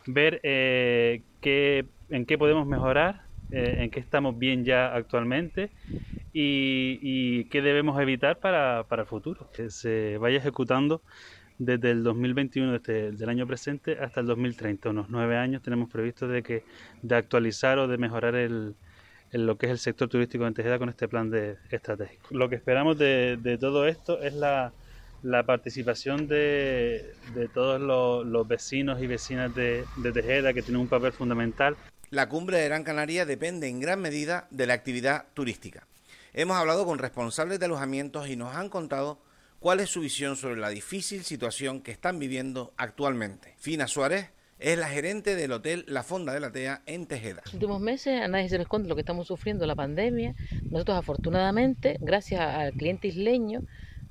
[0.06, 5.70] ver eh, qué, en qué podemos mejorar, eh, en qué estamos bien ya actualmente
[6.32, 11.02] y, qué debemos evitar para, para el futuro, que se vaya ejecutando
[11.58, 15.90] desde el 2021, desde el del año presente hasta el 2030, unos nueve años tenemos
[15.90, 16.64] previsto de que
[17.02, 18.74] de actualizar o de mejorar el,
[19.32, 22.28] lo que es el sector turístico en Tejeda con este plan de estratégico.
[22.30, 24.72] Lo que esperamos de, todo esto es la,
[25.44, 27.12] participación de,
[27.52, 31.76] todos los, los vecinos y vecinas de, de Tejeda que tienen un papel fundamental.
[32.10, 35.86] La cumbre de Gran Canaria depende en gran medida de la actividad turística.
[36.32, 39.20] Hemos hablado con responsables de alojamientos y nos han contado
[39.60, 43.54] cuál es su visión sobre la difícil situación que están viviendo actualmente.
[43.58, 47.42] Fina Suárez es la gerente del hotel La Fonda de la Tea en Tejeda.
[47.44, 50.34] los últimos meses a nadie se le esconde lo que estamos sufriendo, la pandemia.
[50.68, 53.62] Nosotros afortunadamente, gracias al cliente isleño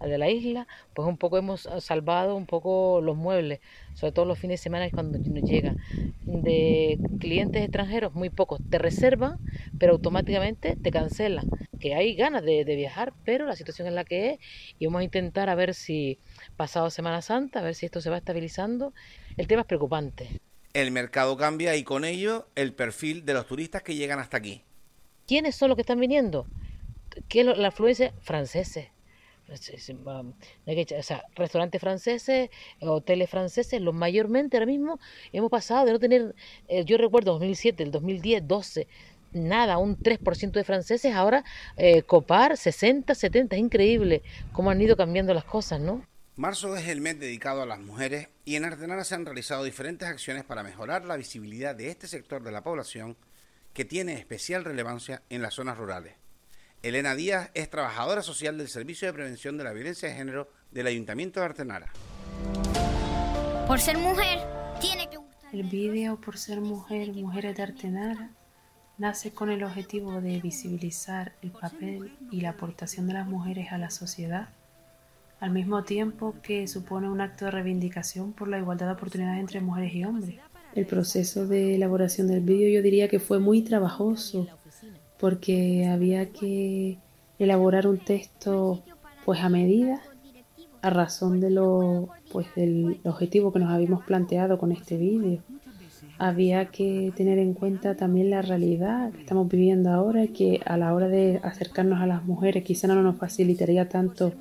[0.07, 3.59] de la isla, pues un poco hemos salvado un poco los muebles,
[3.93, 5.77] sobre todo los fines de semana cuando nos llegan.
[6.23, 9.37] De clientes extranjeros, muy pocos te reservan,
[9.77, 11.45] pero automáticamente te cancelan.
[11.79, 14.39] Que hay ganas de, de viajar, pero la situación es la que es
[14.79, 16.19] y vamos a intentar a ver si
[16.57, 18.93] pasado Semana Santa, a ver si esto se va estabilizando.
[19.37, 20.39] El tema es preocupante.
[20.73, 24.63] El mercado cambia y con ello el perfil de los turistas que llegan hasta aquí.
[25.27, 26.45] ¿Quiénes son los que están viniendo?
[27.27, 28.13] ¿Qué es la afluencia?
[28.21, 28.87] Franceses.
[29.49, 32.49] O restaurantes franceses,
[32.81, 34.99] hoteles franceses, los mayormente ahora mismo
[35.33, 36.35] hemos pasado de no tener,
[36.67, 38.87] eh, yo recuerdo 2007, el 2010, 12,
[39.33, 41.43] nada, un 3% de franceses, ahora
[41.77, 44.21] eh, copar 60, 70, es increíble
[44.51, 46.05] cómo han ido cambiando las cosas, ¿no?
[46.35, 50.07] Marzo es el mes dedicado a las mujeres y en Artenara se han realizado diferentes
[50.07, 53.17] acciones para mejorar la visibilidad de este sector de la población
[53.73, 56.18] que tiene especial relevancia en las zonas rurales.
[56.81, 60.87] Elena Díaz es trabajadora social del Servicio de Prevención de la Violencia de Género del
[60.87, 61.91] Ayuntamiento de Artenara.
[63.67, 64.39] Por ser mujer,
[64.79, 65.17] tiene que
[65.51, 68.31] El vídeo Por ser mujer, Mujeres de Artenara
[68.97, 73.77] nace con el objetivo de visibilizar el papel y la aportación de las mujeres a
[73.77, 74.47] la sociedad,
[75.41, 79.59] al mismo tiempo que supone un acto de reivindicación por la igualdad de oportunidades entre
[79.59, 80.39] mujeres y hombres.
[80.75, 84.47] El proceso de elaboración del vídeo yo diría que fue muy trabajoso
[85.19, 86.97] porque había que
[87.37, 88.81] elaborar un texto
[89.25, 90.01] pues a medida
[90.81, 95.41] a razón de lo pues del objetivo que nos habíamos planteado con este vídeo.
[96.17, 100.77] Había que tener en cuenta también la realidad que estamos viviendo ahora y que a
[100.77, 104.33] la hora de acercarnos a las mujeres quizá no nos facilitaría tanto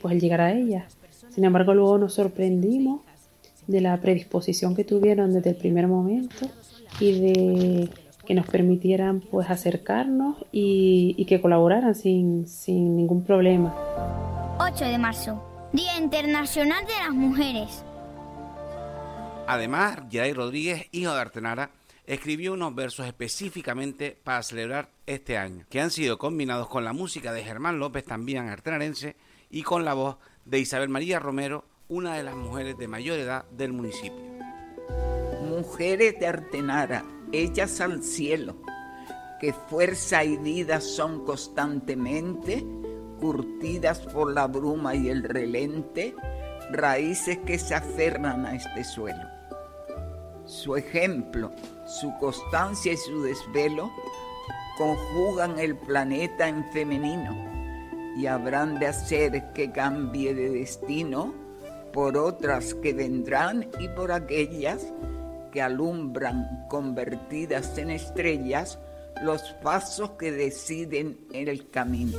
[0.00, 0.96] pues el llegar a ellas.
[1.30, 3.02] Sin embargo luego nos sorprendimos
[3.66, 6.46] de la predisposición que tuvieron desde el primer momento
[7.00, 7.90] y de
[8.26, 13.74] que nos permitieran pues acercarnos y, y que colaboraran sin, sin ningún problema.
[14.58, 17.84] 8 de marzo, Día Internacional de las Mujeres.
[19.46, 21.70] Además, Yaray Rodríguez, hijo de Artenara,
[22.06, 27.32] escribió unos versos específicamente para celebrar este año, que han sido combinados con la música
[27.32, 29.16] de Germán López, también artenarense,
[29.50, 33.44] y con la voz de Isabel María Romero, una de las mujeres de mayor edad
[33.50, 34.18] del municipio.
[35.48, 38.56] Mujeres de Artenara, ellas al cielo,
[39.40, 42.64] que fuerza y vida son constantemente,
[43.20, 46.14] curtidas por la bruma y el relente,
[46.70, 49.24] raíces que se aferran a este suelo.
[50.44, 51.50] Su ejemplo,
[51.86, 53.90] su constancia y su desvelo
[54.78, 57.56] conjugan el planeta en femenino
[58.16, 61.34] y habrán de hacer que cambie de destino
[61.92, 64.92] por otras que vendrán y por aquellas
[65.56, 68.78] que alumbran convertidas en estrellas
[69.22, 72.18] los pasos que deciden en el camino.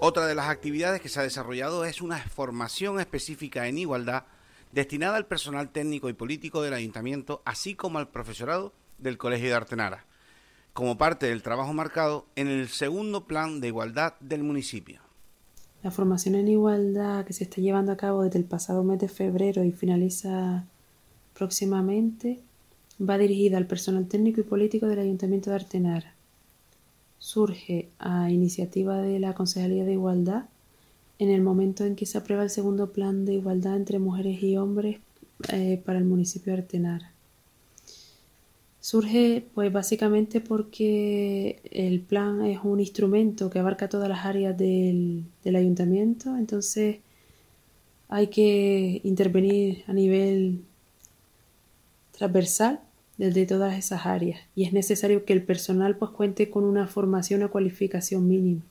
[0.00, 4.24] Otra de las actividades que se ha desarrollado es una formación específica en igualdad
[4.72, 9.54] destinada al personal técnico y político del ayuntamiento, así como al profesorado del Colegio de
[9.54, 10.04] Artenara,
[10.72, 15.00] como parte del trabajo marcado en el segundo plan de igualdad del municipio.
[15.84, 19.08] La formación en igualdad que se está llevando a cabo desde el pasado mes de
[19.08, 20.66] febrero y finaliza
[21.38, 22.40] próximamente
[23.00, 26.14] va dirigida al personal técnico y político del Ayuntamiento de Artenara.
[27.18, 30.46] Surge a iniciativa de la Concejalía de Igualdad
[31.20, 34.56] en el momento en que se aprueba el segundo plan de igualdad entre mujeres y
[34.56, 34.98] hombres
[35.52, 37.12] eh, para el municipio de Artenara.
[38.80, 45.24] Surge pues básicamente porque el plan es un instrumento que abarca todas las áreas del,
[45.44, 46.98] del ayuntamiento, entonces
[48.08, 50.64] hay que intervenir a nivel
[52.18, 52.80] transversal
[53.16, 57.42] desde todas esas áreas y es necesario que el personal pues cuente con una formación
[57.42, 58.62] o cualificación mínima.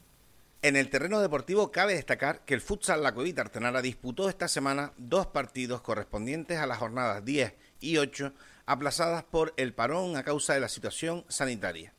[0.62, 4.92] En el terreno deportivo cabe destacar que el futsal La Cuevita Artenara disputó esta semana
[4.98, 8.34] dos partidos correspondientes a las jornadas 10 y 8
[8.66, 11.94] aplazadas por el parón a causa de la situación sanitaria.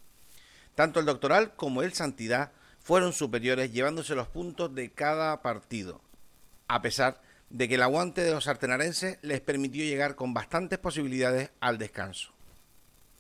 [0.75, 6.01] Tanto el doctoral como el Santidad fueron superiores llevándose los puntos de cada partido,
[6.67, 7.21] a pesar
[7.51, 12.33] de que el aguante de los artenarenses les permitió llegar con bastantes posibilidades al descanso.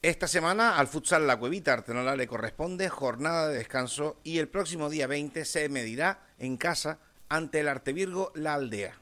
[0.00, 4.90] Esta semana al futsal La Cuevita Artenara le corresponde jornada de descanso y el próximo
[4.90, 8.94] día 20 se medirá en casa ante el Artevirgo La Aldea.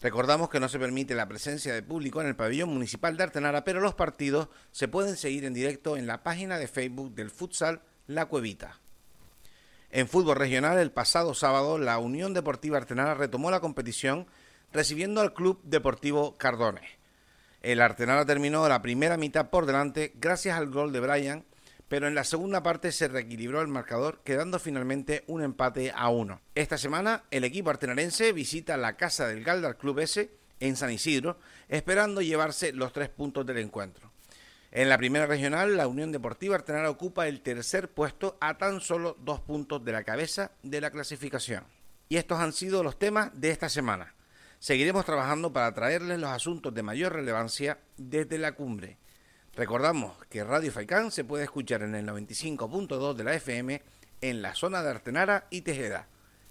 [0.00, 3.62] Recordamos que no se permite la presencia de público en el pabellón municipal de Artenara,
[3.62, 7.82] pero los partidos se pueden seguir en directo en la página de Facebook del futsal
[8.06, 8.80] La Cuevita.
[9.90, 14.26] En fútbol regional, el pasado sábado, la Unión Deportiva Artenara retomó la competición
[14.72, 16.90] recibiendo al Club Deportivo Cardones.
[17.60, 21.44] El Artenara terminó la primera mitad por delante gracias al gol de Brian,
[21.88, 26.40] pero en la segunda parte se reequilibró el marcador, quedando finalmente un empate a uno.
[26.54, 31.38] Esta semana el equipo artenarense visita la casa del Galdar Club S en San Isidro,
[31.68, 34.10] esperando llevarse los tres puntos del encuentro.
[34.70, 39.18] En la primera regional, la Unión Deportiva Artenara ocupa el tercer puesto a tan solo
[39.20, 41.64] dos puntos de la cabeza de la clasificación.
[42.08, 44.14] Y estos han sido los temas de esta semana.
[44.62, 48.96] Seguiremos trabajando para traerles los asuntos de mayor relevancia desde la cumbre.
[49.56, 53.82] Recordamos que Radio Faicán se puede escuchar en el 95.2 de la FM
[54.20, 56.06] en la zona de Artenara y Tejeda.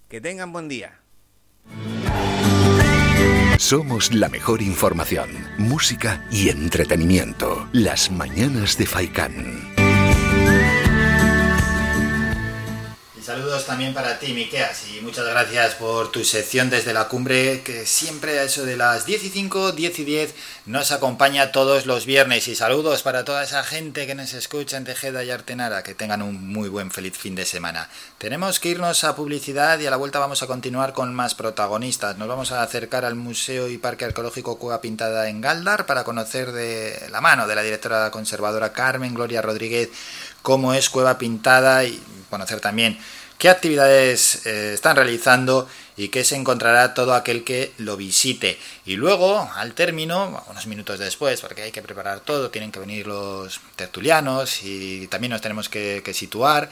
[0.10, 1.00] Que tengan buen día.
[3.58, 7.70] Somos la mejor información, música y entretenimiento.
[7.72, 9.71] Las mañanas de Faikán.
[13.24, 17.86] Saludos también para ti, Miqueas, y muchas gracias por tu sección desde la cumbre, que
[17.86, 20.36] siempre a eso de las 10 y 5, 10 y 10
[20.66, 22.48] nos acompaña todos los viernes.
[22.48, 26.24] Y saludos para toda esa gente que nos escucha en Tejeda y Artenara, que tengan
[26.24, 27.90] un muy buen feliz fin de semana.
[28.18, 32.18] Tenemos que irnos a publicidad y a la vuelta vamos a continuar con más protagonistas.
[32.18, 36.52] Nos vamos a acercar al Museo y Parque Arqueológico Cueva Pintada en Galdar para conocer
[36.54, 39.90] de la mano de la directora conservadora Carmen Gloria Rodríguez
[40.42, 42.02] cómo es Cueva Pintada y
[42.32, 42.98] conocer también
[43.42, 45.68] qué actividades eh, están realizando
[45.98, 48.60] y qué se encontrará todo aquel que lo visite.
[48.86, 53.08] Y luego, al término, unos minutos después, porque hay que preparar todo, tienen que venir
[53.08, 56.70] los tertulianos y también nos tenemos que, situar.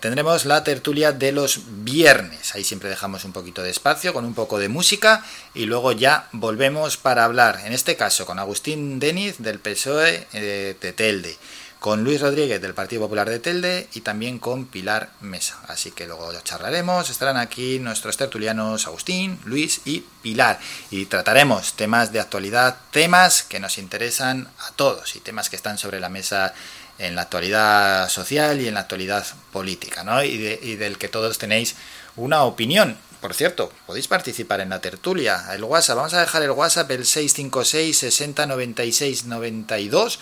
[0.00, 2.54] Tendremos la tertulia de los viernes.
[2.54, 6.28] Ahí siempre dejamos un poquito de espacio con un poco de música y luego ya
[6.32, 11.38] volvemos para hablar, en este caso con Agustín Deniz del PSOE eh, de Telde
[11.84, 15.60] con Luis Rodríguez del Partido Popular de Telde y también con Pilar Mesa.
[15.68, 20.58] Así que luego charlaremos, estarán aquí nuestros tertulianos Agustín, Luis y Pilar
[20.90, 25.76] y trataremos temas de actualidad, temas que nos interesan a todos y temas que están
[25.76, 26.54] sobre la mesa
[26.98, 30.24] en la actualidad social y en la actualidad política, ¿no?
[30.24, 31.76] Y, de- y del que todos tenéis
[32.16, 32.96] una opinión.
[33.20, 35.46] Por cierto, podéis participar en la tertulia.
[35.52, 40.18] El WhatsApp, vamos a dejar el WhatsApp el 656 60 96 92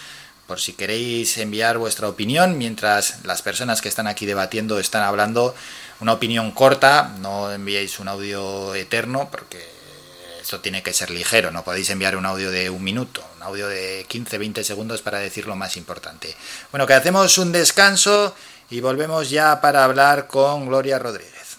[0.52, 5.54] por si queréis enviar vuestra opinión mientras las personas que están aquí debatiendo están hablando.
[6.00, 9.66] Una opinión corta, no enviéis un audio eterno porque
[10.42, 13.66] esto tiene que ser ligero, no podéis enviar un audio de un minuto, un audio
[13.66, 16.36] de 15-20 segundos para decir lo más importante.
[16.70, 18.34] Bueno, que hacemos un descanso
[18.68, 21.56] y volvemos ya para hablar con Gloria Rodríguez.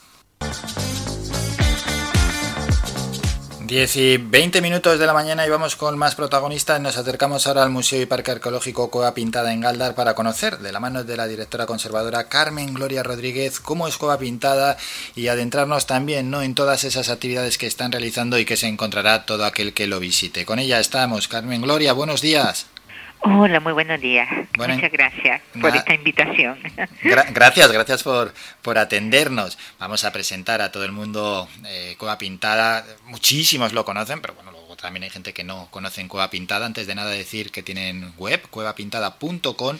[3.65, 6.81] 10 y 20 minutos de la mañana y vamos con más protagonistas.
[6.81, 10.73] Nos acercamos ahora al Museo y Parque Arqueológico Cueva Pintada en Galdar para conocer de
[10.73, 14.75] la mano de la directora conservadora Carmen Gloria Rodríguez cómo es Cueva Pintada
[15.15, 16.41] y adentrarnos también ¿no?
[16.41, 20.01] en todas esas actividades que están realizando y que se encontrará todo aquel que lo
[20.01, 20.45] visite.
[20.45, 21.29] Con ella estamos.
[21.29, 22.72] Carmen Gloria, buenos días.
[23.25, 24.27] Hola, muy buenos días.
[24.57, 26.57] Bueno, Muchas gracias por esta invitación.
[27.03, 29.57] Gra- gracias, gracias por, por atendernos.
[29.79, 32.85] Vamos a presentar a todo el mundo eh, Cueva Pintada.
[33.05, 36.65] Muchísimos lo conocen, pero bueno, luego también hay gente que no conocen Cueva Pintada.
[36.65, 39.77] Antes de nada decir que tienen web, cuevapintada.com.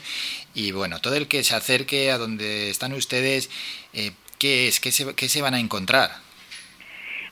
[0.54, 3.50] Y bueno, todo el que se acerque a donde están ustedes,
[3.92, 4.80] eh, ¿qué es?
[4.80, 6.23] ¿Qué se, qué se van a encontrar?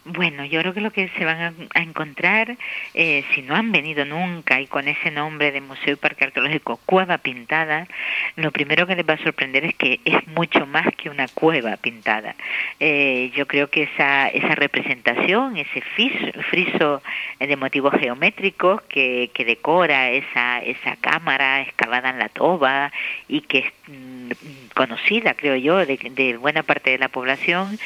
[0.03, 2.57] Bueno, yo creo que lo que se van a, encontrar,
[2.95, 6.78] eh, si no han venido nunca y con ese nombre de Museo y Parque Arqueológico
[6.88, 7.88] Cueva Pintada,
[8.36, 11.78] lo primero que les va a sorprender es que es mucho más que una cueva
[11.78, 12.36] pintada.
[12.80, 17.03] Eh, yo creo que esa, esa representación, ese fis- friso
[17.40, 22.91] de motivos geométricos que, que decora esa, esa cámara excavada en la toba
[23.28, 24.32] y que mm,
[24.73, 27.80] conocida, creo yo, de, de buena parte de la población,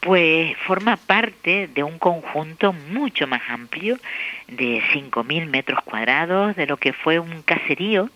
[0.00, 3.98] pues forma parte de un conjunto mucho más amplio
[4.48, 8.10] de 5.000 metros cuadrados de lo que fue un caserío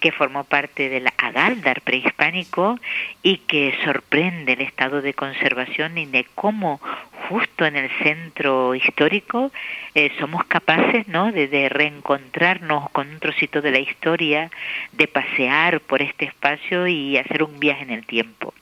[0.00, 2.78] que formó parte del Agaldar prehispánico
[3.22, 6.80] y que sorprende el estado de conservación y de cómo
[7.28, 9.50] justo en el centro histórico
[9.94, 11.32] eh, somos capaces ¿no?
[11.32, 14.50] de, reencontrarnos con un trocito de la historia,
[14.92, 18.54] de pasear por este espacio y hacer un viaje en el tiempo.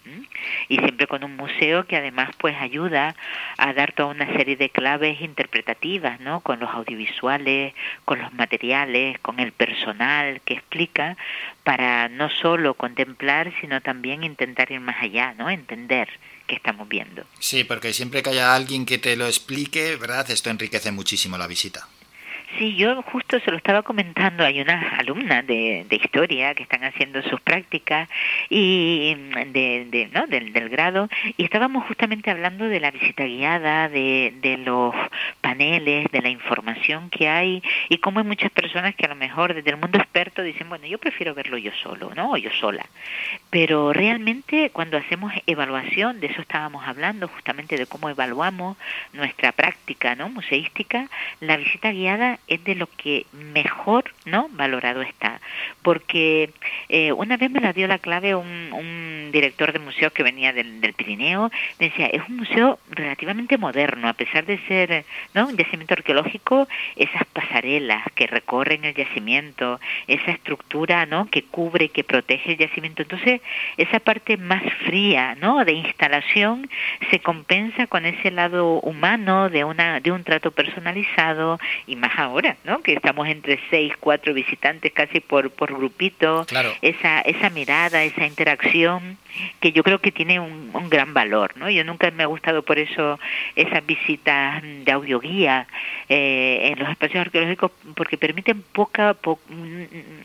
[0.68, 3.14] Y siempre con un museo que además pues ayuda
[3.56, 6.40] a dar toda una serie de claves interpretativas, ¿no?
[6.40, 7.74] Con los audiovisuales,
[8.04, 11.16] con los materiales, con el personal que explica
[11.62, 15.48] para no solo contemplar, sino también intentar ir más allá, ¿no?
[15.48, 16.08] Entender
[16.46, 17.24] qué estamos viendo.
[17.38, 20.30] Sí, porque siempre que haya alguien que te lo explique, ¿verdad?
[20.30, 21.88] Esto enriquece muchísimo la visita.
[22.58, 26.84] Sí, yo justo se lo estaba comentando, hay unas alumnas de, de historia que están
[26.84, 28.08] haciendo sus prácticas
[28.48, 29.14] y
[29.46, 30.26] de, de- ¿no?
[30.28, 34.94] del, del grado y estábamos justamente hablando de la visita guiada, de, de los
[35.40, 39.54] paneles, de la información que hay y cómo hay muchas personas que a lo mejor
[39.54, 42.32] desde el mundo experto dicen, bueno, yo prefiero verlo yo solo, ¿no?
[42.32, 42.86] O yo sola.
[43.50, 48.76] Pero realmente cuando hacemos evaluación, de eso estábamos hablando, justamente de cómo evaluamos
[49.12, 50.28] nuestra práctica, ¿no?
[50.28, 51.08] Museística,
[51.40, 55.40] la visita guiada es de lo que mejor no valorado está.
[55.82, 56.50] Porque
[56.88, 60.52] eh, una vez me la dio la clave un, un director de museo que venía
[60.52, 65.04] del, del, Pirineo decía es un museo relativamente moderno a pesar de ser
[65.34, 71.88] no un yacimiento arqueológico esas pasarelas que recorren el yacimiento esa estructura no que cubre
[71.88, 73.40] que protege el yacimiento entonces
[73.76, 76.70] esa parte más fría no de instalación
[77.10, 82.33] se compensa con ese lado humano de una de un trato personalizado y más ahora,
[82.64, 82.82] ¿no?
[82.82, 86.44] Que estamos entre seis, cuatro visitantes casi por, por grupito.
[86.46, 86.72] Claro.
[86.82, 89.18] Esa, esa mirada, esa interacción
[89.60, 91.68] que yo creo que tiene un, un, gran valor, ¿no?
[91.68, 93.18] Yo nunca me ha gustado por eso
[93.56, 95.66] esas visitas de audioguía
[96.08, 99.40] eh, en los espacios arqueológicos porque permiten poca, po,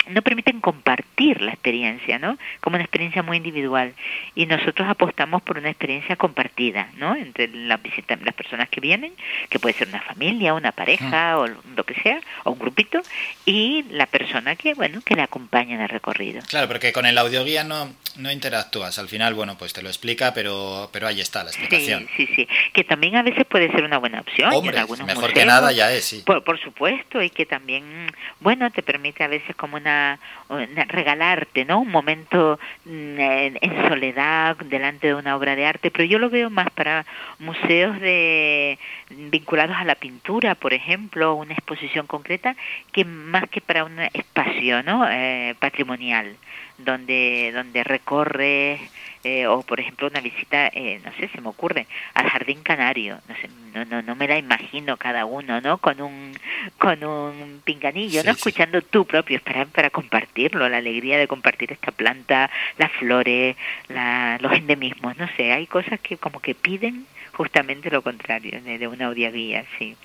[0.09, 2.37] no permiten compartir la experiencia, ¿no?
[2.59, 3.93] Como una experiencia muy individual
[4.35, 7.15] y nosotros apostamos por una experiencia compartida, ¿no?
[7.15, 9.13] Entre las visitas, las personas que vienen,
[9.49, 13.01] que puede ser una familia, una pareja o lo que sea, o un grupito
[13.45, 16.41] y la persona que, bueno, que le acompaña en el recorrido.
[16.47, 17.89] Claro, porque con el audioguía no
[18.19, 18.99] no interactúas.
[18.99, 22.07] Al final, bueno, pues te lo explica, pero pero ahí está la explicación.
[22.15, 22.47] Sí, sí, sí.
[22.73, 24.53] Que también a veces puede ser una buena opción.
[24.53, 26.23] Hombre, en algunos mejor museos, que nada ya es, sí.
[26.25, 30.19] Por, por, supuesto, y que también, bueno, te permite a veces como una,
[30.49, 31.79] una regalarte, ¿no?
[31.79, 36.29] Un momento mm, en, en, soledad delante de una obra de arte, pero yo lo
[36.29, 37.05] veo más para
[37.39, 38.77] museos de
[39.09, 42.55] vinculados a la pintura, por ejemplo, una exposición concreta,
[42.91, 45.05] que más que para un espacio, ¿no?
[45.09, 46.35] Eh, patrimonial
[46.79, 48.79] donde donde recorre
[49.23, 53.19] eh, o por ejemplo una visita eh, no sé se me ocurre al jardín canario
[53.27, 56.31] no sé no no no me la imagino cada uno no con un
[56.77, 58.37] con un pinganillo Sí, no sí.
[58.39, 63.57] escuchando tu propio esperar para compartirlo la alegría de compartir esta planta las flores
[63.89, 68.77] la, los endemismos no sé hay cosas que como que piden justamente lo contrario de,
[68.77, 69.97] de una audioguía sí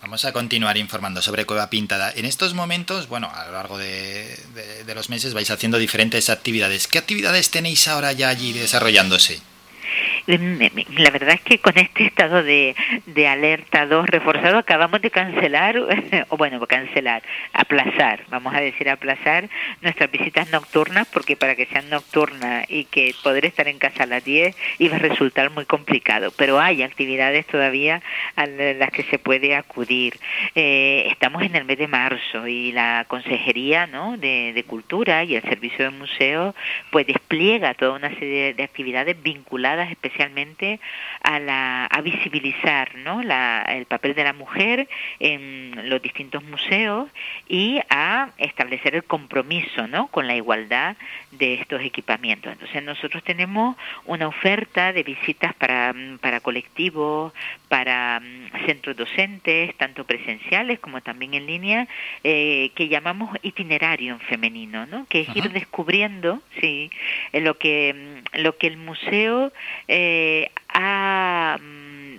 [0.00, 2.12] Vamos a continuar informando sobre Cueva Pintada.
[2.14, 4.38] En estos momentos, bueno, a lo largo de,
[4.94, 6.86] los meses vais haciendo diferentes actividades.
[6.86, 9.40] ¿Qué actividades tenéis ahora ya allí desarrollándose?
[10.28, 12.76] La verdad es que con este estado de,
[13.06, 15.78] de alerta 2 reforzado acabamos de cancelar,
[16.28, 17.22] o bueno, cancelar,
[17.54, 19.48] aplazar, vamos a decir aplazar
[19.80, 24.06] nuestras visitas nocturnas porque para que sean nocturnas y que poder estar en casa a
[24.06, 26.30] las 10 iba a resultar muy complicado.
[26.36, 28.02] Pero hay actividades todavía
[28.36, 30.18] a las que se puede acudir.
[30.54, 34.18] Eh, estamos en el mes de marzo y la Consejería ¿no?
[34.18, 36.54] de, de Cultura y el Servicio de Museo
[36.90, 40.80] pues despliega toda una serie de actividades vinculadas especialmente
[41.22, 43.22] a, la, a visibilizar ¿no?
[43.22, 44.88] la, el papel de la mujer
[45.20, 47.08] en los distintos museos
[47.48, 50.08] y a establecer el compromiso ¿no?
[50.08, 50.96] con la igualdad
[51.30, 52.52] de estos equipamientos.
[52.52, 53.76] Entonces nosotros tenemos
[54.06, 57.32] una oferta de visitas para, para colectivos,
[57.68, 61.86] para um, centros docentes, tanto presenciales como también en línea,
[62.24, 65.06] eh, que llamamos itinerario en femenino, ¿no?
[65.08, 65.38] que es Ajá.
[65.38, 66.90] ir descubriendo sí,
[67.32, 69.52] lo, que, lo que el museo
[69.86, 70.07] eh,
[70.68, 71.58] ha,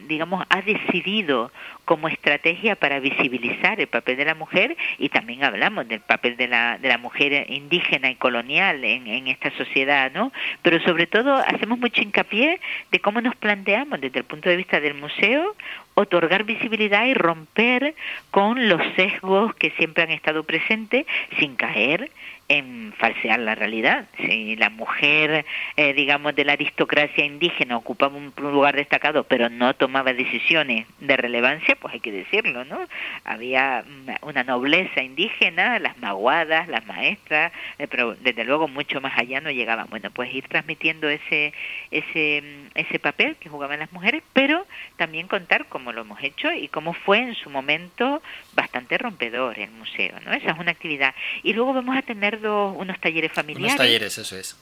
[0.07, 1.52] digamos, ha decidido
[1.86, 6.48] como estrategia para visibilizar el papel de la mujer y también hablamos del papel de
[6.48, 10.32] la, de la mujer indígena y colonial en, en esta sociedad, ¿no?
[10.61, 12.60] Pero sobre todo hacemos mucho hincapié
[12.91, 15.56] de cómo nos planteamos desde el punto de vista del museo
[15.95, 17.95] otorgar visibilidad y romper
[18.32, 21.06] con los sesgos que siempre han estado presentes
[21.40, 22.11] sin caer
[22.50, 24.08] en falsear la realidad.
[24.18, 25.46] Si la mujer,
[25.78, 31.16] eh, digamos, de la aristocracia indígena ocupaba un lugar destacado, pero no tomaba decisiones de
[31.16, 32.80] relevancia, pues hay que decirlo, ¿no?
[33.24, 33.86] Había
[34.24, 39.52] una nobleza indígena, las maguadas, las maestras, eh, pero desde luego mucho más allá no
[39.52, 39.88] llegaban.
[39.90, 41.54] Bueno, pues ir transmitiendo ese,
[41.92, 42.44] ese,
[42.74, 44.66] ese papel que jugaban las mujeres, pero
[44.98, 48.24] también contar cómo lo hemos hecho y cómo fue en su momento
[48.54, 50.34] bastante rompedor el museo, ¿no?
[50.34, 51.14] Esa es una actividad.
[51.44, 53.74] Y luego vamos a tener dos, unos talleres familiares.
[53.74, 54.56] Unos talleres, eso es.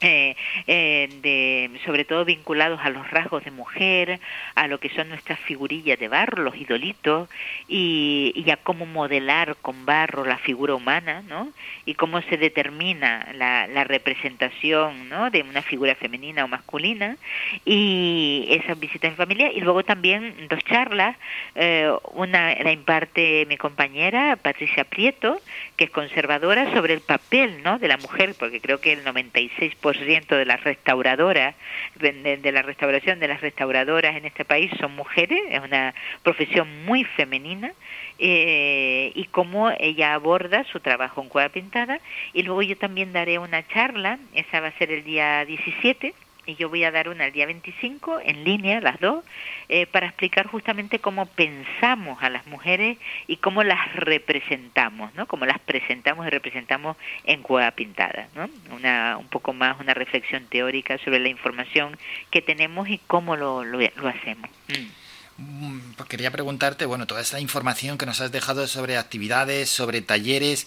[0.00, 0.36] Eh,
[0.66, 4.20] eh, sobre todo vinculados a los rasgos de mujer,
[4.54, 7.28] a lo que son nuestras figurillas de barro, los idolitos,
[7.66, 11.48] y, y a cómo modelar con barro la figura humana, ¿no?
[11.86, 15.30] Y cómo se determina la, la representación, ¿no?
[15.30, 17.16] De una figura femenina o masculina,
[17.64, 21.16] y esa visita en familia, y luego también dos charlas,
[21.54, 25.40] eh, una la imparte mi compañera Patricia Prieto,
[25.76, 27.78] que es conservadora, sobre el papel, ¿no?
[27.78, 31.54] De la mujer, porque creo que el 96 de las restauradoras,
[31.96, 36.84] de, de, la restauración de las restauradoras en este país son mujeres, es una profesión
[36.84, 37.72] muy femenina,
[38.18, 42.00] eh, y cómo ella aborda su trabajo en Cueva Pintada.
[42.32, 46.14] Y luego yo también daré una charla, esa va a ser el día 17,
[46.46, 49.24] y yo voy a dar una el día 25 en línea, las dos,
[49.68, 55.26] eh, para explicar justamente cómo pensamos a las mujeres y cómo las representamos, ¿no?
[55.26, 58.48] Cómo las presentamos y representamos en Cueva Pintada, ¿no?
[58.74, 61.98] Una, un poco más una reflexión teórica sobre la información
[62.30, 63.78] que tenemos y cómo lo, lo,
[64.08, 64.50] hacemos.
[64.68, 65.05] Mm.
[65.38, 70.66] Mm, Quería preguntarte, bueno, toda esta información que nos has dejado sobre actividades, sobre talleres,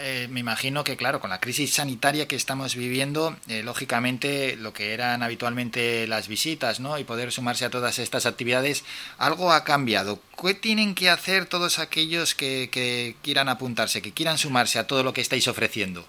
[0.00, 4.72] eh, me imagino que, claro, con la crisis sanitaria que estamos viviendo, eh, lógicamente lo
[4.72, 6.98] que eran habitualmente las visitas, ¿no?
[6.98, 8.84] Y poder sumarse a todas estas actividades,
[9.16, 10.20] algo ha cambiado.
[10.42, 15.02] ¿Qué tienen que hacer todos aquellos que, que quieran apuntarse, que quieran sumarse a todo
[15.04, 16.04] lo que estáis ofreciendo?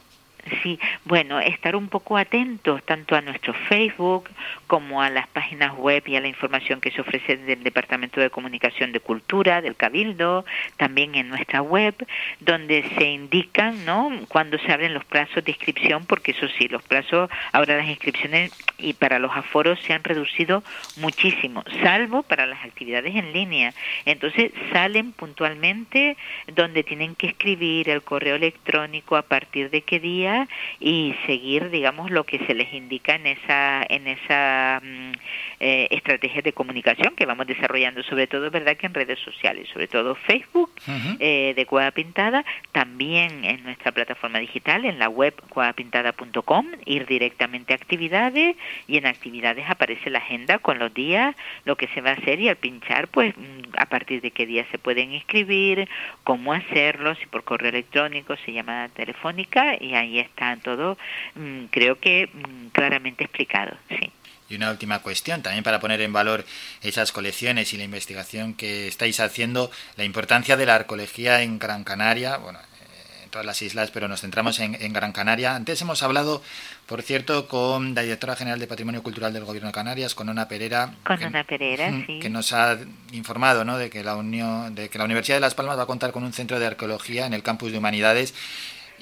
[0.63, 4.29] Sí, bueno, estar un poco atentos tanto a nuestro Facebook
[4.69, 8.29] como a las páginas web y a la información que se ofrece del Departamento de
[8.29, 10.45] Comunicación de Cultura, del Cabildo,
[10.77, 11.95] también en nuestra web,
[12.39, 16.83] donde se indican, ¿no?, cuándo se abren los plazos de inscripción, porque eso sí, los
[16.83, 20.63] plazos, ahora las inscripciones y para los aforos se han reducido
[20.97, 23.73] muchísimo, salvo para las actividades en línea.
[24.05, 26.15] Entonces salen puntualmente
[26.53, 30.47] donde tienen que escribir el correo electrónico a partir de qué día
[30.79, 35.11] y seguir, digamos, lo que se les indica en esa, en esa mm,
[35.59, 39.87] eh, estrategia de comunicación que vamos desarrollando, sobre todo, verdad, que en redes sociales, sobre
[39.87, 40.71] todo Facebook
[41.19, 47.73] eh, de Cueva Pintada, también en nuestra plataforma digital, en la web cuevapintada.com, ir directamente
[47.73, 48.55] a actividades
[48.87, 52.39] y en actividades aparece la agenda con los días, lo que se va a hacer
[52.39, 55.87] y al pinchar, pues mm, a partir de qué día se pueden inscribir,
[56.23, 60.97] cómo hacerlo, si por correo electrónico, si llamada telefónica y ahí está todo,
[61.35, 62.29] mm, creo que
[62.71, 64.11] claramente explicado, sí.
[64.49, 66.45] Y una última cuestión, también para poner en valor
[66.81, 71.83] esas colecciones y la investigación que estáis haciendo, la importancia de la arqueología en Gran
[71.83, 75.55] Canaria, bueno, eh, en todas las islas, pero nos centramos en, en, Gran Canaria.
[75.55, 76.41] Antes hemos hablado,
[76.87, 80.47] por cierto, con la directora general de Patrimonio Cultural del Gobierno de Canarias, con Ona
[80.47, 82.19] Pereira, Con que, Pereira, sí.
[82.19, 82.79] que nos ha
[83.11, 83.77] informado ¿no?
[83.77, 86.23] de, que la Unión, de que la Universidad de Las Palmas va a contar con
[86.23, 88.33] un centro de arqueología en el campus de Humanidades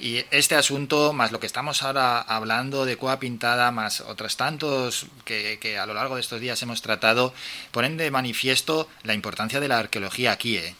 [0.00, 5.06] y este asunto, más lo que estamos ahora hablando de Cueva Pintada, más otros tantos
[5.24, 7.32] que, que, a lo largo de estos días hemos tratado,
[7.72, 10.56] ponen de manifiesto la importancia de la arqueología aquí.
[10.56, 10.74] ¿eh?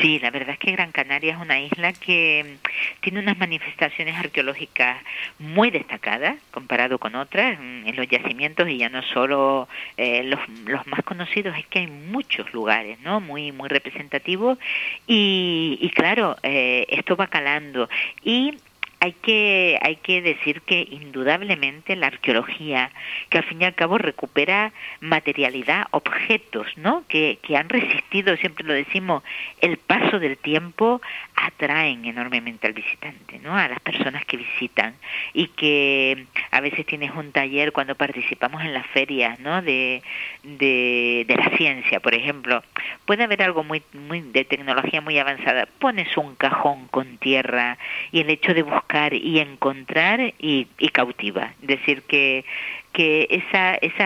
[0.00, 2.56] Sí, la verdad es que Gran Canaria es una isla que
[3.00, 5.02] tiene unas manifestaciones arqueológicas
[5.38, 10.86] muy destacadas comparado con otras en los yacimientos y ya no solo eh, los, los,
[10.86, 13.20] más conocidos, es que hay muchos lugares, ¿no?
[13.20, 14.58] Muy muy representativos
[15.06, 17.88] y, y claro, eh, esto va calando
[18.22, 18.54] y
[19.00, 22.90] hay que, hay que decir que indudablemente la arqueología,
[23.30, 27.04] que al fin y al cabo recupera materialidad, objetos, ¿no?
[27.06, 29.22] Que, que han resistido, siempre lo decimos,
[29.60, 31.00] el paso del tiempo,
[31.36, 33.56] atraen enormemente al visitante, ¿no?
[33.56, 34.94] A las personas que visitan
[35.32, 39.62] y que a veces tienes un taller cuando participamos en las ferias, ¿no?
[39.62, 40.02] De,
[40.42, 42.64] de, de la ciencia, por ejemplo,
[43.06, 47.78] puede haber algo muy, muy de tecnología muy avanzada, pones un cajón con tierra
[48.10, 52.44] y el hecho de buscar y encontrar y, y cautiva, es decir que
[52.92, 54.02] que esa ese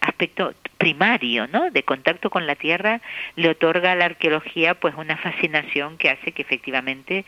[0.00, 1.70] aspecto primario, ¿no?
[1.70, 3.02] De contacto con la tierra
[3.36, 7.26] le otorga a la arqueología pues una fascinación que hace que efectivamente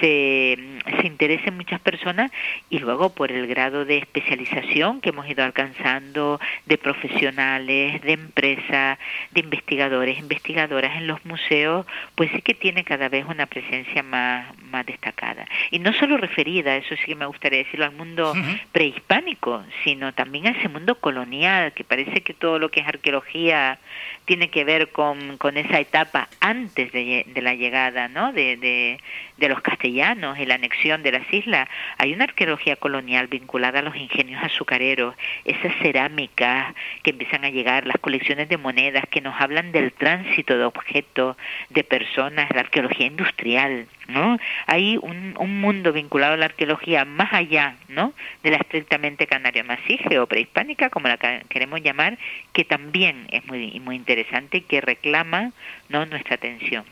[0.00, 0.56] se,
[1.00, 2.30] se interesen muchas personas
[2.70, 8.98] y luego por el grado de especialización que hemos ido alcanzando de profesionales, de empresas,
[9.32, 14.46] de investigadores, investigadoras en los museos, pues sí que tiene cada vez una presencia más,
[14.74, 15.46] más destacada.
[15.70, 18.60] Y no solo referida, eso sí que me gustaría decirlo, al mundo uh -huh.
[18.72, 23.78] prehispánico, sino también a ese mundo colonial, que parece que todo lo que es arqueología
[24.24, 28.32] tiene que ver con, con esa etapa antes de, de la llegada ¿no?
[28.32, 28.98] de, de,
[29.36, 31.68] de, los castellanos y la anexión de las islas.
[31.98, 37.86] Hay una arqueología colonial vinculada a los ingenios azucareros, esas cerámicas que empiezan a llegar,
[37.86, 41.36] las colecciones de monedas que nos hablan del tránsito de objetos,
[41.70, 43.86] de personas, la arqueología industrial.
[44.08, 44.38] ¿no?
[44.66, 48.12] Hay un, un mundo vinculado a la arqueología más allá ¿no?
[48.42, 52.18] de la estrictamente canaria masije o prehispánica, como la queremos llamar,
[52.52, 55.52] que también es muy, muy interesante y que reclama
[55.88, 56.06] ¿no?
[56.06, 56.84] nuestra atención.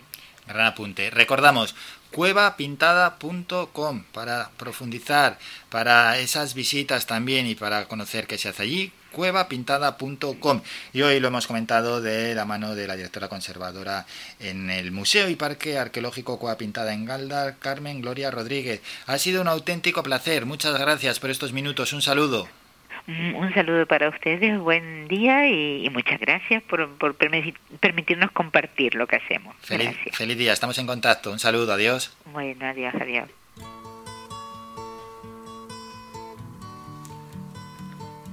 [0.46, 1.10] Gran apunte.
[1.10, 1.76] Recordamos,
[2.12, 5.38] cuevapintada.com para profundizar,
[5.70, 10.62] para esas visitas también y para conocer qué se hace allí, cuevapintada.com.
[10.92, 14.06] Y hoy lo hemos comentado de la mano de la directora conservadora
[14.40, 18.80] en el Museo y Parque Arqueológico Cueva Pintada en Galdar, Carmen Gloria Rodríguez.
[19.06, 20.46] Ha sido un auténtico placer.
[20.46, 21.92] Muchas gracias por estos minutos.
[21.92, 22.61] Un saludo.
[23.06, 28.94] Un saludo para ustedes, buen día y, y muchas gracias por, por permitir, permitirnos compartir
[28.94, 29.56] lo que hacemos.
[29.60, 31.32] Feliz, feliz día, estamos en contacto.
[31.32, 32.16] Un saludo, adiós.
[32.26, 33.28] Bueno, adiós, adiós.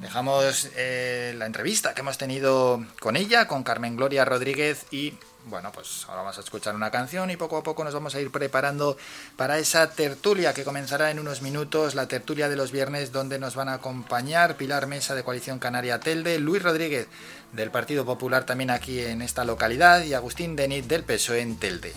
[0.09, 5.13] Dejamos eh, la entrevista que hemos tenido con ella, con Carmen Gloria Rodríguez y
[5.45, 8.19] bueno, pues ahora vamos a escuchar una canción y poco a poco nos vamos a
[8.19, 8.97] ir preparando
[9.35, 13.53] para esa tertulia que comenzará en unos minutos, la tertulia de los viernes donde nos
[13.53, 17.05] van a acompañar Pilar Mesa de Coalición Canaria Telde, Luis Rodríguez
[17.53, 21.93] del Partido Popular también aquí en esta localidad y Agustín Denit del PSOE en Telde.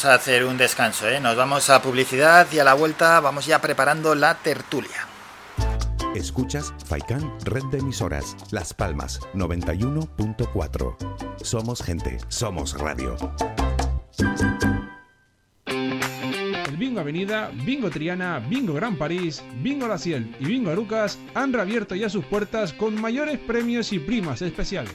[0.00, 1.20] Vamos a hacer un descanso, ¿eh?
[1.20, 5.06] Nos vamos a publicidad y a la vuelta vamos ya preparando la tertulia.
[6.14, 10.96] Escuchas Faikan Red de Emisoras, Las Palmas 91.4.
[11.42, 13.14] Somos gente, somos radio.
[15.66, 21.52] El Bingo Avenida, Bingo Triana, Bingo Gran París, Bingo La Ciel y Bingo Arucas han
[21.52, 24.94] reabierto ya sus puertas con mayores premios y primas especiales.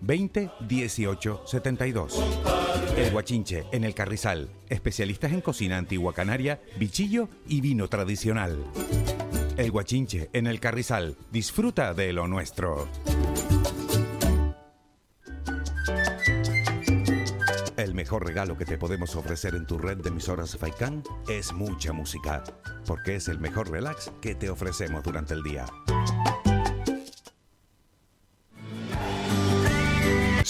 [0.00, 2.24] 20 18 72.
[2.96, 4.48] El Guachinche, en el Carrizal.
[4.68, 8.64] Especialistas en cocina antigua canaria, bichillo y vino tradicional.
[9.56, 11.16] El Guachinche en el Carrizal.
[11.30, 12.88] Disfruta de lo nuestro.
[17.76, 21.92] El mejor regalo que te podemos ofrecer en tu red de emisoras Faikan es mucha
[21.92, 22.42] música,
[22.86, 25.66] porque es el mejor relax que te ofrecemos durante el día.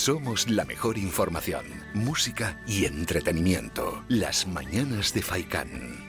[0.07, 4.05] Somos la mejor información, música y entretenimiento.
[4.07, 6.07] Las mañanas de Faikán.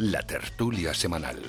[0.00, 1.40] La tertulia semanal.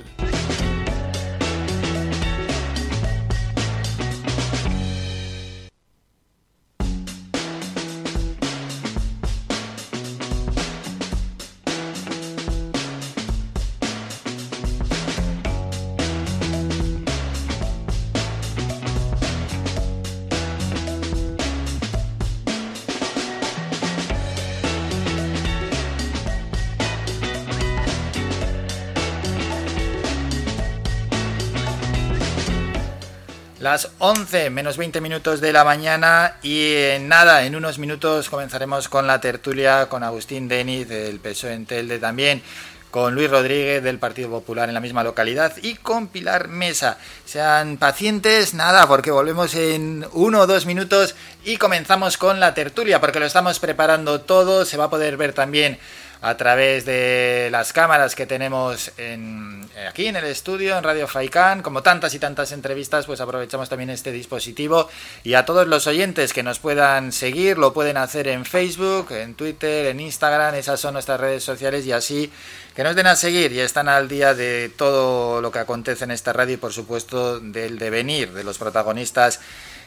[33.73, 38.87] Las 11 menos 20 minutos de la mañana y en nada, en unos minutos comenzaremos
[38.87, 42.43] con la tertulia con Agustín Deniz del PSOE en Telde también
[42.91, 46.99] con Luis Rodríguez del Partido Popular en la misma localidad y con Pilar Mesa.
[47.25, 53.01] Sean pacientes, nada, porque volvemos en uno o dos minutos y comenzamos con la tertulia,
[53.01, 55.79] porque lo estamos preparando todo, se va a poder ver también
[56.23, 61.05] a través de las cámaras que tenemos en, eh, aquí en el estudio, en Radio
[61.05, 61.61] Faicán.
[61.61, 64.87] Como tantas y tantas entrevistas, pues aprovechamos también este dispositivo.
[65.25, 69.35] Y a todos los oyentes que nos puedan seguir, lo pueden hacer en Facebook, en
[69.35, 72.31] Twitter, en Instagram, esas son nuestras redes sociales y así
[72.73, 76.11] que nos den a seguir y están al día de todo lo que acontece en
[76.11, 79.41] esta radio y por supuesto del devenir de los protagonistas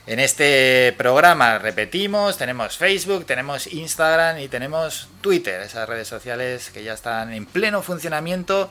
[0.07, 1.59] en este programa.
[1.59, 7.45] Repetimos, tenemos Facebook, tenemos Instagram y tenemos Twitter, esas redes sociales que ya están en
[7.47, 8.71] pleno funcionamiento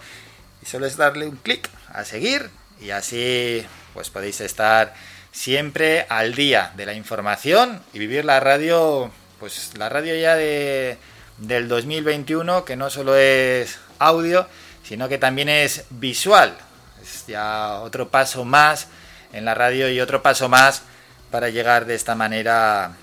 [0.62, 2.50] y solo es darle un clic a seguir
[2.80, 4.94] y así pues podéis estar
[5.32, 10.98] siempre al día de la información y vivir la radio, pues la radio ya de
[11.38, 14.48] del 2021 que no solo es audio,
[14.84, 16.56] sino que también es visual.
[17.04, 18.88] Es ya otro paso más
[19.34, 20.84] en la radio y otro paso más
[21.36, 22.94] para llegar de esta manera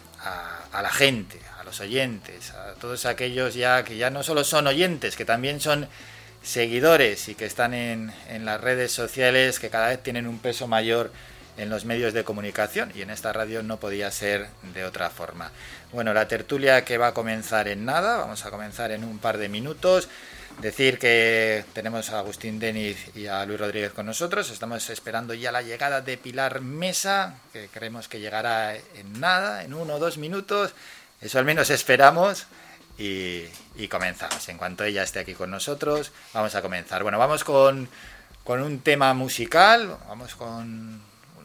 [0.72, 4.66] a, la gente, a los oyentes, a todos aquellos ya que ya no solo son
[4.68, 5.86] oyentes, que también son
[6.42, 10.66] seguidores y que están en, en las redes sociales, que cada vez tienen un peso
[10.66, 11.12] mayor
[11.58, 15.52] en los medios de comunicación y en esta radio no podía ser de otra forma.
[15.92, 19.36] Bueno, la tertulia que va a comenzar en nada, vamos a comenzar en un par
[19.36, 20.08] de minutos.
[20.60, 24.50] Decir que tenemos a Agustín Deniz y a Luis Rodríguez con nosotros.
[24.50, 29.74] Estamos esperando ya la llegada de Pilar Mesa, que creemos que llegará en nada, en
[29.74, 30.72] uno o dos minutos.
[31.20, 32.46] Eso al menos esperamos.
[32.96, 33.48] Y,
[33.90, 34.48] comenzamos.
[34.48, 37.02] En cuanto ella esté aquí con nosotros, vamos a comenzar.
[37.02, 37.88] Bueno, vamos con,
[38.44, 39.98] con un tema musical.
[40.08, 41.02] Vamos con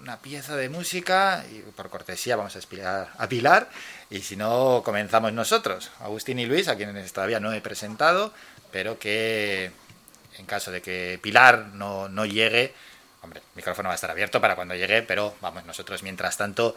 [0.07, 3.69] una pieza de música y por cortesía vamos a explicar a Pilar
[4.09, 8.31] y si no comenzamos nosotros, Agustín y Luis, a quienes todavía no he presentado,
[8.71, 9.71] pero que
[10.37, 12.73] en caso de que Pilar no, no llegue,
[13.21, 16.75] hombre, el micrófono va a estar abierto para cuando llegue, pero vamos nosotros mientras tanto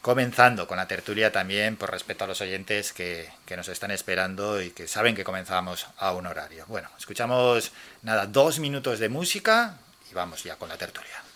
[0.00, 4.60] comenzando con la tertulia también por respeto a los oyentes que, que, nos están esperando
[4.60, 6.64] y que saben que comenzamos a un horario.
[6.66, 7.70] Bueno, escuchamos
[8.02, 9.76] nada, dos minutos de música
[10.10, 11.31] y vamos ya con la tertulia.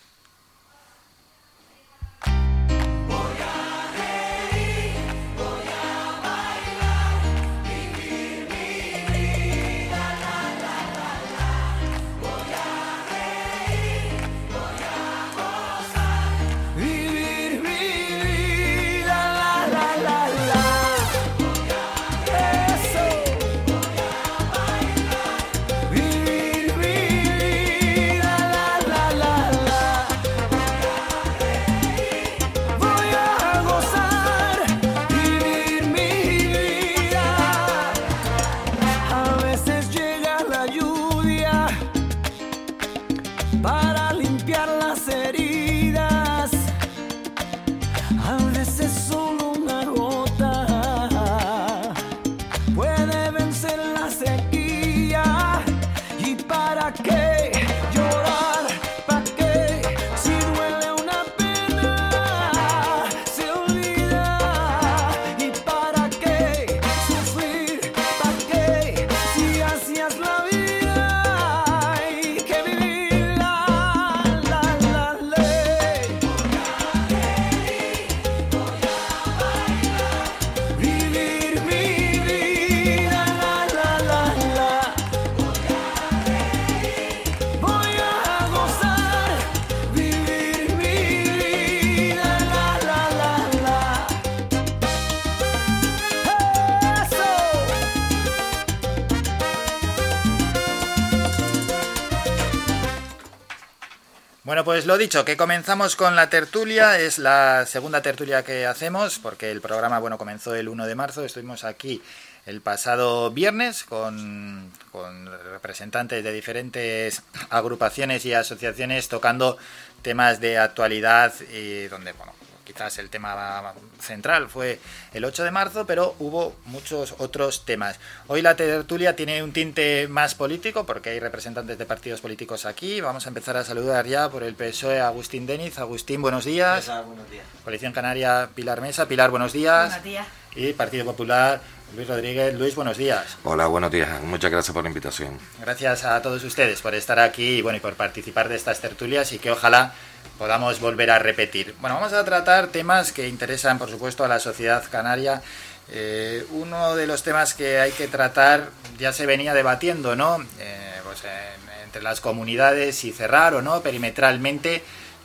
[104.57, 109.19] Bueno, pues lo dicho, que comenzamos con la tertulia, es la segunda tertulia que hacemos,
[109.19, 112.01] porque el programa, bueno, comenzó el 1 de marzo, estuvimos aquí
[112.47, 117.21] el pasado viernes con, con representantes de diferentes
[117.51, 119.59] agrupaciones y asociaciones tocando
[120.01, 122.33] temas de actualidad y donde, bueno,
[122.77, 124.79] quizás el tema central fue
[125.11, 127.99] el 8 de marzo, pero hubo muchos otros temas.
[128.27, 133.01] Hoy la tertulia tiene un tinte más político porque hay representantes de partidos políticos aquí.
[133.01, 135.79] Vamos a empezar a saludar ya por el PSOE a Agustín Deniz.
[135.79, 136.87] Agustín, buenos días.
[136.87, 137.45] Buenos días.
[137.63, 139.07] Coalición Canaria, Pilar Mesa.
[139.07, 139.87] Pilar, buenos días.
[139.87, 140.27] Buenos días.
[140.55, 141.59] Y Partido Popular,
[141.95, 142.53] Luis Rodríguez.
[142.53, 143.37] Luis, buenos días.
[143.43, 144.21] Hola, buenos días.
[144.21, 145.39] Muchas gracias por la invitación.
[145.61, 149.31] Gracias a todos ustedes por estar aquí y, bueno, y por participar de estas tertulias
[149.33, 149.93] y que ojalá
[150.37, 151.75] podamos volver a repetir.
[151.79, 155.41] Bueno, vamos a tratar temas que interesan, por supuesto, a la sociedad canaria.
[155.89, 158.69] Eh, uno de los temas que hay que tratar
[158.99, 160.45] ya se venía debatiendo, ¿no?
[160.59, 164.83] Eh, pues en- entre las comunidades si cerrar o no perimetralmente.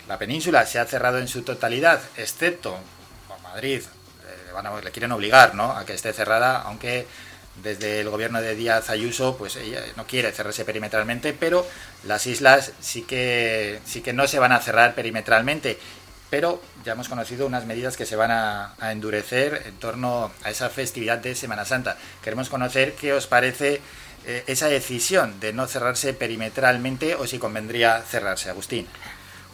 [0.09, 2.78] La península se ha cerrado en su totalidad, excepto
[3.28, 3.82] por Madrid.
[4.24, 5.72] eh, le quieren obligar, ¿no?
[5.76, 7.06] A que esté cerrada, aunque
[7.56, 11.66] desde el gobierno de Díaz Ayuso, pues ella no quiere cerrarse perimetralmente, pero
[12.04, 15.78] las islas sí que, sí que no se van a cerrar perimetralmente.
[16.30, 20.70] Pero ya hemos conocido unas medidas que se van a, endurecer en torno a esa
[20.70, 21.98] festividad de Semana Santa.
[22.22, 23.82] Queremos conocer qué os parece
[24.24, 28.86] eh, esa decisión de no cerrarse perimetralmente o si convendría cerrarse, Agustín.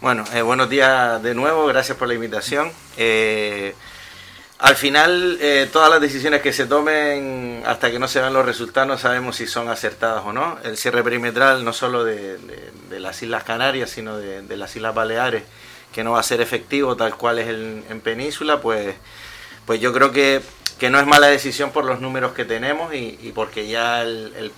[0.00, 2.70] Bueno, eh, buenos días de nuevo, gracias por la invitación.
[2.96, 3.74] Eh,
[4.58, 8.44] al final, eh, todas las decisiones que se tomen, hasta que no se vean los
[8.44, 10.58] resultados, no sabemos si son acertadas o no.
[10.64, 12.38] El cierre perimetral, no solo de,
[12.90, 15.44] las Islas Canarias, sino de, las Islas Baleares,
[15.92, 18.94] que no va a ser efectivo tal cual es en Península, pues,
[19.64, 20.40] pues yo creo que,
[20.78, 24.52] que no es mala decisión por los números que tenemos y, porque ya el, el,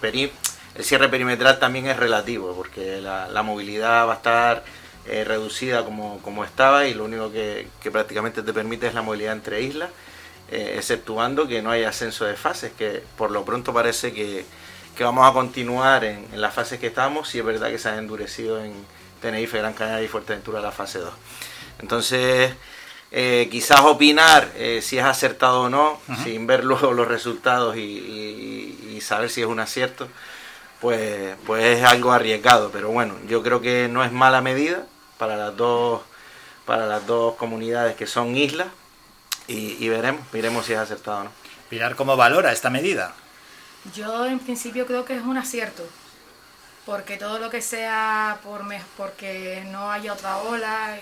[0.75, 4.65] el cierre perimetral también es relativo, porque la, la movilidad va a estar
[5.07, 9.03] eh, reducida como, como estaba y lo único que, que prácticamente te permite es la
[9.03, 9.91] movilidad entre islas,
[10.51, 14.45] eh, exceptuando que no hay ascenso de fases, que por lo pronto parece que,
[14.97, 17.89] que vamos a continuar en, en las fases que estamos, y es verdad que se
[17.89, 18.73] han endurecido en
[19.23, 21.13] Tenerife, Gran Canaria y Fuerteventura la fase 2.
[21.81, 22.53] Entonces,
[23.13, 24.51] eh, quizás opinar
[24.83, 29.41] si es acertado o no, sin ver luego los resultados y, y- y saber si
[29.41, 30.09] es un acierto,
[30.81, 32.71] pues, pues es algo arriesgado.
[32.73, 34.87] Pero bueno, yo creo que no es mala medida
[35.21, 36.03] para las dos,
[36.67, 38.69] para las dos comunidades que son islas
[39.49, 41.33] y, y veremos, veremos si es acertado o no.
[41.71, 43.15] Pilar, ¿cómo valora esta medida?
[43.95, 45.85] Yo en principio creo que es un acierto,
[46.87, 50.99] porque todo lo que sea por me- porque no haya otra ola,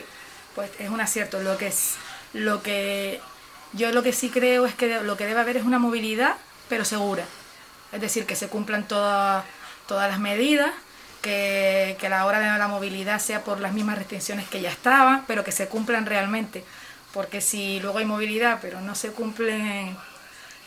[0.54, 1.40] pues es un acierto.
[1.40, 1.96] Lo que es,
[2.32, 3.20] lo que
[3.72, 6.36] yo lo que sí creo es que lo que debe haber es una movilidad,
[6.68, 7.24] pero segura.
[7.92, 9.44] Es decir, que se cumplan todas
[9.86, 10.72] todas las medidas,
[11.22, 14.70] que, que a la hora de la movilidad sea por las mismas restricciones que ya
[14.70, 16.64] estaban, pero que se cumplan realmente.
[17.12, 19.96] Porque si luego hay movilidad, pero no se cumplen,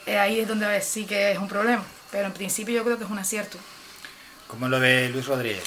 [0.05, 1.83] eh, ahí es donde sí que es un problema.
[2.11, 3.57] Pero en principio yo creo que es un acierto.
[4.47, 5.63] ¿Cómo lo ve Luis Rodríguez?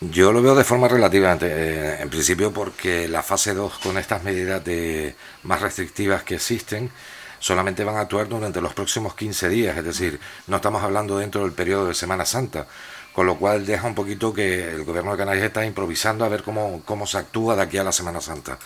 [0.00, 4.22] Yo lo veo de forma relativamente, eh, en principio porque la fase 2 con estas
[4.22, 5.14] medidas de
[5.44, 6.90] más restrictivas que existen
[7.38, 11.42] solamente van a actuar durante los próximos 15 días, es decir, no estamos hablando dentro
[11.42, 12.66] del periodo de Semana Santa,
[13.14, 16.42] con lo cual deja un poquito que el gobierno de Canarias está improvisando a ver
[16.42, 18.58] cómo, cómo se actúa de aquí a la Semana Santa.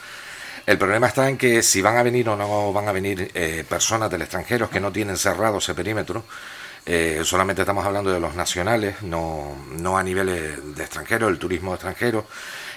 [0.67, 3.65] El problema está en que si van a venir o no van a venir eh,
[3.69, 6.25] personas del extranjero que no tienen cerrado ese perímetro,
[6.87, 11.75] eh, solamente estamos hablando de los nacionales, no, no a niveles de extranjeros, el turismo
[11.75, 12.27] extranjero,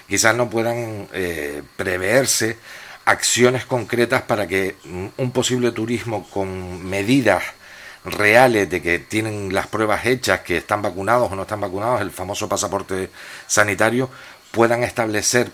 [0.06, 2.58] quizás no puedan eh, preverse
[3.06, 4.76] acciones concretas para que
[5.16, 7.42] un posible turismo con medidas
[8.04, 12.10] reales de que tienen las pruebas hechas, que están vacunados o no están vacunados, el
[12.10, 13.10] famoso pasaporte
[13.46, 14.10] sanitario,
[14.50, 15.50] puedan establecer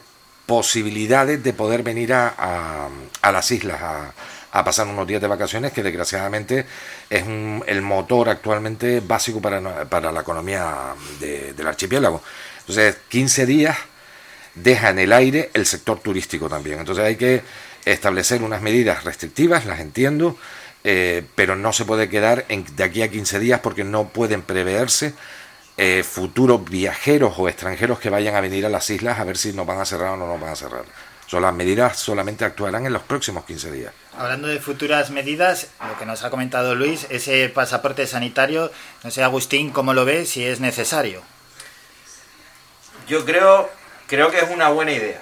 [0.47, 2.89] posibilidades de poder venir a, a-
[3.21, 4.13] a las islas a,
[4.51, 6.65] a pasar unos días de vacaciones que desgraciadamente
[7.11, 12.23] es un- el motor actualmente básico para, para la economía de- del archipiélago.
[12.61, 13.77] Entonces, 15 días
[14.55, 16.79] deja en el aire el sector turístico también.
[16.81, 17.43] Entonces hay que
[17.85, 20.37] establecer unas medidas restrictivas, las entiendo,
[20.91, 24.41] eh, pero no se puede quedar en, de aquí a 15 días porque no pueden
[24.41, 25.13] preverse
[25.77, 29.53] eh, futuros viajeros o extranjeros que vayan a venir a las islas a ver si
[29.53, 30.85] nos van a cerrar o no nos van a cerrar.
[31.27, 33.93] So, las medidas solamente actuarán en los próximos 15 días.
[34.17, 38.73] Hablando de futuras medidas, lo que nos ha comentado Luis, ese pasaporte sanitario,
[39.05, 40.25] no sé Agustín, ¿cómo lo ve?
[40.25, 41.21] Si es necesario.
[43.07, 43.69] Yo creo,
[44.07, 45.21] creo que es una buena idea.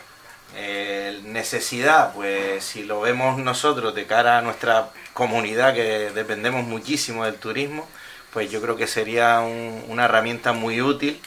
[0.58, 7.24] Eh, necesidad, pues si lo vemos nosotros de cara a nuestra comunidad que dependemos muchísimo
[7.26, 7.86] del turismo,
[8.32, 11.20] pues yo creo que sería un- una herramienta muy útil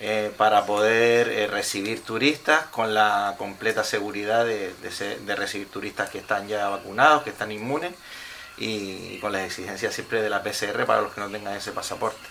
[0.00, 6.10] eh, para poder eh, recibir turistas con la completa seguridad de, de de recibir turistas
[6.10, 7.94] que están ya vacunados, que están inmunes
[8.58, 12.28] y, con las exigencias siempre de la PCR para los que no tengan ese pasaporte.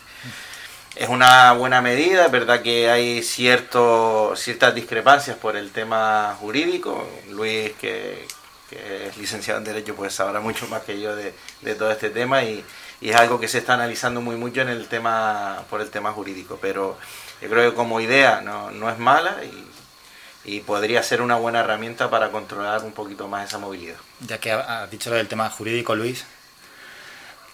[0.96, 7.06] Es una buena medida, es verdad que hay cierto, ciertas discrepancias por el tema jurídico.
[7.30, 8.26] Luis, que,
[8.72, 12.44] es licenciado en Derecho, pues sabrá mucho más que yo de, de todo este tema
[12.44, 12.64] y,
[13.02, 16.58] es algo que se está analizando muy mucho en el tema, por el tema jurídico.
[16.62, 16.98] Pero
[17.42, 21.60] yo creo que como idea no, no es mala y, y podría ser una buena
[21.60, 23.98] herramienta para controlar un poquito más esa movilidad.
[24.22, 26.26] Ya que ha- has dicho lo del tema jurídico, Luis.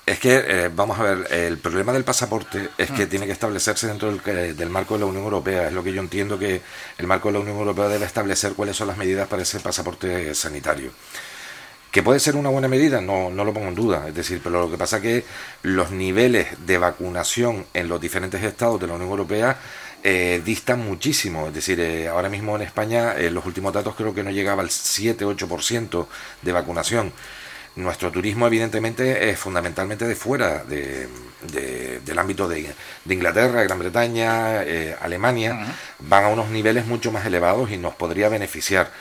[0.05, 3.09] Es que, eh, vamos a ver, el problema del pasaporte es que Mm.
[3.09, 5.67] tiene que establecerse dentro del, que- del marco de la Unión Europea.
[5.67, 6.61] Es lo que yo entiendo que
[6.97, 10.33] el marco de la Unión Europea debe establecer cuáles son las medidas para ese pasaporte
[10.33, 10.91] sanitario.
[11.91, 14.07] Que puede ser una buena medida, no, no lo pongo en duda.
[14.07, 15.25] Es decir, pero lo que pasa es que
[15.63, 19.57] los niveles de vacunación en los diferentes estados de la Unión Europea
[20.03, 21.47] eh, distan muchísimo.
[21.47, 24.63] Es decir, eh, ahora mismo en España, eh, los últimos datos creo que no llegaba
[24.63, 26.07] al 7-8%
[26.41, 27.13] de vacunación.
[27.75, 31.07] Nuestro turismo, evidentemente, es fundamentalmente de fuera de-
[31.53, 32.69] de- del ámbito de,
[33.05, 35.75] de Inglaterra, Gran Bretaña, eh, Alemania.
[35.99, 38.91] Van a unos niveles mucho más elevados y nos podría beneficiar.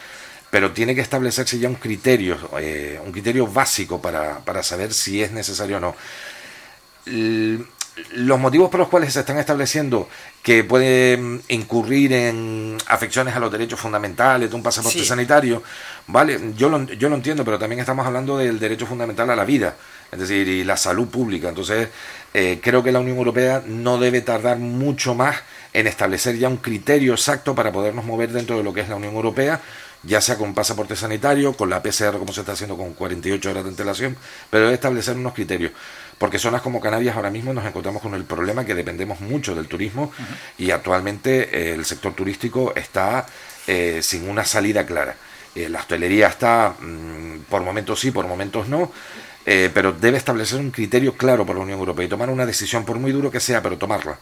[0.50, 5.22] Pero tiene que establecerse ya un criterio, eh, un criterio básico para, para saber si
[5.22, 5.96] es necesario o no.
[8.14, 10.08] Los motivos por los cuales se están estableciendo
[10.42, 15.04] que puede mm, incurrir en afecciones a los derechos fundamentales de un pasaporte Sí.
[15.04, 15.62] sanitario,
[16.06, 19.44] vale, yo lo, yo lo entiendo, pero también estamos hablando del derecho fundamental a la
[19.44, 19.76] vida,
[20.10, 21.48] es decir, y la salud pública.
[21.48, 21.88] Entonces,
[22.34, 25.36] eh, creo que la Unión Europea no debe tardar mucho más
[25.72, 28.96] en establecer ya un criterio exacto para podernos mover dentro de lo que es la
[28.96, 29.60] Unión Europea,
[30.02, 33.64] ya sea con pasaporte sanitario, con la PCR como se está haciendo con 48 horas
[33.64, 34.16] de antelación,
[34.48, 35.72] pero debe establecer unos criterios.
[36.20, 39.68] Porque zonas como Canarias ahora mismo nos encontramos con el problema que dependemos mucho del
[39.68, 40.12] turismo
[40.58, 43.24] y actualmente eh, el sector turístico está
[43.66, 45.16] eh, sin una salida clara.
[45.54, 48.92] Eh, la hostelería está mm, por momentos sí, por momentos no,
[49.46, 52.84] eh, pero debe establecer un criterio claro por la Unión Europea y tomar una decisión,
[52.84, 54.18] por muy duro que sea, pero tomarla.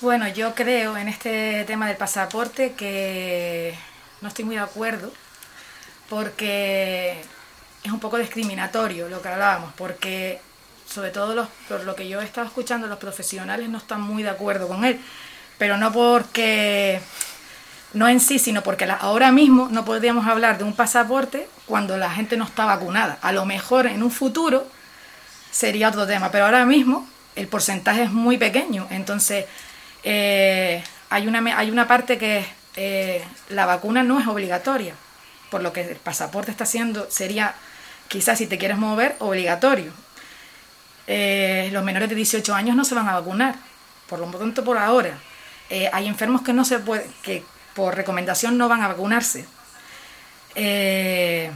[0.00, 3.74] Bueno, yo creo en este tema del pasaporte que
[4.20, 5.12] no estoy muy de acuerdo
[6.08, 7.22] porque
[7.86, 10.40] es un poco discriminatorio lo que hablábamos, porque
[10.88, 14.22] sobre todo los, por lo que yo he estado escuchando, los profesionales no están muy
[14.22, 15.00] de acuerdo con él,
[15.58, 17.00] pero no porque,
[17.92, 22.10] no en sí, sino porque ahora mismo no podríamos hablar de un pasaporte cuando la
[22.10, 23.18] gente no está vacunada.
[23.22, 24.66] A lo mejor en un futuro
[25.50, 29.46] sería otro tema, pero ahora mismo el porcentaje es muy pequeño, entonces
[30.04, 32.46] eh, hay, una, hay una parte que
[32.76, 34.94] eh, la vacuna no es obligatoria,
[35.50, 37.54] por lo que el pasaporte está haciendo, sería
[38.08, 39.92] quizás si te quieres mover, obligatorio.
[41.06, 43.56] Eh, los menores de 18 años no se van a vacunar,
[44.08, 45.18] por lo tanto por ahora.
[45.70, 49.46] Eh, hay enfermos que no se puede, que por recomendación no van a vacunarse.
[50.54, 51.50] Eh,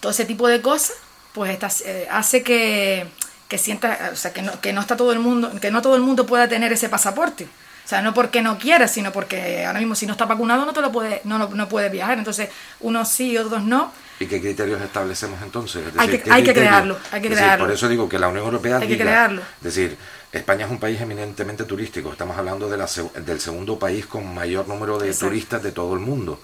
[0.00, 0.96] todo ese tipo de cosas,
[1.34, 3.06] pues estas, eh, hace que,
[3.48, 5.96] que sienta, o sea, que no, que no está todo el mundo, que no todo
[5.96, 7.44] el mundo pueda tener ese pasaporte.
[7.44, 10.72] O sea, no porque no quiera, sino porque ahora mismo si no está vacunado no
[10.72, 12.18] te lo puede, no, no puede viajar.
[12.18, 13.92] Entonces, unos sí y otros no.
[14.20, 15.86] ¿Y qué criterios establecemos entonces?
[15.86, 17.64] Es Hay que- crearlo, hay que decir, crearlo.
[17.66, 19.42] Por eso digo que la Unión Europea Hay que crearlo.
[19.58, 19.96] Es decir,
[20.32, 22.10] España es un país eminentemente turístico.
[22.10, 25.26] Estamos hablando de la seg- del segundo país con mayor número de Exacto.
[25.26, 26.40] turistas de todo el mundo.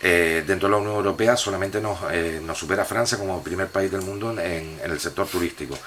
[0.00, 3.90] Eh, dentro de la Unión Europea solamente nos, eh, nos supera Francia como primer país
[3.90, 4.38] del mundo en,
[4.82, 5.78] en el sector turístico.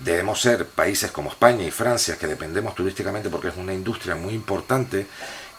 [0.00, 4.34] Debemos ser países como España y Francia, que dependemos turísticamente porque es una industria muy
[4.34, 5.06] importante,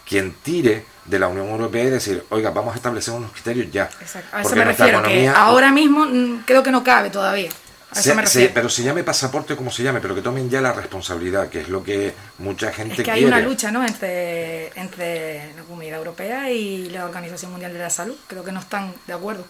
[0.08, 3.90] quien tire de la Unión Europea y decir, oiga, vamos a establecer unos criterios ya.
[4.02, 4.36] Exacto.
[4.36, 7.50] A eso me refiero, que ahora mismo mm, creo que no cabe todavía.
[7.92, 8.54] A eso me se- refiero.
[8.56, 11.70] pero se llame pasaporte como se llame, pero que tomen ya la responsabilidad, que es
[11.70, 13.36] lo que mucha gente Es que hay quiere.
[13.38, 13.86] una lucha ¿no?
[13.86, 18.16] entre, entre la Comunidad Europea y la Organización Mundial de la Salud.
[18.28, 19.46] Creo que no están de acuerdo.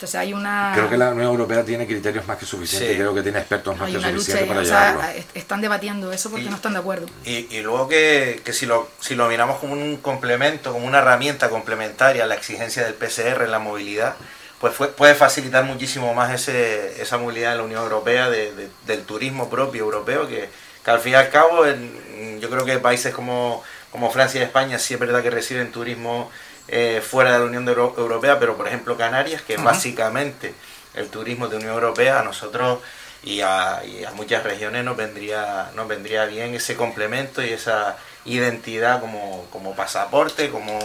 [0.00, 2.94] Entonces hay una, Creo que la Unión Europea tiene criterios más que suficientes Sí.
[2.94, 5.00] y creo que tiene expertos más hay que suficientes para O llevarlo.
[5.02, 7.06] sea, están debatiendo eso porque no están de acuerdo.
[7.26, 11.00] Y, y luego que, que si, lo, si lo miramos como un complemento, como una
[11.00, 14.14] herramienta complementaria a la exigencia del PCR en la movilidad,
[14.58, 18.70] pues fue- puede facilitar muchísimo más ese, esa movilidad en la Unión Europea, de- de-
[18.86, 20.48] del turismo propio europeo, que,
[20.82, 23.62] que al fin y al cabo en- yo creo que países como,
[23.92, 26.30] como Francia y España sí es verdad que reciben turismo
[26.70, 29.66] eh, fuera de la Unión Euro- Europea, pero por ejemplo Canarias, que es Ujú.
[29.68, 30.54] básicamente
[30.94, 32.78] el turismo de Unión Europea, a nosotros
[33.22, 37.96] y a, y a muchas regiones nos vendría, nos vendría bien ese complemento y esa
[38.24, 40.78] identidad como, como pasaporte, como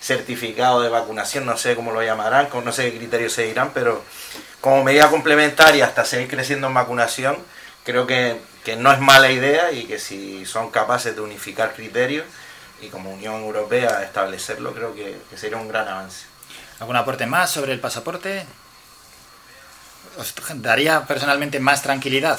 [0.00, 4.02] certificado de vacunación, no sé cómo lo llamarán, no sé qué criterios se dirán, pero
[4.60, 7.36] como medida complementaria hasta seguir creciendo en vacunación,
[7.84, 12.24] creo que, que no es mala idea y que si son capaces de unificar criterios
[12.80, 16.24] y como Unión Europea establecerlo, creo que, que sería un gran avance.
[16.78, 18.44] ¿Algún aporte más sobre el pasaporte?
[20.16, 22.38] ¿Os daría personalmente más tranquilidad?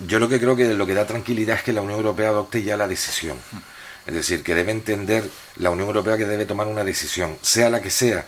[0.00, 2.62] Yo lo que creo que lo que da tranquilidad es que la Unión Europea adopte
[2.62, 3.38] ya la decisión.
[4.06, 7.80] Es decir, que debe entender la Unión Europea que debe tomar una decisión, sea la
[7.80, 8.24] que sea.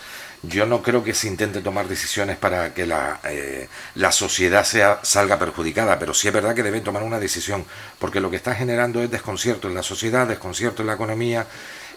[0.48, 5.00] Yo no creo que se intente tomar decisiones para que la, eh, la sociedad sea,
[5.02, 7.64] salga perjudicada, pero sí es verdad que debe tomar una decisión,
[7.98, 11.46] porque lo que está generando es desconcierto en la sociedad, desconcierto en la economía,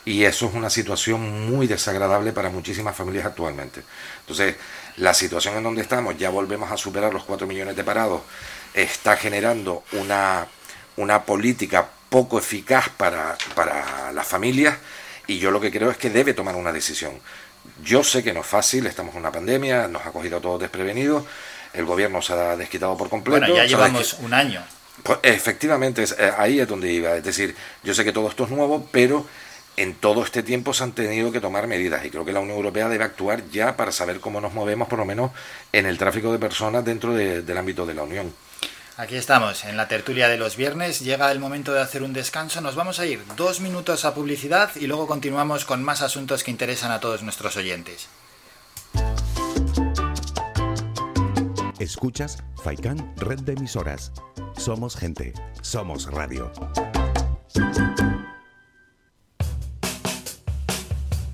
[0.06, 3.82] y eso es una situación muy desagradable para muchísimas familias actualmente.
[4.22, 4.56] Entonces,
[4.95, 8.22] la situación en donde estamos, ya volvemos a superar los 4 millones de parados,
[8.74, 10.48] está generando una,
[10.95, 14.78] una política poco eficaz para, para las familias
[15.28, 17.19] y yo lo que creo es que debe tomar una decisión.
[17.83, 20.59] Yo sé que no es fácil, estamos en una pandemia, nos ha cogido a todos
[20.61, 21.23] desprevenidos,
[21.73, 23.39] el gobierno se ha desquitado por completo.
[23.39, 24.63] Bueno, ya llevamos un año.
[25.03, 27.15] Pues, efectivamente, es- eh, ahí es donde iba.
[27.15, 29.25] Es decir, yo sé que todo esto es nuevo, pero
[29.75, 32.57] en todo este tiempo se han tenido que tomar medidas y creo que la Unión
[32.57, 35.29] Europea debe actuar ya para saber cómo nos movemos, por lo menos
[35.71, 38.33] en el tráfico de personas dentro de- del ámbito de la Unión.
[38.98, 41.02] Aquí estamos, en la tertulia de los viernes.
[41.02, 42.61] Llega el momento de hacer un descanso.
[42.61, 46.49] Nos vamos a ir dos minutos a publicidad y luego continuamos con más asuntos que
[46.49, 48.10] interesan a todos nuestros oyentes.
[51.78, 54.11] Escuchas Faikan Red de Emisoras.
[54.57, 56.52] Somos gente, somos radio.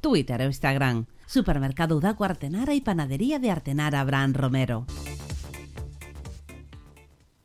[0.00, 1.06] Twitter o Instagram.
[1.26, 4.86] Supermercado Udaco Artenara y Panadería de Artenara Abraham Romero.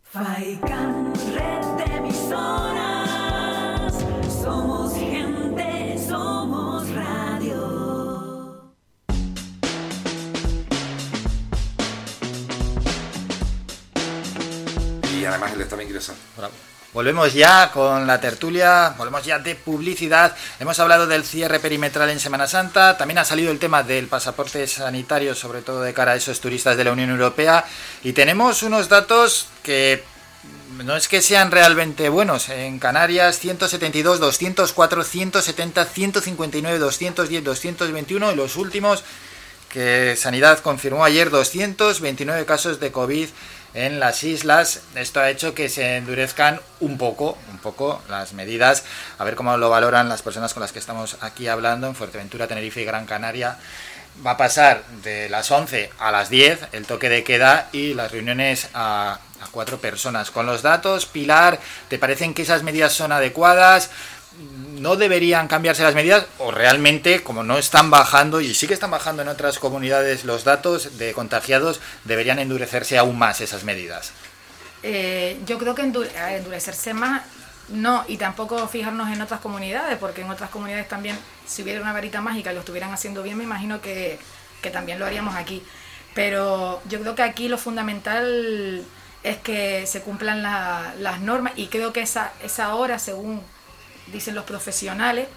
[0.03, 3.93] Faikan, red de emisoras.
[4.41, 8.71] Somos gente, somos radio.
[15.19, 16.21] Y además él estaba ingresando.
[16.93, 20.35] Volvemos ya con la tertulia, volvemos ya de publicidad.
[20.59, 24.67] Hemos hablado del cierre perimetral en Semana Santa, también ha salido el tema del pasaporte
[24.67, 27.65] sanitario, sobre todo de cara a esos turistas de la Unión Europea,
[28.03, 30.03] y tenemos unos datos que
[30.83, 32.49] no es que sean realmente buenos.
[32.49, 39.03] En Canarias 172, 204, 170, 159, 210, 221 y los últimos
[39.67, 43.29] que Sanidad confirmó ayer 229 casos de COVID
[43.73, 44.81] en las islas.
[44.95, 48.83] Esto ha hecho que se endurezcan un poco, un poco las medidas.
[49.17, 52.47] A ver cómo lo valoran las personas con las que estamos aquí hablando en Fuerteventura,
[52.47, 53.57] Tenerife y Gran Canaria.
[54.25, 58.11] Va a pasar de las 11 a las 10 el toque de queda y las
[58.11, 60.29] reuniones a, a cuatro personas.
[60.29, 63.89] Con los datos, Pilar, ¿te parecen que esas medidas son adecuadas?
[64.83, 68.91] No deberían cambiarse las medidas o realmente como no están bajando y sí que están
[68.91, 71.79] bajando en otras comunidades los datos de contagiados
[72.11, 74.11] deberían endurecerse aún más esas medidas
[74.83, 77.21] Eh, yo creo que endurecerse más,
[77.69, 81.93] no, y tampoco fijarnos en otras comunidades, porque en otras comunidades también, si hubiera una
[81.93, 84.19] varita mágica y lo estuvieran haciendo bien, me imagino que,
[84.61, 85.63] que también lo haríamos aquí.
[86.13, 88.83] Pero yo creo que aquí lo fundamental
[89.23, 93.41] es que se cumplan la- las normas y creo que esa, esa hora, según
[94.07, 95.27] dicen los profesionales,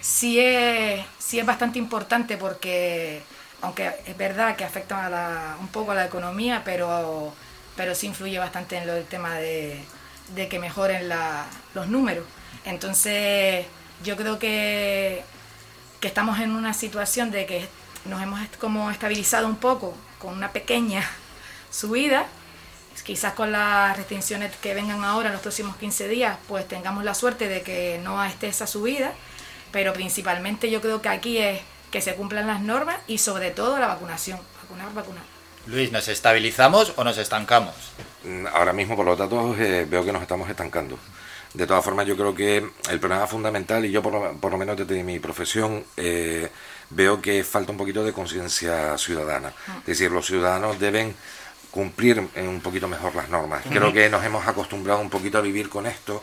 [0.00, 3.22] sí es, sí es bastante importante porque,
[3.62, 7.34] aunque es verdad que afecta a la- un poco a la economía, pero,
[7.76, 9.80] pero sí influye bastante en lo del tema de,
[10.34, 11.08] de que mejoren
[11.74, 12.24] los números.
[12.64, 13.66] Entonces,
[14.04, 15.22] yo creo que,
[16.00, 17.68] que estamos en una situación de que
[18.06, 21.02] nos hemos como estabilizado un poco con una pequeña
[21.70, 22.26] subida.
[23.04, 27.14] Quizás con las restricciones que vengan ahora en los próximos 15 días, pues tengamos la
[27.14, 29.12] suerte de que no esté esa subida,
[29.72, 33.78] pero principalmente yo creo que aquí es que se cumplan las normas y sobre todo
[33.78, 35.22] la vacunación, vacunar, vacunar.
[35.66, 37.74] Luis, ¿nos estabilizamos o nos estancamos?
[38.24, 40.98] Mm, ahora mismo, por los datos, eh, veo que nos estamos estancando.
[41.54, 42.56] De todas formas, yo creo que
[42.90, 46.48] el problema fundamental, y yo por lo, por lo menos desde mi profesión, eh,
[46.90, 49.52] veo que falta un poquito de conciencia ciudadana.
[49.80, 51.14] Es decir, los ciudadanos deben
[51.72, 53.64] cumplir un poquito mejor las normas.
[53.68, 56.22] Creo que nos hemos acostumbrado un poquito a vivir con esto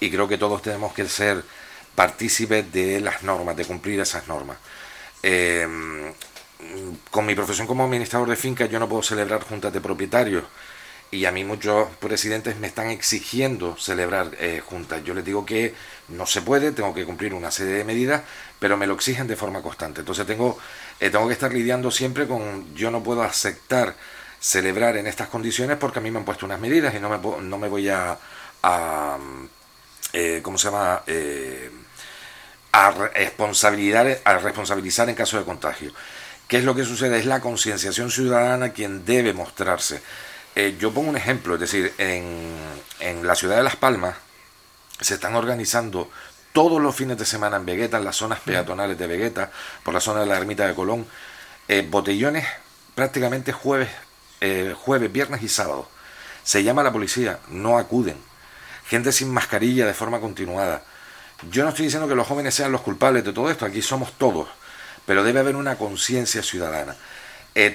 [0.00, 1.42] y creo que todos tenemos que ser
[1.94, 4.58] partícipes de las normas, de cumplir esas normas.
[5.22, 5.66] Eh,
[7.10, 10.44] con mi profesión como administrador de finca yo no puedo celebrar juntas de propietarios
[11.10, 15.02] y a mí muchos presidentes me están exigiendo celebrar eh, juntas.
[15.04, 15.74] Yo les digo que
[16.08, 18.22] no se puede, tengo que cumplir una serie de medidas,
[18.60, 20.00] pero me lo exigen de forma constante.
[20.00, 20.58] Entonces tengo,
[21.00, 23.96] eh, tengo que estar lidiando siempre con, yo no puedo aceptar
[24.40, 27.42] celebrar en estas condiciones porque a mí me han puesto unas medidas y no me,
[27.42, 28.18] no me voy a,
[28.62, 29.18] a
[30.12, 31.02] eh, ¿cómo se llama?
[32.72, 35.92] a, responsabilizar, a responsabilizar en caso de contagio.
[36.48, 37.18] ¿Qué es lo que sucede?
[37.18, 40.02] Es la concienciación ciudadana quien debe mostrarse.
[40.54, 42.56] Eh, yo pongo un ejemplo, es decir, en,
[42.98, 44.16] en, la ciudad de Las Palmas
[45.00, 46.10] se están organizando
[46.52, 49.50] todos los fines de semana en Vegueta, en las zonas peatonales de Vegueta,
[49.84, 51.06] por la zona de la ermita de Colón,
[51.68, 52.46] eh, botellones
[52.96, 53.88] prácticamente jueves,
[54.40, 55.88] eh, jueves, viernes y sábado.
[56.42, 58.16] Se llama a la policía, no acuden.
[58.86, 60.82] Gente sin mascarilla de forma continuada.
[61.50, 64.12] Yo no estoy diciendo que los jóvenes sean los culpables de todo esto, aquí somos
[64.18, 64.48] todos,
[65.06, 66.96] pero debe haber una conciencia ciudadana.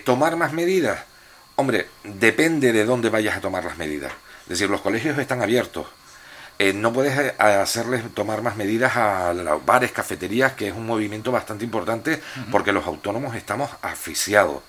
[0.04, 1.00] tomar más medidas,
[1.58, 4.12] Hombre, depende de dónde vayas a tomar las medidas.
[4.44, 5.88] Es decir, los colegios están abiertos.
[6.60, 10.86] Eh, no puedes eh, hacerles tomar más medidas a los bares, cafeterías, que es un
[10.86, 12.22] movimiento bastante importante
[12.52, 14.64] porque los autónomos estamos asfixiados.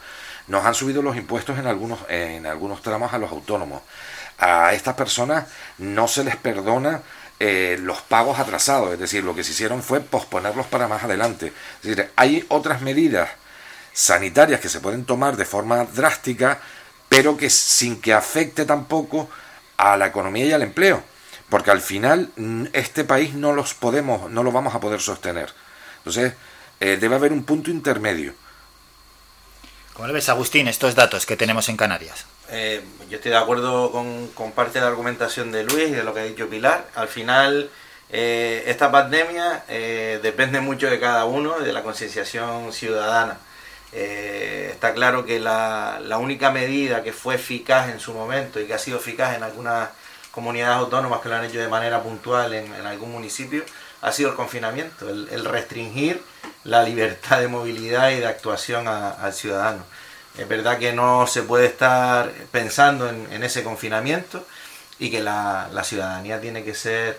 [0.49, 3.83] Nos han subido los impuestos en algunos, en algunos tramos a los autónomos.
[4.39, 5.47] A estas personas
[5.79, 7.03] no se les perdona
[7.41, 11.53] eh, los pagos atrasados, es decir, lo que se hicieron fue posponerlos para más adelante.
[11.83, 13.29] Es decir, hay otras medidas
[13.93, 16.61] sanitarias que se pueden tomar de forma drástica
[17.09, 19.29] pero que sin que afecte tampoco
[19.77, 21.03] a la economía y al empleo,
[21.49, 25.53] porque al final mm, este país no los podemos, no lo vamos a poder sostener.
[25.99, 26.35] Entonces,
[26.81, 28.35] eh, debe haber un punto intermedio.
[29.97, 32.27] ¿Cómo le ves, Agustín, estos datos que tenemos en Canarias?
[32.51, 36.13] Eh, yo estoy de acuerdo con, parte de la argumentación de Luis y de lo
[36.13, 36.87] que ha dicho Pilar.
[36.95, 37.71] Al final,
[38.11, 39.65] eh, esta pandemia
[40.23, 43.39] depende mucho de cada uno de la concienciación ciudadana.
[43.93, 48.75] Eh, está claro que la, única medida que fue eficaz en su momento y que
[48.75, 49.89] ha sido eficaz en algunas
[50.31, 53.65] comunidades autónomas que lo han hecho de manera puntual en, algún municipio
[54.03, 56.23] ha sido el confinamiento, el, restringir
[56.67, 59.85] la libertad de movilidad y de actuación al ciudadano.
[60.37, 64.47] Es verdad que no se puede estar pensando en, ese confinamiento
[64.99, 67.19] y que la ciudadanía tiene que ser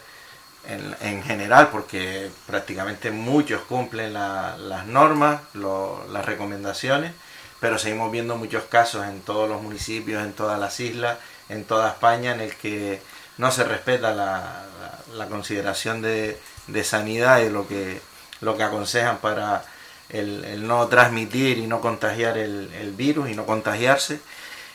[1.01, 7.13] en, general, porque prácticamente muchos cumplen las normas, las recomendaciones,
[7.59, 11.17] pero seguimos viendo muchos casos en todos los municipios, en todas las islas,
[11.49, 13.01] en toda España, en el que
[13.37, 16.37] no se respeta la, consideración de,
[16.83, 18.01] sanidad y lo que,
[18.41, 19.63] lo que aconsejan para
[20.09, 24.19] el, no transmitir y no contagiar el, virus y no contagiarse.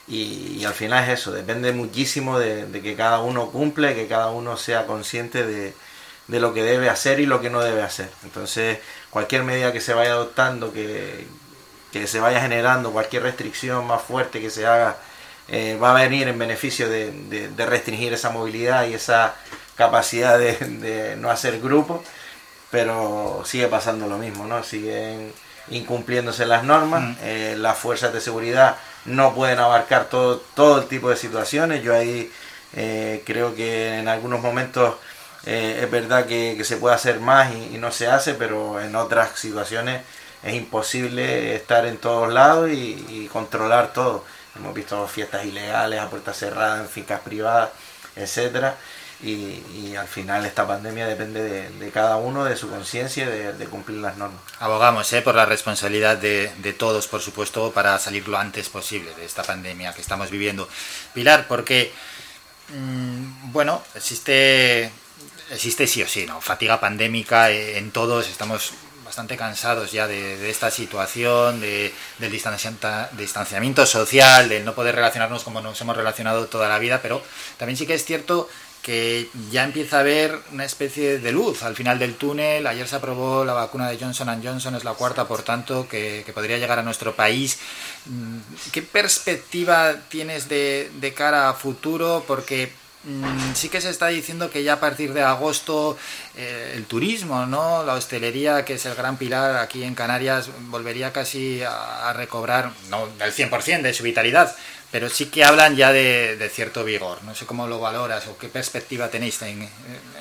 [0.08, 4.30] Y, al final es eso, depende muchísimo de, que cada uno cumpla y que cada
[4.30, 5.74] uno sea consciente de,
[6.28, 8.10] lo que debe hacer y lo que no debe hacer.
[8.24, 8.78] Entonces,
[9.10, 11.26] cualquier medida que se vaya adoptando, que,
[12.06, 14.96] se vaya generando, cualquier restricción más fuerte que se haga,
[15.48, 19.34] eh, va a venir en beneficio de, restringir esa movilidad y esa
[19.76, 22.00] capacidad de, no hacer grupos,
[22.72, 24.64] pero sigue pasando lo mismo, ¿no?
[24.64, 25.32] Siguen
[25.68, 27.16] incumpliéndose las normas, mm.
[27.20, 31.84] eh, las fuerzas de seguridad no pueden abarcar todo, todo el tipo de situaciones.
[31.84, 32.32] Yo ahí
[32.74, 34.94] eh, creo que en algunos momentos
[35.44, 39.38] eh, es verdad que, se puede hacer más y, no se hace, pero en otras
[39.38, 40.00] situaciones
[40.42, 44.24] es imposible estar en todos lados y, controlar todo.
[44.56, 47.68] Hemos visto fiestas ilegales a puertas cerradas en fincas privadas,
[48.16, 48.76] etcétera
[49.22, 53.98] y, al final esta pandemia depende de, cada uno, de su conciencia y de, cumplir
[53.98, 54.40] las normas.
[54.58, 55.22] Abogamos ¿eh?
[55.22, 59.92] por la responsabilidad de, todos, por supuesto, para salir lo antes posible de esta pandemia
[59.92, 60.68] que estamos viviendo.
[61.14, 61.92] Pilar, porque,
[62.68, 64.90] mm, bueno, existe,
[65.50, 66.40] existe sí o sí, ¿no?
[66.40, 68.72] Fatiga pandémica en todos, estamos
[69.12, 75.60] bastante cansados ya de, esta situación, de, del distanciamiento social, del no poder relacionarnos como
[75.60, 77.22] nos hemos relacionado toda la vida, pero
[77.58, 78.48] también sí que es cierto
[78.82, 82.66] que ya empieza a haber una especie de luz al final del túnel.
[82.66, 86.58] Ayer se aprobó la vacuna de Johnson Johnson, es la cuarta, por tanto, que, podría
[86.58, 87.58] llegar a nuestro país.
[88.06, 88.38] Mm,
[88.72, 92.24] ¿Qué perspectiva tienes de, cara a futuro?
[92.26, 92.72] Porque
[93.04, 95.98] Mm, sí que se está diciendo que ya a partir de agosto
[96.36, 97.82] eh, el turismo, ¿no?
[97.82, 103.08] La hostelería, que es el gran pilar aquí en Canarias, volvería casi a, recobrar, no
[103.20, 104.54] el 100% de su vitalidad,
[104.92, 107.24] pero sí que hablan ya de, cierto vigor.
[107.24, 109.68] No sé cómo lo valoras o qué perspectiva tenéis en,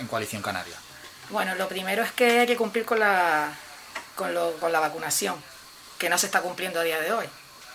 [0.09, 0.75] Coalición Canaria.
[1.29, 3.53] Bueno, lo primero es que hay que cumplir con la,
[4.15, 5.35] con, con la vacunación,
[5.99, 7.27] que no se está cumpliendo a día de hoy,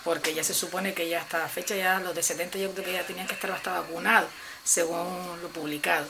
[0.03, 2.85] porque ya se supone que ya hasta la fecha ya los de 70 yo creo
[2.85, 4.29] que ya tenían que estar bastante vacunados
[4.63, 6.07] según lo publicado.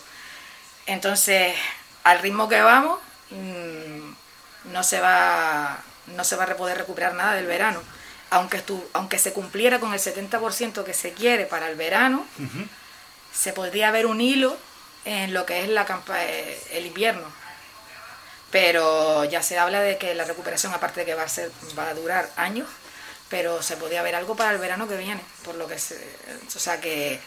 [0.86, 1.54] Entonces,
[2.06, 3.00] al ritmo que vamos,
[3.30, 7.82] mm, no se va, no se va a poder recuperar nada del verano.
[8.30, 8.62] Aunque,
[8.94, 12.26] aunque se cumpliera con el 70% que se quiere para el verano,
[13.34, 14.58] se podría ver un hilo
[15.06, 15.86] en lo que es la
[16.18, 17.28] eh, el invierno.
[18.52, 21.90] Pero ya se habla de que la recuperación, aparte de que va a, ser, va
[21.90, 22.68] a durar años,
[23.30, 25.96] pero se podría ver algo para el verano que viene, por lo que se,
[26.48, 27.20] o sea que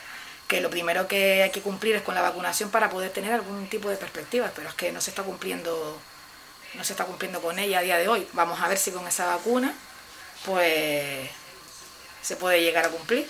[0.50, 3.68] que lo primero que hay que cumplir es con la vacunación para poder tener algún
[3.68, 5.96] tipo de perspectiva, pero es que no se está cumpliendo,
[6.74, 8.26] no se está cumpliendo con ella a día de hoy.
[8.32, 9.72] Vamos a ver si con esa vacuna,
[10.44, 11.28] pues
[12.22, 13.26] se puede llegar a cumplir.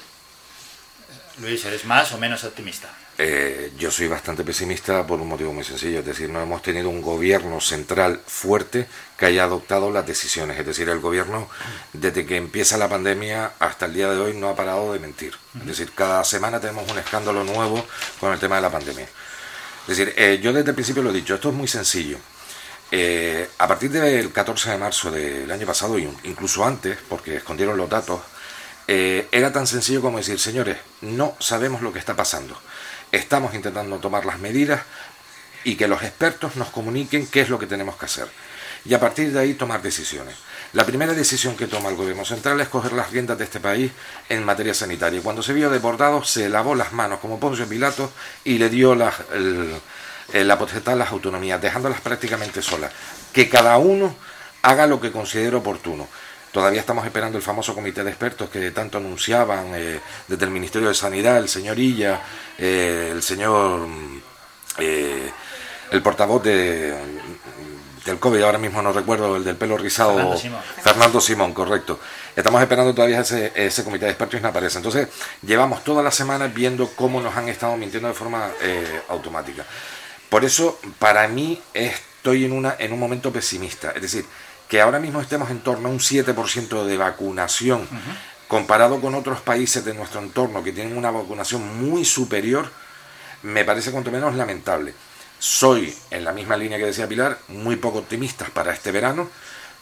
[1.39, 2.89] Luis, ¿eres más o menos optimista?
[3.23, 6.89] Eh, yo soy bastante pesimista por un motivo muy sencillo, es decir, no hemos tenido
[6.89, 8.87] un gobierno central fuerte
[9.19, 11.47] que haya adoptado las decisiones, es decir, el gobierno
[11.93, 15.35] desde que empieza la pandemia hasta el día de hoy no ha parado de mentir,
[15.61, 17.87] es decir, cada semana tenemos un escándalo nuevo
[18.21, 19.05] con el tema de la pandemia.
[19.05, 22.17] Es decir, eh, yo desde el principio lo he dicho, esto es muy sencillo.
[22.91, 27.89] Eh, a partir del 14 de marzo del año pasado, incluso antes, porque escondieron los
[27.89, 28.21] datos,
[28.87, 32.61] era tan sencillo como decir, señores, no sabemos lo que está pasando
[33.13, 34.83] Estamos intentando tomar las medidas
[35.65, 38.29] y que los expertos nos comuniquen qué es lo que tenemos que hacer.
[38.85, 40.37] Y a partir de ahí tomar decisiones.
[40.73, 43.91] La primera decisión que toma el gobierno central es coger las riendas de este país
[44.29, 45.21] en materia sanitaria.
[45.21, 48.13] Cuando se vio desbordado, se lavó las manos como Poncio Pilato
[48.45, 48.95] y le dio
[50.33, 52.93] la, la potestad a las autonomías, dejándolas prácticamente solas.
[53.33, 54.15] Que cada uno
[54.63, 56.09] haga lo que considere oportuno.
[56.53, 60.89] Todavía estamos esperando el famoso comité de expertos que tanto anunciaban eh, desde el Ministerio
[60.89, 62.21] de Sanidad, el señor Illa,
[62.59, 63.87] eh, el señor,
[64.79, 65.31] eh,
[65.93, 66.93] el portavoz de,
[68.05, 70.37] del COVID, ahora mismo no recuerdo, el del pelo rizado,
[70.83, 72.01] Fernando Simón, correcto.
[72.35, 74.79] Estamos esperando todavía ese, ese comité de expertos y no aparece.
[74.79, 75.07] Entonces,
[75.43, 78.51] llevamos todas las semanas viendo cómo nos han estado mintiendo de forma
[79.09, 79.65] automática.
[80.31, 83.91] Por eso, para mí, estoy en, una, en un momento pesimista.
[83.91, 84.25] Es decir,
[84.69, 87.89] que ahora mismo estemos en torno a un 7% de vacunación,
[88.47, 92.71] comparado con otros países de nuestro entorno que tienen una vacunación muy superior,
[93.43, 94.95] me parece cuanto menos lamentable.
[95.41, 99.29] Soy, en la misma línea que decía Pilar, muy poco optimista para este verano,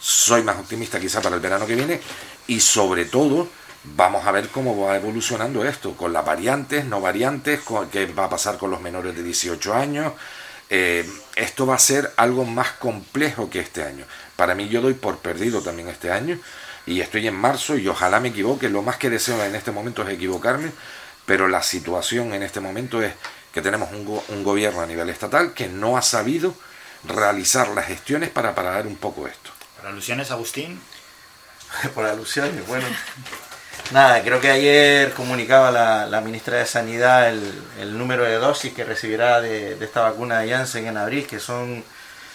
[0.00, 2.00] soy más optimista quizá para el verano que viene
[2.46, 3.48] y sobre todo
[3.96, 7.60] vamos a ver cómo va evolucionando esto, con las variantes, no variantes,
[7.90, 10.12] qué va a pasar con los menores de 18 años.
[10.70, 14.04] Eh, esto va a ser algo más complejo que este año.
[14.36, 16.38] Para mí yo doy por perdido también este año
[16.86, 18.68] y estoy en marzo y ojalá me equivoque.
[18.68, 20.72] Lo más que deseo en este momento es equivocarme,
[21.26, 23.12] pero la situación en este momento es
[23.52, 26.54] que tenemos un, gobierno a nivel estatal que no ha sabido
[27.04, 29.50] realizar las gestiones para parar un poco esto.
[29.76, 30.80] ¿Por alusiones, Agustín?
[31.94, 32.86] Por alusiones, bueno.
[33.90, 39.40] Nada, creo que ayer comunicaba la, ministra de Sanidad el, número de dosis que recibirá
[39.40, 41.82] de, esta vacuna de Janssen en abril, que son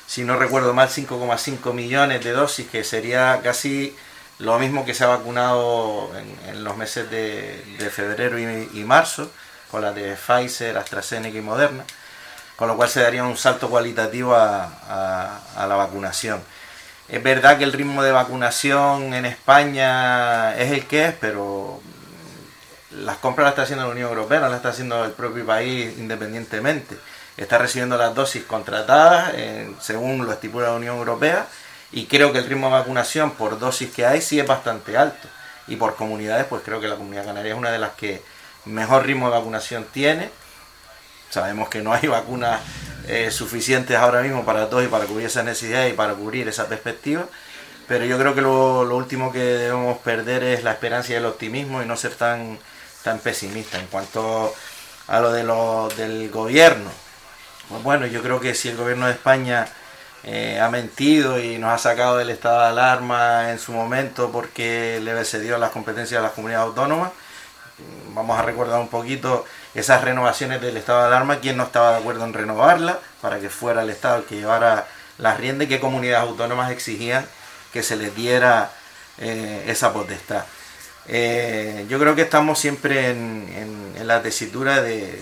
[0.07, 3.95] si no recuerdo mal, 5,5 millones de dosis, que sería casi
[4.39, 6.11] lo mismo que se ha vacunado
[6.47, 9.31] en, los meses de, febrero y, marzo,
[9.71, 11.83] con las de Pfizer, AstraZeneca y Moderna,
[12.55, 16.43] con lo cual se daría un salto cualitativo a, la vacunación.
[17.09, 21.81] Es verdad que el ritmo de vacunación en España es el que es, pero
[22.91, 25.97] las compras las está haciendo la Unión Europea, no las está haciendo el propio país
[25.97, 26.97] independientemente.
[27.35, 31.47] Está recibiendo las dosis contratadas eh, según lo estipula la Unión Europea
[31.91, 35.27] y creo que el ritmo de vacunación por dosis que hay sí es bastante alto.
[35.67, 38.21] Y por comunidades pues creo que la comunidad canaria es una de las que
[38.65, 40.29] mejor ritmo de vacunación tiene
[41.33, 42.61] sabemos que no hay vacunas
[43.07, 46.67] eh, suficientes ahora mismo para todos y para cubrir esa necesidad y para cubrir esa
[46.67, 47.25] perspectiva
[47.87, 51.81] pero yo creo que lo, último que debemos perder es la esperanza y el optimismo
[51.81, 52.57] y no ser tan
[53.03, 54.53] tan pesimista en cuanto
[55.07, 56.89] a lo de lo del gobierno.
[57.67, 59.67] Pues bueno, yo creo que si el gobierno de España
[60.23, 65.01] eh, ha mentido y nos ha sacado del estado de alarma en su momento porque
[65.03, 67.11] le cedió las competencias a las comunidades autónomas,
[68.13, 69.45] vamos a recordar un poquito
[69.75, 73.49] esas renovaciones del estado de alarma, quién no estaba de acuerdo en renovarla para que
[73.49, 74.87] fuera el estado el que llevara
[75.17, 77.25] las riendas y qué comunidades autónomas exigían
[77.71, 78.71] que se les diera
[79.17, 80.45] eh, esa potestad.
[81.07, 83.53] Eh, yo creo que estamos siempre en,
[84.03, 85.21] la tesitura de,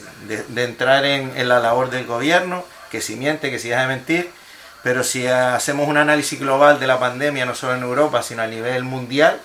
[0.55, 4.31] entrar en, la labor del gobierno, que si miente, que si deja de mentir,
[4.83, 8.47] pero si hacemos un análisis global de la pandemia, no solo en Europa, sino a
[8.47, 9.39] nivel mundial,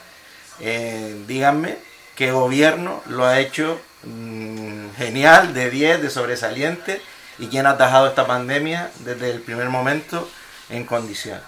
[0.60, 1.76] eh, díganme
[2.14, 7.02] qué gobierno lo ha hecho mm, genial, de 10, de sobresaliente,
[7.38, 10.28] y quién ha atajado esta pandemia desde el primer momento
[10.70, 11.42] en condiciones.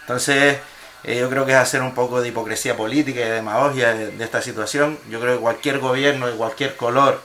[0.00, 0.58] Entonces,
[1.04, 4.24] eh, yo creo que es hacer un poco de hipocresía política y de demagogia de,
[4.24, 4.98] esta situación.
[5.08, 7.20] Yo creo que cualquier gobierno de cualquier color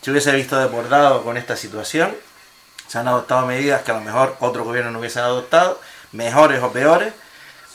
[0.00, 2.14] se hubiese visto desbordado con esta situación.
[2.86, 5.80] Se han adoptado medidas que a lo mejor otros gobiernos no hubiesen adoptado,
[6.12, 7.12] mejores o peores,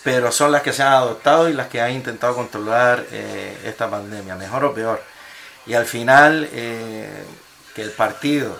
[0.03, 3.89] pero son las que se han adoptado y las que han intentado controlar eh, esta
[3.89, 5.01] pandemia, mejor o peor.
[5.65, 7.25] Y al final, eh,
[7.73, 8.57] que el partido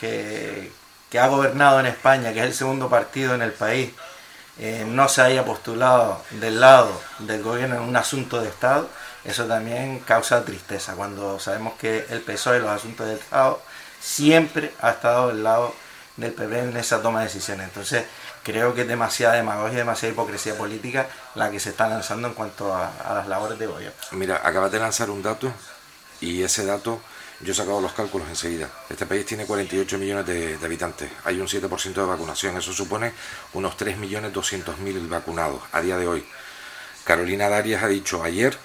[0.00, 0.70] que,
[1.18, 3.90] ha gobernado en España, que es el segundo partido en el país,
[4.58, 8.88] eh, no se haya postulado del lado del gobierno en un asunto de Estado,
[9.24, 13.62] eso también causa tristeza, cuando sabemos que el PSOE en los asuntos de Estado
[14.00, 15.74] siempre ha estado del lado
[16.16, 17.68] del PP en esa toma de decisiones.
[17.68, 18.04] Entonces,
[18.42, 22.74] creo que es demasiada demagogia, demasiada hipocresía política la que se está lanzando en cuanto
[22.74, 23.98] a, a las labores de gobierno.
[24.12, 25.52] Mira, acabas de lanzar un dato
[26.20, 27.00] y ese dato
[27.40, 28.70] yo he sacado los cálculos enseguida.
[28.88, 31.10] Este país tiene 48 millones de, habitantes.
[31.24, 32.56] Hay un 7% de vacunación.
[32.58, 33.12] Eso supone
[33.54, 36.24] unos 3.200.000 vacunados a día de hoy.
[37.04, 38.56] Carolina Darias ha dicho ayer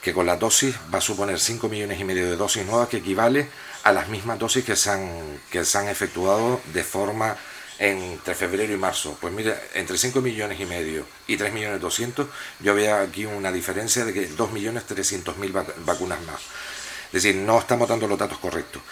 [0.00, 2.98] que con la dosis va a suponer 5 millones y medio de dosis nuevas, que
[2.98, 3.48] equivale
[3.84, 7.36] a las mismas dosis que se han, que se han efectuado de forma
[7.78, 9.16] entre febrero y marzo.
[9.20, 12.26] Pues mira, entre 5 millones y medio y 3 millones 200,
[12.60, 16.40] yo veo aquí una diferencia de que 2 millones 300 mil vacunas más.
[17.14, 18.82] Es decir, no estamos dando los datos correctos.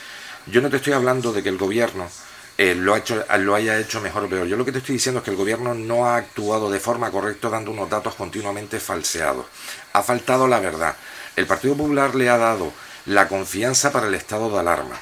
[0.47, 2.09] Yo no te estoy hablando de que el gobierno
[2.57, 4.47] eh, lo, ha hecho, lo haya hecho mejor o peor.
[4.47, 7.11] Yo lo que te estoy diciendo es que el gobierno no ha actuado de forma
[7.11, 9.47] correcta dando unos datos continuamente falseados.
[9.93, 10.95] Ha faltado la verdad.
[11.35, 12.73] El Partido Popular le ha dado
[13.07, 14.95] la confianza para el estado de alarma.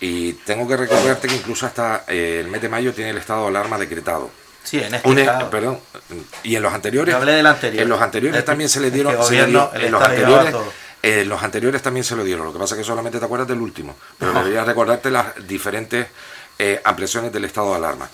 [0.00, 3.42] Y tengo que recordarte que incluso hasta eh, el mes de mayo tiene el estado
[3.42, 4.30] de alarma decretado.
[4.64, 5.50] Sí, en este estado.
[5.50, 5.78] Perdón.
[6.42, 7.14] Y en los anteriores.
[7.14, 7.82] hablé del anterior.
[7.82, 9.14] En los anteriores este también se le dieron.
[9.30, 9.52] en
[9.92, 10.54] los anteriores
[11.02, 13.48] eh, los anteriores también se lo dieron, lo que pasa es que solamente te acuerdas
[13.48, 16.06] del último, pero deberías recordarte las diferentes
[16.58, 18.08] eh, ampliaciones del estado de alarma.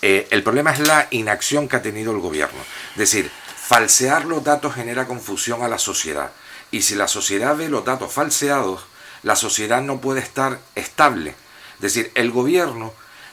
[0.00, 2.58] Eh, el problema es la inacción que ha tenido el gobierno.
[2.92, 6.32] Es decir, falsear los datos genera confusión a la sociedad.
[6.70, 8.86] Y si la sociedad ve los datos falseados,
[9.22, 11.34] la sociedad no puede estar estable.
[11.76, 12.92] Es decir, el gobierno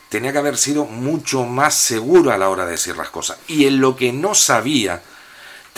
[0.10, 3.38] tenía que haber sido mucho más seguro a la hora de decir las cosas.
[3.48, 5.02] Y en lo que no sabía,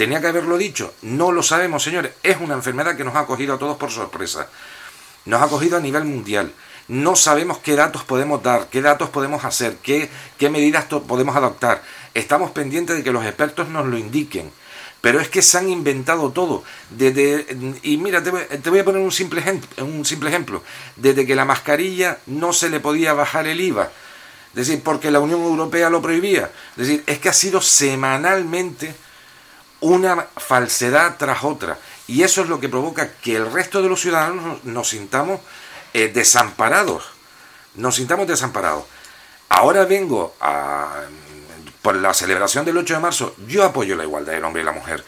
[0.01, 0.95] Tenía que haberlo dicho.
[1.03, 2.13] No lo sabemos, señores.
[2.23, 4.49] Es una enfermedad que nos ha cogido a todos por sorpresa.
[5.25, 6.51] Nos ha cogido a nivel mundial.
[6.87, 11.83] No sabemos qué datos podemos dar, qué datos podemos hacer, qué, qué medidas podemos adoptar.
[12.15, 14.51] Estamos pendientes de que los expertos nos lo indiquen.
[15.01, 16.63] Pero es que se han inventado todo.
[16.89, 17.45] Desde,
[17.83, 18.31] y mira, te
[18.71, 19.43] voy, a poner un simple,
[19.77, 20.63] un simple ejemplo.
[20.95, 23.91] Desde que la mascarilla no se le podía bajar el IVA.
[24.55, 26.49] Es decir, porque la Unión Europea lo prohibía.
[26.71, 28.95] Es decir, es que ha sido semanalmente
[29.81, 31.77] una falsedad tras otra.
[32.07, 35.41] Y eso es lo que provoca que el resto de los ciudadanos nos sintamos
[35.93, 37.03] eh, desamparados.
[37.75, 38.85] Nos sintamos desamparados.
[39.49, 41.03] Ahora vengo a,
[41.81, 43.35] por la celebración del 8 de marzo.
[43.47, 45.03] Yo apoyo la igualdad del hombre y la mujer.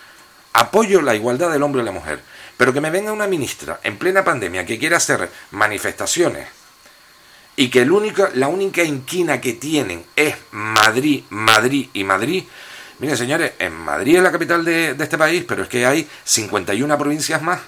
[0.53, 2.21] Apoyo la igualdad del hombre y la mujer.
[2.57, 6.47] Pero que me venga una ministra en plena pandemia que quiera hacer manifestaciones
[7.55, 12.43] y que el único, la única inquina que tienen es Madrid, Madrid y Madrid,
[12.99, 16.97] Miren, señores, en Madrid es la capital de, este país, pero es que hay 51
[16.97, 17.61] provincias más.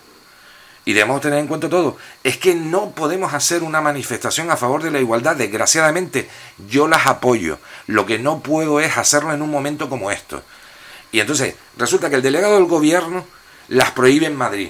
[0.86, 1.98] Y debemos tener en cuenta todo.
[2.24, 5.36] Es que no podemos hacer una manifestación a favor de la igualdad.
[5.36, 6.30] Desgraciadamente,
[6.68, 7.58] yo las apoyo.
[7.88, 10.44] Lo que no puedo es hacerlo en un momento como esto.
[11.12, 13.26] Y entonces, resulta que el delegado del gobierno
[13.68, 14.70] las prohíbe en Madrid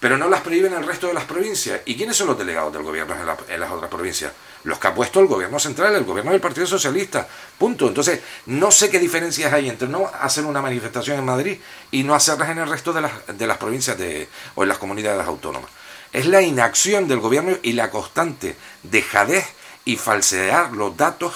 [0.00, 1.80] pero no las prohíben en el resto de las provincias.
[1.84, 3.14] ¿Y quiénes son los delegados del gobierno
[3.48, 4.32] en, las otras provincias?
[4.64, 7.26] Los que ha puesto el gobierno central, el gobierno del Partido Socialista.
[7.56, 7.88] Punto.
[7.88, 11.58] Entonces, no sé qué diferencias hay entre no hacer una manifestación en Madrid
[11.90, 14.78] y no hacerlas en el resto de las, de las provincias de, o en las
[14.78, 15.70] comunidades autónomas.
[16.12, 19.46] Es la inacción del gobierno y la constante dejadez
[19.84, 21.34] y falsear los datos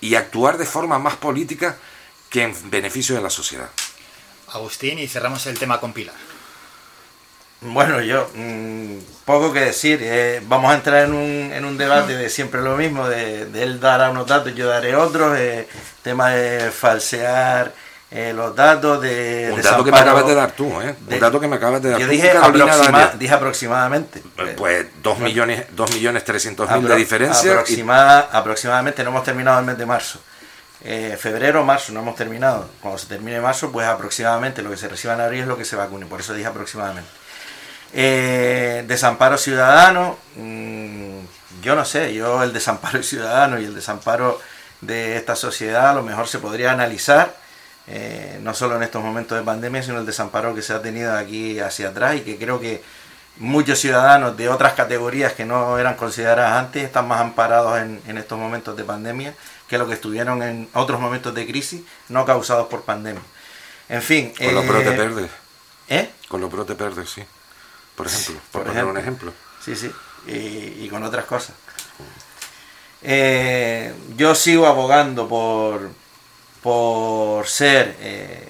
[0.00, 1.76] y actuar de forma más política
[2.30, 3.70] que en beneficio de la sociedad.
[4.52, 6.14] Agustín, y cerramos el tema con Pilar.
[7.60, 9.98] Bueno, yo mm, poco que decir.
[10.02, 13.80] Eh, vamos a entrar en un, en un debate de siempre lo mismo, de, él
[13.80, 15.36] dará unos datos, yo daré otros.
[15.38, 15.66] Eh,
[16.02, 17.72] tema de falsear
[18.12, 19.50] eh, los datos de.
[19.52, 20.94] Un dato que me acabas de dar tú, ¿eh?
[21.10, 22.12] Un dato que me acabas de dar yo tú.
[22.12, 23.18] Dije, Carolina aproxima- Daniel.
[23.18, 24.22] dije aproximadamente.
[24.56, 27.48] Pues 2 millones, dos millones 300 mil de diferencia.
[27.50, 30.20] y- aproxima- aproximadamente no hemos terminado el mes de marzo.
[30.84, 32.68] Eh, febrero marzo no hemos terminado.
[32.80, 35.64] Cuando se termine marzo, pues aproximadamente lo que se reciba en abril es lo que
[35.64, 36.06] se vacune.
[36.06, 37.10] Por eso dije aproximadamente.
[37.92, 40.18] Eh, desamparo ciudadano.
[40.36, 41.18] mm,
[41.62, 44.40] yo no sé, yo el desamparo ciudadano y el desamparo
[44.80, 47.34] de esta sociedad a lo mejor se podría analizar.
[47.90, 51.16] eh, no solo en estos momentos de pandemia, sino el desamparo que se ha tenido
[51.16, 52.82] aquí hacia atrás y que creo que
[53.38, 58.18] muchos ciudadanos de otras categorías que no eran consideradas antes están más amparados en, en
[58.18, 59.34] estos momentos de pandemia
[59.68, 63.22] que lo que estuvieron en otros momentos de crisis no causados por pandemia.
[63.88, 64.32] En fin.
[64.36, 65.30] Con los eh, brotes verdes.
[65.88, 66.10] ¿Eh?
[66.28, 67.24] Con los brotes verdes, sí.
[67.98, 69.32] Por ejemplo, por, por poner un ejemplo.
[69.32, 69.64] ejemplo.
[69.64, 69.92] Sí, sí.
[70.26, 71.54] Y, y con otras cosas.
[73.02, 75.90] Eh, yo sigo abogando por,
[76.62, 78.48] por ser eh,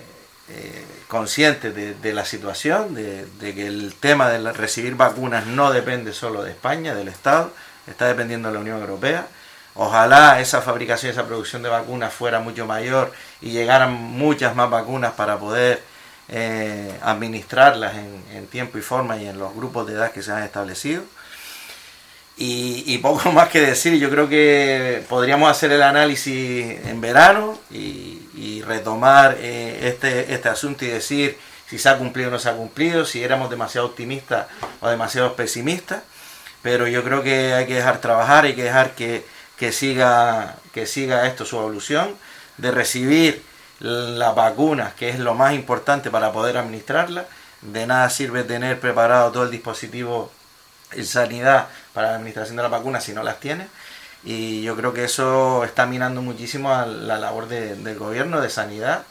[0.50, 5.70] eh, consciente de, de la situación, de, de que el tema de recibir vacunas no
[5.72, 7.52] depende solo de España, del Estado,
[7.86, 9.26] está dependiendo de la Unión Europea.
[9.74, 15.12] Ojalá esa fabricación, esa producción de vacunas fuera mucho mayor y llegaran muchas más vacunas
[15.12, 15.82] para poder
[16.28, 20.42] eh, administrarlas en, tiempo y forma y en los grupos de edad que se han
[20.42, 21.02] establecido.
[22.36, 27.58] Y, y poco más que decir, yo creo que podríamos hacer el análisis en verano
[27.70, 31.36] y, y retomar eh, este, este asunto y decir
[31.68, 34.46] si se ha cumplido o no se ha cumplido, si éramos demasiado optimistas
[34.80, 36.02] o demasiado pesimistas,
[36.62, 39.24] pero yo creo que hay que dejar trabajar, hay que dejar que,
[39.58, 42.16] que siga, que siga esto su evolución,
[42.56, 43.42] de recibir
[43.80, 47.26] las vacunas, que es lo más importante para poder administrarla,
[47.62, 50.30] de nada sirve tener preparado todo el dispositivo
[50.92, 53.68] en sanidad para la administración de las vacunas si no las tiene.
[54.24, 58.50] Y yo creo que eso está minando muchísimo a la labor de- del gobierno, de
[58.50, 59.04] sanidad,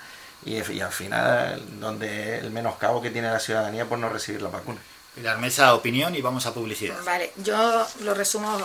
[0.46, 4.50] y, y al final donde el menoscabo que tiene la ciudadanía por no recibir la
[4.50, 4.80] vacuna.
[5.16, 6.96] Pilar Mesa, opinión y vamos a publicidad.
[7.04, 8.56] Vale, yo lo resumo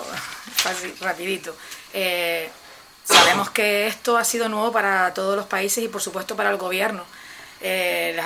[0.56, 1.56] fácil, rapidito.
[1.94, 2.50] Eh,
[3.05, 6.56] sabemos que esto ha sido nuevo para todos los países y por supuesto para el
[6.56, 7.05] gobierno.
[7.60, 8.20] Eh,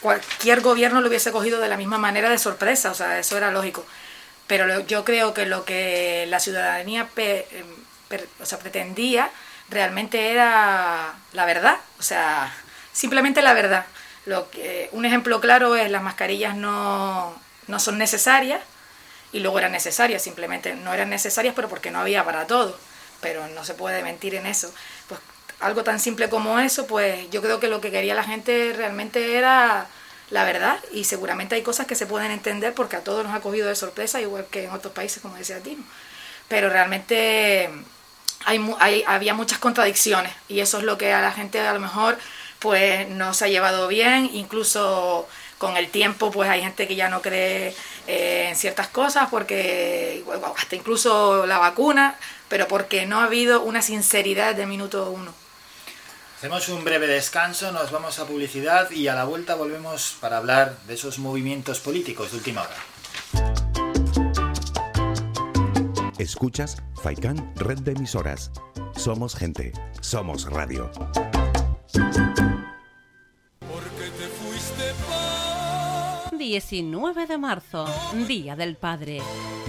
[0.00, 3.50] cualquier gobierno lo hubiese cogido de la misma manera de sorpresa, o sea, eso era
[3.50, 3.84] lógico.
[4.46, 7.66] Pero lo- yo creo que lo que la ciudadanía pe- em,
[8.40, 9.30] o sea, pretendía
[9.68, 12.52] realmente era la verdad, o sea,
[12.92, 13.86] simplemente la verdad.
[14.26, 17.34] Lo que, un ejemplo claro es las mascarillas no,
[17.68, 18.60] no son necesarias
[19.32, 22.78] y luego eran necesarias, simplemente no eran necesarias pero porque no había para todo,
[23.20, 24.72] pero no se puede mentir en eso.
[25.08, 25.20] Pues
[25.60, 29.36] algo tan simple como eso, pues yo creo que lo que quería la gente realmente
[29.36, 29.86] era
[30.30, 33.40] la verdad y seguramente hay cosas que se pueden entender porque a todos nos ha
[33.40, 35.84] cogido de sorpresa, igual que en otros países, como decía Tino.
[36.48, 37.70] Pero realmente
[38.44, 42.18] hay, había muchas contradicciones y eso es lo que a la gente a lo mejor
[42.58, 45.28] pues no se ha llevado bien, incluso
[45.58, 47.74] con el tiempo pues hay gente que ya no cree
[48.06, 50.24] eh, en ciertas cosas porque
[50.56, 52.16] hasta incluso la vacuna,
[52.48, 55.32] pero porque no ha habido una sinceridad de minuto uno.
[56.38, 60.76] Hacemos un breve descanso, nos vamos a publicidad y a la vuelta volvemos para hablar
[60.86, 62.76] de esos movimientos políticos de última hora.
[66.18, 68.50] Escuchas Faikan Red de Emisoras.
[68.96, 70.90] Somos gente, somos radio.
[76.46, 77.86] 19 de marzo,
[78.28, 79.20] Día del Padre.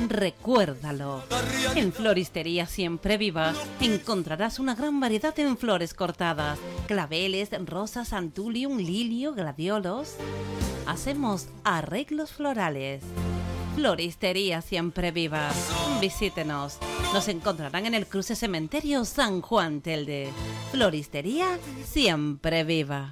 [0.07, 1.23] Recuérdalo.
[1.73, 9.33] En Floristería Siempre Viva encontrarás una gran variedad en flores cortadas, claveles, rosas, antulium, lilio,
[9.33, 10.17] gladiolos.
[10.85, 13.01] Hacemos arreglos florales.
[13.75, 15.49] Floristería Siempre Viva.
[15.99, 16.77] Visítenos.
[17.11, 20.29] Nos encontrarán en el cruce cementerio San Juan Telde.
[20.71, 23.11] Floristería Siempre Viva.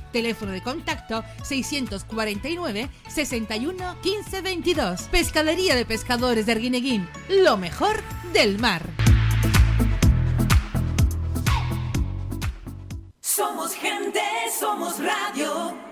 [0.11, 5.01] Teléfono de contacto 649 61 15 22.
[5.03, 7.09] Pescadería de Pescadores de Arguineguín.
[7.29, 8.01] Lo mejor
[8.33, 8.83] del mar.
[13.19, 14.21] Somos gente,
[14.59, 15.91] somos radio.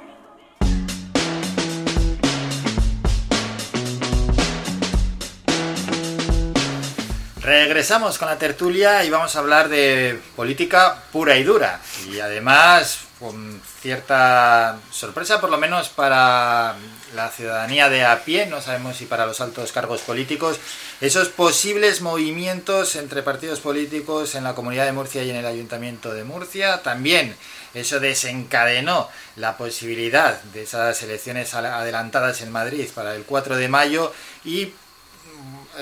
[7.42, 11.80] Regresamos con la tertulia y vamos a hablar de política pura y dura.
[12.08, 16.76] Y además, con cierta sorpresa, por lo menos para
[17.14, 20.58] la ciudadanía de a pie, no sabemos si para los altos cargos políticos,
[21.02, 26.14] esos posibles movimientos entre partidos políticos en la Comunidad de Murcia y en el Ayuntamiento
[26.14, 26.82] de Murcia.
[26.82, 27.36] También
[27.74, 34.14] eso desencadenó la posibilidad de esas elecciones adelantadas en Madrid para el 4 de mayo
[34.46, 34.74] y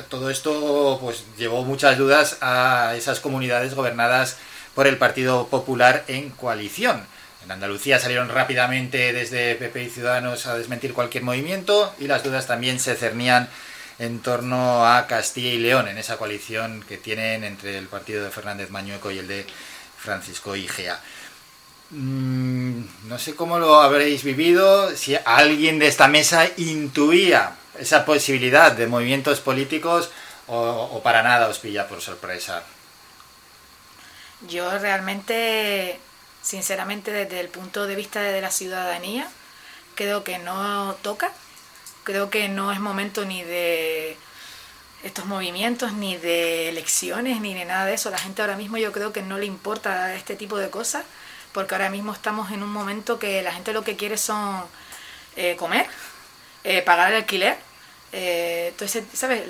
[0.10, 4.38] todo esto pues llevó muchas dudas a esas comunidades gobernadas
[4.76, 7.06] por el Partido Popular en coalición.
[7.48, 12.46] En Andalucía salieron rápidamente desde PP y Ciudadanos a desmentir cualquier movimiento y las dudas
[12.46, 13.48] también se cernían
[14.00, 18.32] en torno a Castilla y León, en esa coalición que tienen entre el partido de
[18.32, 19.48] Fernández Mañueco y el de
[19.98, 21.00] Francisco Igea.
[21.92, 28.74] Mm, no sé cómo lo habréis vivido, si alguien de esta mesa intuía esa posibilidad
[28.74, 30.12] de movimientos políticos
[30.48, 32.62] o, para nada os pilla por sorpresa?
[34.50, 35.98] Yo realmente,
[36.48, 39.28] sinceramente, desde el punto de vista de la ciudadanía,
[39.96, 41.32] creo que no toca,
[42.04, 44.18] creo que no es momento ni de
[45.04, 48.10] estos movimientos, ni de elecciones, ni de nada de eso.
[48.10, 51.04] La gente ahora mismo yo creo que no le importa este tipo de cosas,
[51.52, 54.64] porque ahora mismo estamos en un momento que la gente lo que quiere son
[55.36, 55.88] eh, comer,
[56.64, 57.58] eh, pagar el alquiler
[58.12, 59.44] eh, entonces, ¿sabes?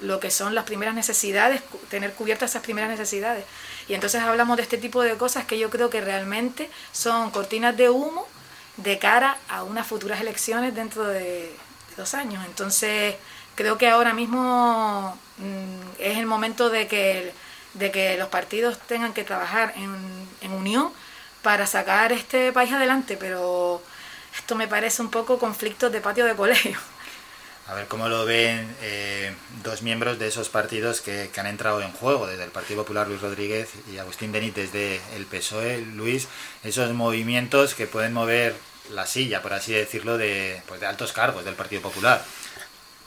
[0.00, 3.44] Lo que son las primeras necesidades, tener cubiertas esas primeras necesidades.
[3.88, 7.76] Y entonces hablamos de este tipo de cosas que yo creo que realmente son cortinas
[7.76, 8.26] de humo
[8.76, 11.54] de cara a unas futuras elecciones dentro de,
[11.96, 12.44] dos años.
[12.44, 13.16] Entonces,
[13.54, 17.32] creo que ahora mismo mm, es el momento de que,
[17.74, 20.92] de que los partidos tengan que trabajar en, en unión
[21.42, 23.82] para sacar este país adelante, pero
[24.36, 26.78] esto me parece un poco conflictos de patio de colegio.
[27.68, 31.90] A ver cómo lo ven eh, dos miembros de esos partidos que, han entrado en
[31.90, 36.28] juego, desde el Partido Popular Luis Rodríguez y Agustín Benítez desde el PSOE, Luis,
[36.62, 38.54] esos movimientos que pueden mover
[38.92, 42.24] la silla, por así decirlo, de, pues de altos cargos del Partido Popular.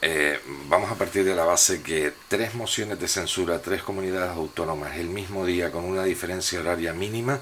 [0.01, 4.97] Eh, vamos a partir de la base que tres mociones de censura, tres comunidades autónomas
[4.97, 7.39] el mismo día con una diferencia horaria mínima,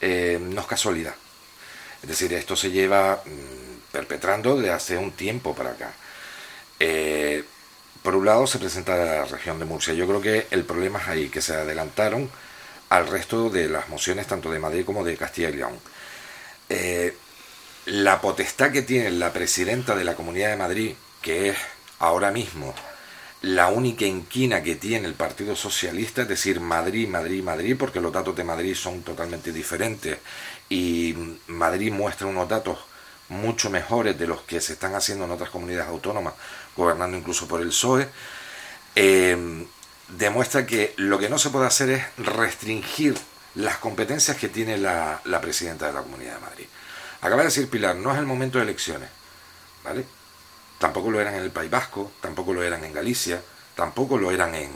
[0.00, 1.14] eh, no es casualidad.
[2.02, 5.92] Es decir, esto se lleva mm, perpetrando de hace un tiempo para acá.
[6.80, 7.44] Eh,
[8.02, 9.94] por un lado se presenta la región de Murcia.
[9.94, 12.30] Yo creo que el problema es ahí, que se adelantaron
[12.88, 15.78] al resto de las mociones tanto de Madrid como de Castilla y León.
[16.68, 17.16] Eh,
[17.86, 21.58] la potestad que tiene la presidenta de la Comunidad de Madrid, que es
[21.98, 22.74] ahora mismo
[23.42, 28.12] la única inquina que tiene el Partido Socialista, es decir, Madrid, Madrid, Madrid, porque los
[28.12, 30.18] datos de Madrid son totalmente diferentes
[30.68, 31.14] y
[31.46, 32.78] Madrid muestra unos datos
[33.30, 36.34] mucho mejores de los que se están haciendo en otras comunidades autónomas,
[36.76, 38.08] gobernando incluso por el PSOE,
[38.94, 39.66] eh,
[40.08, 43.16] demuestra que lo que no se puede hacer es restringir
[43.54, 46.66] las competencias que tiene la, presidenta de la Comunidad de Madrid.
[47.20, 49.08] Acaba de decir Pilar, no es el momento de elecciones,
[49.84, 50.04] ¿vale?
[50.78, 53.42] Tampoco lo eran en el País Vasco, tampoco lo eran en Galicia,
[53.74, 54.70] tampoco lo eran en,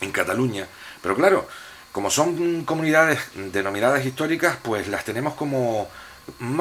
[0.00, 0.66] en Cataluña,
[1.02, 1.48] pero claro,
[1.92, 3.20] como son comunidades
[3.52, 5.88] denominadas históricas, pues las tenemos como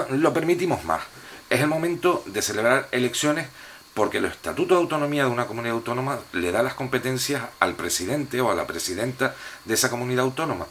[0.09, 1.01] lo permitimos más.
[1.49, 3.47] Es el momento de celebrar elecciones
[3.93, 8.41] porque el Estatuto de Autonomía de una comunidad autónoma le da las competencias al presidente
[8.41, 10.67] o a la presidenta de esa comunidad autónoma.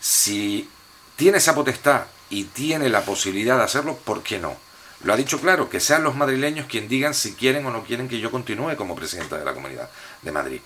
[0.00, 0.68] Si
[1.16, 4.56] tiene esa potestad y tiene la posibilidad de hacerlo, ¿por qué no?
[5.04, 8.08] Lo ha dicho claro, que sean los madrileños quienes digan si quieren o no quieren
[8.08, 9.90] que yo continúe como presidenta de la Comunidad
[10.22, 10.60] de Madrid.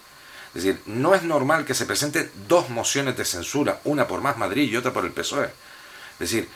[0.54, 4.36] Es decir, no es normal que se presenten dos mociones de censura, una por Más
[4.36, 5.46] Madrid y otra por el PSOE.
[5.46, 6.48] Es decir,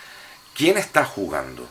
[0.55, 1.69] ¿Quién está jugando?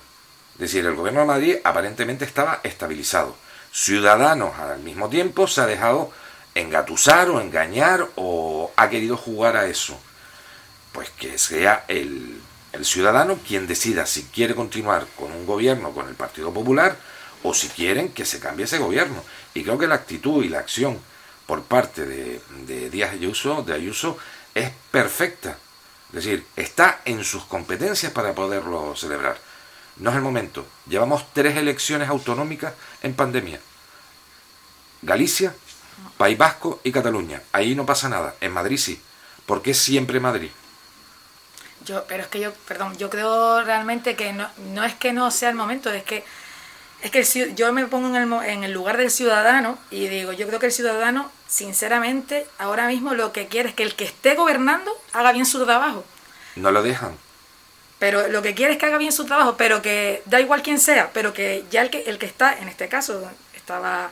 [0.56, 3.36] Es decir, el gobierno de Madrid aparentemente estaba estabilizado.
[3.74, 6.12] Ciudadanos al mismo tiempo se ha dejado
[6.54, 10.00] engatusar o engañar o ha querido jugar a eso.
[10.92, 12.40] Pues que sea el,
[12.72, 16.96] el ciudadano quien decida si quiere continuar con un gobierno con el Partido Popular
[17.42, 19.24] o si quieren que se cambie ese gobierno.
[19.56, 21.00] Y creo que la actitud y la acción
[21.48, 24.20] por parte de, de Díaz Ayuso, de Ayuso
[24.54, 25.58] es perfecta.
[26.10, 29.38] Es decir, está en sus competencias para poderlo celebrar.
[29.98, 30.66] No es el momento.
[30.88, 33.60] Llevamos tres elecciones autonómicas en pandemia.
[35.02, 35.54] Galicia,
[36.18, 37.42] País Vasco y Cataluña.
[37.52, 38.36] Ahí no pasa nada.
[38.42, 39.02] En Madrid sí.
[39.46, 40.50] ¿Por qué siempre Madrid?
[41.86, 45.30] Yo, pero es que yo, perdón, yo creo realmente que no, no es que no
[45.32, 46.24] sea el momento, es que
[47.02, 50.48] es que yo me pongo en el, en el lugar del ciudadano y digo, yo
[50.48, 54.36] creo que el ciudadano, sinceramente, ahora mismo lo que quiere es que el que esté
[54.36, 56.06] gobernando haga bien su trabajo.
[56.56, 57.18] No lo dejan.
[58.04, 60.78] Pero lo que quiere es que haga bien su trabajo, pero que da igual quién
[60.88, 63.14] sea, pero que ya el que, el que está, en este caso,
[63.56, 64.12] estaba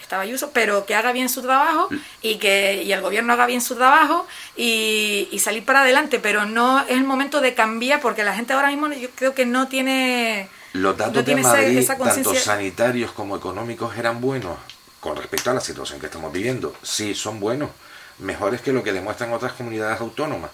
[0.00, 1.88] estaba Ayuso, pero que haga bien su trabajo
[2.22, 4.24] y que y el gobierno haga bien su trabajo
[4.56, 8.52] y, y salir para adelante, pero no es el momento de cambiar porque la gente
[8.52, 11.98] ahora mismo yo creo que no tiene Los datos no de tiene esa- Madrid, esa
[11.98, 14.56] tanto sanitarios como económicos, eran buenos
[15.00, 16.74] con respecto a la situación que estamos viviendo.
[16.82, 17.70] Sí, son buenos,
[18.18, 20.50] mejores que lo que demuestran otras comunidades autónomas.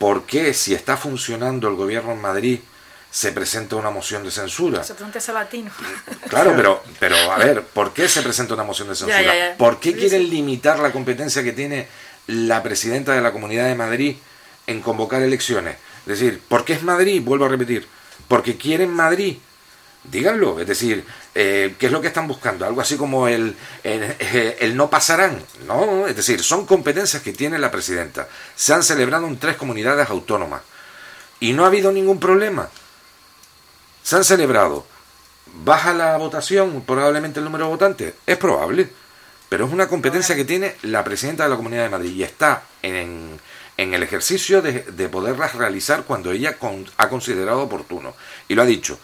[0.00, 2.60] ¿Por qué, si está funcionando el gobierno en Madrid,
[3.10, 4.82] se presenta una moción de censura?
[4.82, 5.70] Se pregunta ese latino.
[6.30, 9.20] Claro, pero, pero a ver, ¿por qué se presenta una moción de censura?
[9.20, 9.56] Ya, ya, ya.
[9.58, 11.86] ¿Por qué quieren limitar la competencia que tiene
[12.28, 14.16] la presidenta de la Comunidad de Madrid
[14.66, 15.76] en convocar elecciones?
[16.06, 17.20] Es decir, ¿por qué es Madrid?
[17.22, 17.86] Vuelvo a repetir,
[18.26, 19.36] porque quieren Madrid.
[20.02, 21.04] Díganlo, es decir,
[21.34, 22.64] eh, ¿qué es lo que están buscando?
[22.64, 23.54] Algo así como el,
[23.84, 25.42] eh, el no pasarán.
[25.66, 28.26] No, es decir, son competencias que tiene la presidenta.
[28.56, 30.62] Se han celebrado en tres comunidades autónomas
[31.38, 32.68] y no ha habido ningún problema.
[34.02, 34.86] Se han celebrado.
[35.52, 38.14] Baja la votación, probablemente el número de votantes.
[38.26, 38.88] Es probable.
[39.50, 42.62] Pero es una competencia que tiene la presidenta de la Comunidad de Madrid y está
[42.82, 43.38] en,
[43.76, 48.14] en el ejercicio de, de poderlas realizar cuando ella con- ha considerado oportuno.
[48.46, 48.98] Y lo ha dicho,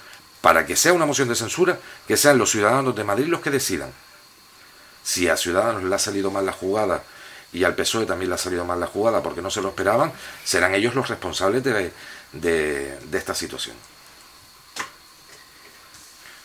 [0.46, 1.76] para que sea una moción de censura,
[2.06, 3.90] que sean los ciudadanos de Madrid los que decidan.
[5.02, 7.02] Si a Ciudadanos le ha salido mal la jugada
[7.52, 10.12] y al PSOE también le ha salido mal la jugada porque no se lo esperaban,
[10.44, 11.90] serán ellos los responsables de-
[12.32, 13.74] de esta situación.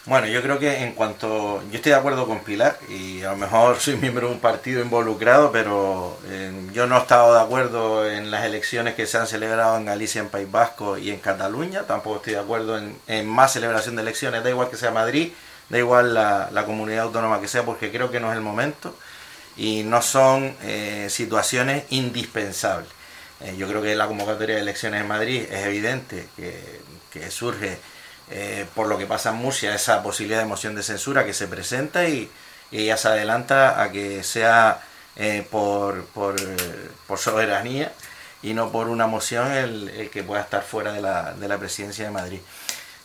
[0.05, 1.61] Bueno, yo creo que en cuanto.
[1.69, 4.81] Yo estoy de acuerdo con Pilar y a lo mejor soy miembro de un partido
[4.81, 9.27] involucrado, pero eh, yo no he estado de acuerdo en las elecciones que se han
[9.27, 11.83] celebrado en Galicia, en País Vasco y en Cataluña.
[11.83, 15.33] Tampoco estoy de acuerdo en, más celebración de elecciones, da igual que sea Madrid,
[15.69, 18.95] da igual la, comunidad autónoma que sea, porque creo que no es el momento
[19.55, 22.89] y no son eh, situaciones indispensables.
[23.41, 26.27] Eh, yo creo que la convocatoria de elecciones en Madrid es evidente
[27.11, 27.77] que surge
[28.31, 31.47] eh, por lo que pasa en Murcia, esa posibilidad de moción de censura que se
[31.47, 32.31] presenta y,
[32.71, 34.81] y ella se adelanta a que sea
[35.17, 36.35] eh, por, por,
[37.07, 37.91] por soberanía
[38.41, 41.57] y no por una moción el, el que pueda estar fuera de la, de la
[41.57, 42.39] presidencia de Madrid.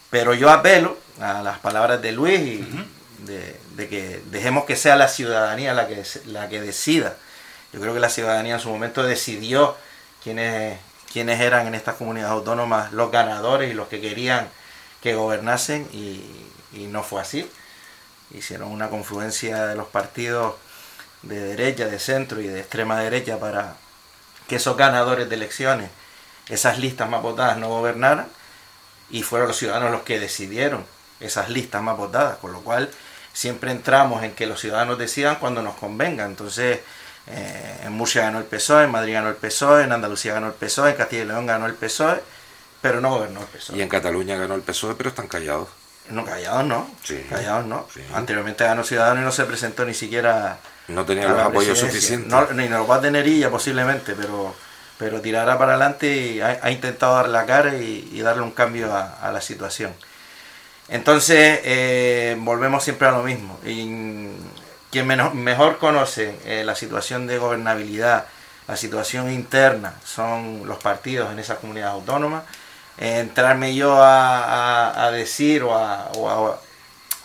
[0.09, 2.87] Pero yo apelo a las palabras de Luis y
[3.19, 7.17] de, de que dejemos que sea la ciudadanía la que, la que decida.
[7.73, 9.77] Yo creo que la ciudadanía en su momento decidió
[10.23, 10.79] quiénes,
[11.13, 14.49] quiénes eran en estas comunidades autónomas los ganadores y los que querían
[15.07, 16.21] que gobernasen y,
[16.89, 17.49] no fue así.
[18.33, 20.57] Hicieron una confluencia de los partidos
[21.23, 23.77] de derecha, de centro y de extrema derecha para
[24.49, 25.91] que esos ganadores de elecciones,
[26.49, 28.27] esas listas más votadas no gobernaran
[29.09, 30.85] y fueron los ciudadanos los que decidieron
[31.21, 32.91] esas listas más votadas, con lo cual
[33.33, 36.25] siempre entramos en que los ciudadanos decidan cuando nos convenga.
[36.25, 36.81] Entonces,
[37.29, 40.55] eh, en Murcia ganó el PSOE, en Madrid ganó el PSOE, en Andalucía ganó el
[40.55, 42.21] PSOE, en Castilla y León ganó el PSOE,
[42.87, 43.77] pero no gobernó el PSOE.
[43.79, 45.69] Y en Cataluña ganó el PSOE, pero están callados.
[46.09, 46.89] No, callados no.
[47.03, 47.25] Sí.
[47.29, 47.87] Callados no.
[48.15, 50.59] Anteriormente ganó Ciudadanos y no se presentó ni siquiera.
[50.89, 52.31] No tenía los apoyos suficientes.
[52.31, 54.55] No, ni nos va a tener ella posiblemente, pero,
[54.99, 58.53] pero tirará para adelante y ha, ha intentado dar la cara y, y darle un
[58.53, 59.93] cambio a, a la situación.
[60.89, 63.59] Entonces, eh, volvemos siempre a lo mismo.
[63.65, 64.29] Y
[64.93, 68.27] quien menos- mejor conoce eh, la situación de gobernabilidad,
[68.69, 72.45] la situación interna, son los partidos en esas comunidades autónomas.
[72.99, 76.59] Entrarme yo a, a- decir o a, a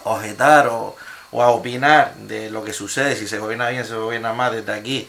[0.04, 0.96] objetar o,
[1.32, 4.74] o a opinar de lo que sucede, si se gobierna bien, se gobierna mal desde
[4.74, 5.08] aquí,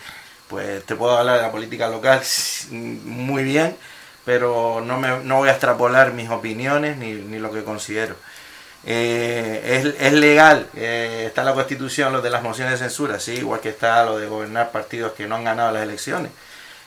[0.48, 2.22] pues te puedo hablar de la política local
[2.70, 3.76] muy bien,
[4.24, 8.16] pero no, me, no voy a extrapolar mis opiniones ni, ni lo que considero.
[8.84, 13.34] Eh, es, es legal, eh, está la constitución lo de las mociones de censura, sí,
[13.34, 16.32] igual que está lo de gobernar partidos que no han ganado las elecciones,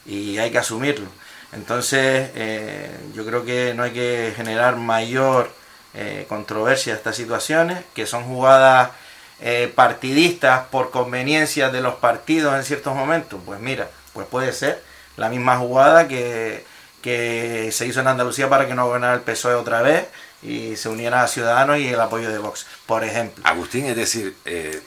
[0.06, 1.08] y hay que asumirlo.
[1.54, 5.50] Entonces, eh, yo creo que no hay que generar mayor
[5.94, 8.92] eh, controversia a estas situaciones, que son jugadas
[9.40, 13.40] eh, partidistas por conveniencia de los partidos en ciertos momentos.
[13.46, 14.84] Pues mira, pues puede ser
[15.18, 16.66] la misma jugada que,
[17.02, 20.06] que se hizo en Andalucía para que no gobernara el PSOE otra vez
[20.42, 23.44] y se uniera a Ciudadanos y el apoyo de Vox, por ejemplo.
[23.48, 24.82] Agustín, es decir, eh,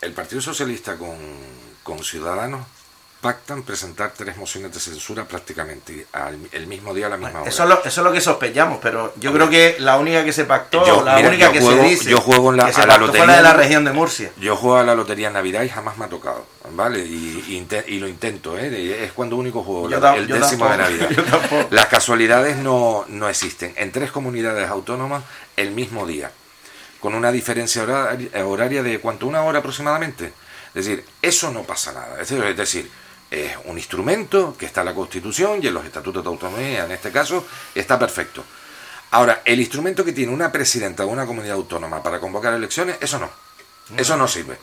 [0.00, 1.16] el Partido Socialista con,
[1.82, 2.66] con Ciudadanos
[3.24, 7.48] pactan presentar tres mociones de censura prácticamente al, el mismo día a la misma hora.
[7.48, 10.32] Eso es, lo, eso es lo que sospechamos, pero yo creo que la única que
[10.34, 12.74] se pactó, Yo- la mira, única que juego- se dice yo juego en la- que
[12.74, 14.30] se a la lotería de la región de Murcia.
[14.38, 16.98] Yo juego a la lotería en Navidad y jamás me ha tocado, ¿vale?
[16.98, 19.02] Y, y inte- y lo intento, ¿eh?
[19.04, 21.08] Es cuando único juego, Yo la- tam- el yo décimo de Navidad.
[21.50, 21.66] yo.
[21.70, 23.72] Las casualidades no, no existen.
[23.76, 25.22] En tres comunidades autónomas
[25.56, 26.30] el mismo día,
[27.00, 30.34] con una diferencia horaria, horaria de cuánto, una hora aproximadamente.
[30.74, 32.20] Es decir, eso no pasa nada.
[32.20, 32.90] Es decir,
[33.34, 36.92] es un instrumento que está en la Constitución y en los estatutos de autonomía, en
[36.92, 38.44] este caso, está perfecto.
[39.10, 43.18] Ahora, el instrumento que tiene una presidenta de una comunidad autónoma para convocar elecciones, eso
[43.18, 43.30] no.
[43.96, 44.56] Eso no sirve.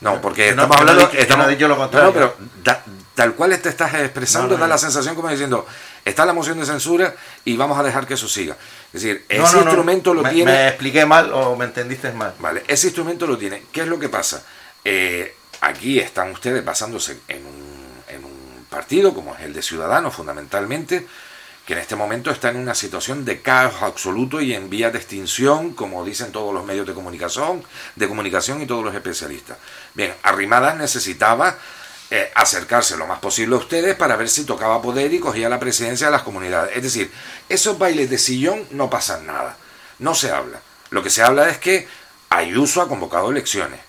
[0.00, 1.06] No, porque no- estamos hablando.
[1.06, 2.08] dicho- estamos, dicho lo contrario.
[2.08, 2.82] No, pero da-
[3.14, 5.66] tal cual te estás expresando, No, da la sensación como diciendo,
[6.04, 7.14] está la moción de censura
[7.46, 8.56] y vamos a dejar que eso siga.
[8.92, 10.52] Es decir, ese instrumento lo me, tiene.
[10.52, 12.34] Me expliqué mal o me entendiste mal.
[12.38, 13.62] Vale, ese instrumento lo tiene.
[13.72, 14.42] ¿Qué es lo que pasa?
[14.84, 17.75] Eh, aquí están ustedes basándose en un
[18.76, 21.06] partido como es el de Ciudadanos, fundamentalmente,
[21.64, 24.98] que en este momento está en una situación de caos absoluto y en vía de
[24.98, 27.64] extinción, como dicen todos los medios de comunicación,
[27.94, 29.56] de comunicación y todos los especialistas.
[29.94, 31.56] Bien, Arrimadas necesitaba
[32.10, 35.58] eh, acercarse lo más posible a ustedes para ver si tocaba poder y cogía la
[35.58, 36.76] presidencia de las comunidades.
[36.76, 37.10] Es decir,
[37.48, 39.56] esos bailes de sillón no pasan nada,
[40.00, 40.60] no se habla.
[40.90, 41.88] Lo que se habla es que
[42.28, 43.80] Ayuso ha convocado elecciones.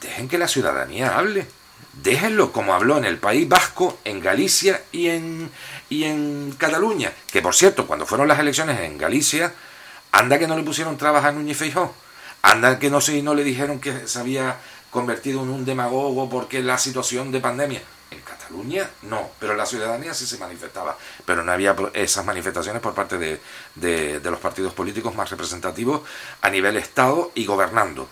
[0.00, 1.48] Dejen que la ciudadanía hable.
[1.94, 5.50] Déjenlo como habló en el País Vasco, en Galicia y en,
[5.90, 7.12] y en Cataluña.
[7.30, 9.52] Que por cierto, cuando fueron las elecciones en Galicia,
[10.10, 11.94] anda que no le pusieron trabas a Núñez Feijóo.
[12.42, 14.56] Anda que no, se, no le dijeron que se había
[14.90, 17.82] convertido en un demagogo porque la situación de pandemia.
[18.10, 20.98] En Cataluña no, pero la ciudadanía sí se manifestaba.
[21.24, 23.40] Pero no había esas manifestaciones por parte de-
[23.74, 26.02] de los partidos políticos más representativos
[26.40, 28.08] a nivel Estado y gobernando.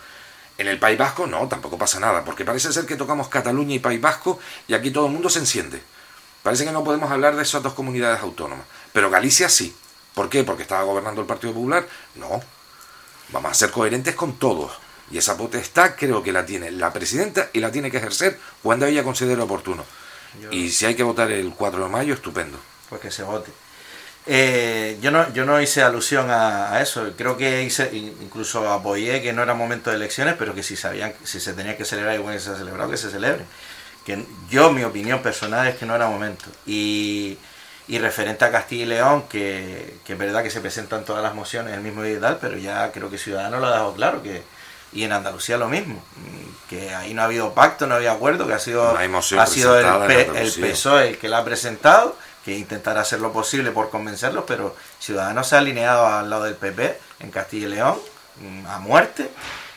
[0.61, 3.79] En el País Vasco no, tampoco pasa nada, porque parece ser que tocamos Cataluña y
[3.79, 5.83] País Vasco y aquí todo el mundo se enciende.
[6.43, 8.67] Parece que no podemos hablar de esas dos comunidades autónomas.
[8.93, 9.75] Pero Galicia sí.
[10.15, 10.45] ¿Por qué?
[10.45, 11.89] ¿Porque estaba gobernando el Partido Popular?
[12.17, 12.43] No.
[13.31, 14.73] Vamos a ser coherentes con todos.
[15.11, 18.85] Y esa potestad creo que la tiene la presidenta y la tiene que ejercer cuando
[18.85, 19.87] ella considere oportuno.
[20.43, 22.61] Yo- Y si hay que votar el 4 de mayo, estupendo.
[22.91, 23.51] Pues que se vote.
[24.33, 27.11] Eh, yo no yo no hice alusión a, a eso.
[27.19, 31.13] Creo que hice incluso apoyé que no era momento de elecciones, pero que si sabían
[31.25, 33.45] si se tenía que celebrar igual que se ha celebrado que se celebre.
[34.07, 36.45] Que yo mi opinión personal es que no era momento.
[36.65, 37.39] Y,
[37.89, 41.35] y referente a Castilla y León, que, que es verdad que se presentan todas las
[41.35, 44.23] mociones el mismo día y tal, pero ya creo que Ciudadanos lo ha dejado claro
[44.23, 44.45] que
[44.93, 48.13] y en Andalucía lo mismo, mm, que ahí no ha habido pacto, no ha habido
[48.13, 48.93] acuerdo, que ha sido
[49.37, 50.53] No ha sido el.
[50.61, 55.47] PSOE el que la ha presentado, que intentará hacer lo posible por convencerlos, pero Ciudadanos
[55.49, 57.99] se ha alineado al lado del PP en Castilla y León
[58.41, 59.31] mm, a muerte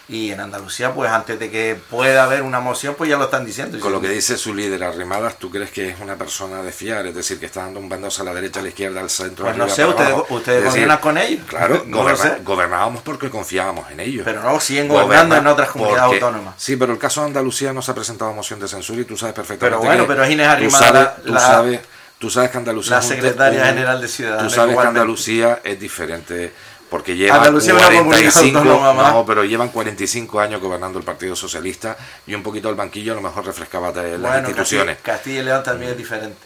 [0.09, 3.45] y en Andalucía pues antes de que pueda haber una moción pues ya lo están
[3.45, 3.79] diciendo.
[3.79, 7.05] Con lo que dice su líder Arrimadas, ¿tú crees que es una persona de fiar?
[7.07, 9.45] Es decir, que está dando un bandazo a la derecha, a la izquierda, al centro.
[9.45, 11.45] Pues no sé, ustedes, ustedes gobiernan con ellos.
[11.47, 12.41] Claro, no lo goberna- sé.
[12.43, 14.23] gobernábamos porque confiábamos en ellos.
[14.25, 16.55] Pero no siguen gobernando en otras comunidades porque- autónomas.
[16.57, 19.15] Sí, pero el caso de Andalucía no se ha presentado moción de censura y tú
[19.15, 21.79] sabes perfectamente Pero bueno, que pero es Inés tú Arrimadas sabes- la- tú sabes,
[22.19, 24.87] tú sabes que Andalucía la secretaria un- general de Ciudadanos, Tú sabes que.
[24.87, 26.51] Andalucía es diferente
[26.89, 31.05] porque lleva Andalucía es una comunidad 45 autónoma no, pero llevan 45 años gobernando el
[31.05, 34.97] Partido Socialista y un poquito el banquillo a lo mejor refrescaba las Bueno, instituciones.
[34.97, 36.37] Castilla, Castilla y León también es diferente.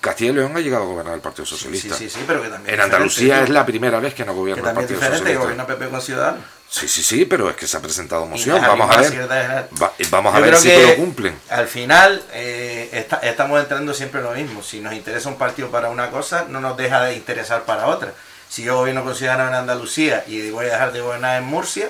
[0.00, 1.94] Castilla y León ha llegado a gobernar el Partido Socialista.
[1.94, 4.70] sí, sí, pero que también En Andalucía es la primera vez que no Que gobierna
[4.70, 5.64] el también es Partido diferente que Socialista.
[5.64, 6.44] gobierna PP con Ciudadanos.
[6.70, 8.60] Sí, sí, sí, pero es que se ha presentado moción.
[8.62, 9.68] Vamos a ver.
[9.80, 11.38] Va- vamos a Yo ver si que lo cumplen.
[11.50, 14.62] Al final eh, está- estamos entrando siempre en lo mismo.
[14.62, 18.12] Si nos interesa un partido para una cosa, no nos deja de interesar para otra.
[18.48, 21.88] Si yo gobierno con Ciudadanos en Andalucía y voy a dejar de gobernar en Murcia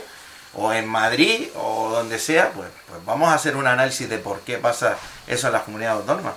[0.55, 4.41] o en Madrid o donde sea, pues, pues vamos a hacer un análisis de por
[4.41, 6.35] qué pasa eso en las comunidades autónomas.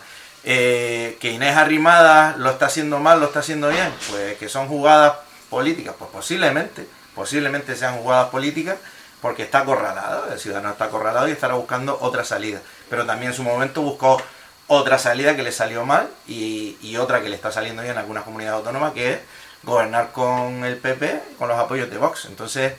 [0.49, 4.69] Eh, que Inés Arrimada lo está haciendo mal, lo está haciendo bien, pues que son
[4.69, 5.15] jugadas
[5.49, 8.77] políticas, pues posiblemente, posiblemente sean jugadas políticas,
[9.21, 12.61] porque está acorralado, el ciudadano está acorralado y estará buscando otra salida.
[12.89, 14.21] Pero también en su momento buscó
[14.67, 17.99] otra salida que le salió mal y, y otra que le está saliendo bien en
[17.99, 19.19] algunas comunidades autónomas, que es
[19.63, 22.23] gobernar con el PP, con los apoyos de Vox.
[22.23, 22.71] Entonces,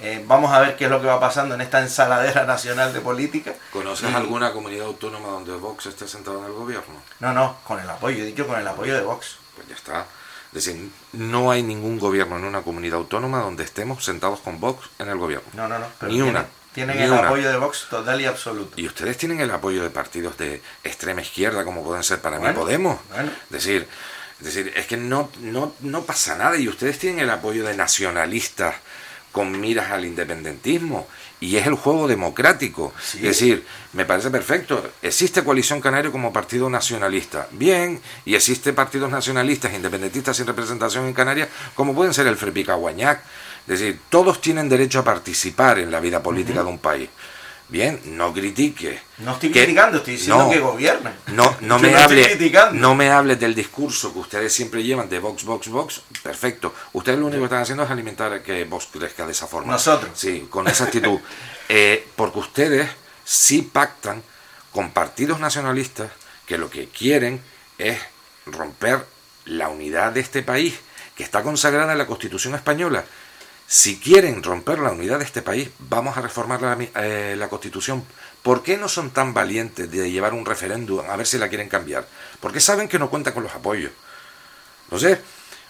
[0.00, 3.00] eh, vamos a ver qué es lo que va pasando en esta ensaladera nacional de
[3.00, 3.54] política.
[3.72, 7.02] ¿Conoces Y- alguna comunidad autónoma donde Vox esté sentado en el gobierno?
[7.20, 9.36] No, no, con el apoyo, he dicho con el apoyo de Vox.
[9.54, 10.06] Pues ya está.
[10.54, 14.88] Es decir, no hay ningún gobierno en una comunidad autónoma donde estemos sentados con Vox
[14.98, 15.48] en el gobierno.
[15.54, 15.86] No, no, no.
[15.98, 16.46] pero Ni tienen- una.
[16.74, 17.26] Tienen Ni el una.
[17.26, 18.72] apoyo de Vox total y absoluto.
[18.80, 22.42] Y ustedes tienen el apoyo de partidos de extrema izquierda, como pueden ser para mí
[22.44, 22.98] Bueno, Podemos.
[23.10, 23.30] bueno.
[23.44, 23.86] Es decir,
[24.40, 27.76] es decir, es que no, no, no pasa nada y ustedes tienen el apoyo de
[27.76, 28.74] nacionalistas
[29.32, 31.08] con miras al independentismo
[31.40, 32.92] y es el juego democrático.
[33.02, 33.18] Sí.
[33.18, 34.92] Es decir, me parece perfecto.
[35.02, 37.48] Existe Coalición Canario como partido nacionalista.
[37.50, 42.74] Bien, y existe partidos nacionalistas, independentistas sin representación en Canarias, como pueden ser el Frepica
[42.74, 43.22] Guañac.
[43.66, 47.08] Es decir, todos tienen derecho a participar en la vida política de un país.
[47.72, 49.00] Bien, no critique.
[49.16, 51.14] No estoy que- criticando, estoy diciendo no, que gobiernan.
[51.28, 55.18] No, no me no hable, no me hable del discurso que ustedes siempre llevan de
[55.18, 56.02] Vox, Vox, Vox.
[56.22, 56.74] Perfecto.
[56.92, 59.72] Ustedes lo único que están haciendo es alimentar a que Vox crezca de esa forma.
[59.72, 60.10] Nosotros.
[60.14, 61.18] Sí, con esa actitud.
[61.74, 62.90] Eh, porque ustedes
[63.24, 64.22] sí pactan
[64.72, 66.10] con partidos nacionalistas
[66.44, 67.40] que lo que quieren
[67.78, 67.98] es
[68.44, 69.06] romper
[69.46, 70.74] la unidad de este país,
[71.16, 73.06] que está consagrada en la Constitución española.
[73.72, 78.04] Si quieren romper la unidad de este país, vamos a reformar la, eh, la Constitución
[78.42, 81.68] ¿Por qué no son tan valientes de llevar un referéndum a ver si la quieren
[81.68, 82.06] cambiar?
[82.40, 83.92] Porque saben que no cuentan con los apoyos.
[84.90, 85.20] No sé,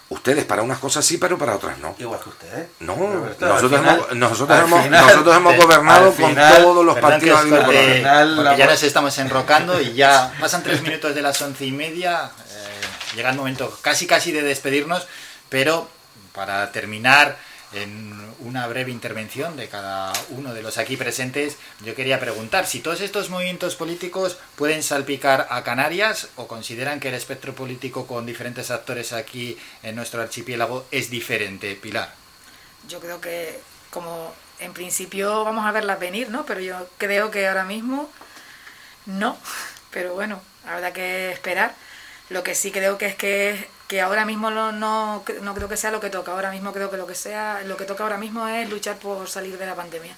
[0.08, 1.94] ustedes para unas cosas sí, pero para otras no.
[1.98, 2.68] Igual que ustedes.
[2.80, 2.96] No,
[3.38, 7.40] nosotros, hemos, nosotros, hemos, nosotros hemos gobernado con todos los partidos.
[7.42, 8.02] Porque,
[8.34, 12.30] porque ya nos estamos enrocando y ya pasan tres minutos de las once y media.
[12.50, 15.06] Eh, llega el momento casi casi de despedirnos,
[15.50, 15.88] pero
[16.32, 17.36] para terminar
[17.74, 22.80] en una breve intervención de cada uno de los aquí presentes, yo quería preguntar si
[22.80, 28.26] todos estos movimientos políticos pueden salpicar a Canarias o consideran que el espectro político con
[28.26, 32.12] diferentes actores aquí en nuestro archipiélago es diferente, Pilar.
[32.88, 33.60] Yo creo que
[33.90, 36.46] como en principio vamos a verlas venir, ¿no?
[36.46, 38.10] Pero yo creo que ahora mismo
[39.06, 39.36] no.
[39.90, 41.74] Pero bueno, habrá que esperar.
[42.30, 45.76] Lo que sí creo que es que que ahora mismo no, no, no, creo que
[45.76, 46.32] sea lo que toca.
[46.32, 49.28] Ahora mismo creo que lo que sea, lo que toca ahora mismo es luchar por
[49.28, 50.16] salir de la pandemia.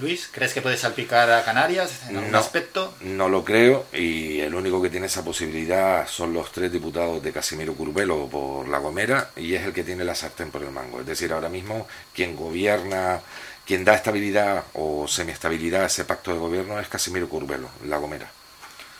[0.00, 2.94] Luis, ¿crees que puede salpicar a Canarias en algún aspecto?
[3.02, 7.30] No lo creo y el único que tiene esa posibilidad son los tres diputados de
[7.30, 11.00] Casimiro Curbelo por La Gomera y es el que tiene la sartén por el mango.
[11.00, 13.20] Es decir, ahora mismo quien gobierna,
[13.66, 18.30] quien da estabilidad o semiestabilidad a ese pacto de gobierno es Casimiro Curbelo, La Gomera.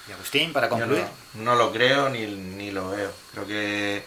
[0.08, 1.04] Y Agustín, para concluir.
[1.34, 3.12] No, lo creo ni, ni, lo veo.
[3.32, 4.04] Creo que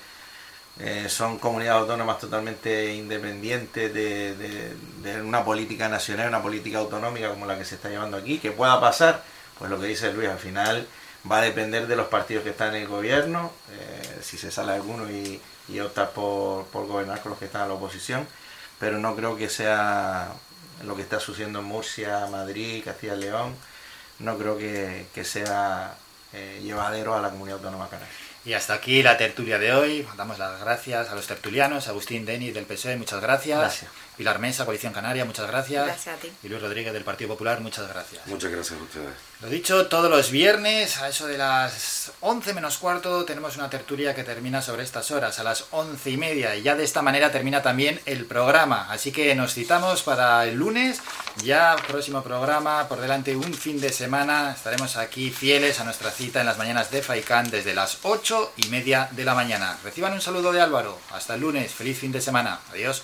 [0.79, 7.45] eh, son comunidades autónomas totalmente independientes de, de, una política nacional, una política autonómica como
[7.45, 8.39] la que se está llevando aquí.
[8.39, 9.23] Que pueda pasar,
[9.57, 10.85] pues lo que dice Luis, al final
[11.29, 14.73] va a depender de los partidos que están en el gobierno, eh, si se sale
[14.73, 18.27] alguno y, y opta por, por gobernar con los que están en la oposición,
[18.79, 20.33] pero no creo que sea
[20.83, 23.55] lo que está sucediendo en Murcia, Madrid, Castilla y León
[24.19, 25.95] no creo que, sea
[26.33, 28.13] eh, llevadero a la comunidad autónoma canaria.
[28.45, 30.07] Y hasta aquí la tertulia de hoy.
[30.17, 33.59] Damos las gracias a los tertulianos, Agustín Denis del PSOE, muchas gracias.
[33.59, 33.91] Gracias.
[34.17, 35.85] Pilar Mesa, Coalición Canaria, muchas gracias.
[35.85, 36.31] Gracias a ti.
[36.43, 38.25] Y Luis Rodríguez del Partido Popular, muchas gracias.
[38.27, 39.13] Muchas gracias a ustedes.
[39.41, 44.15] Lo dicho, todos los viernes, a eso de las 11 menos cuarto, tenemos una tertulia
[44.15, 46.55] que termina sobre estas horas, a las 11 y media.
[46.55, 48.87] Y ya de esta manera termina también el programa.
[48.89, 51.01] Así que nos citamos para el lunes,
[51.43, 54.53] ya próximo programa, por delante un fin de semana.
[54.55, 58.69] Estaremos aquí fieles a nuestra cita en las mañanas de Faicán desde las 8 y
[58.69, 59.77] media de la mañana.
[59.83, 60.97] Reciban un saludo de Álvaro.
[61.11, 62.59] Hasta el lunes, feliz fin de semana.
[62.71, 63.03] Adiós.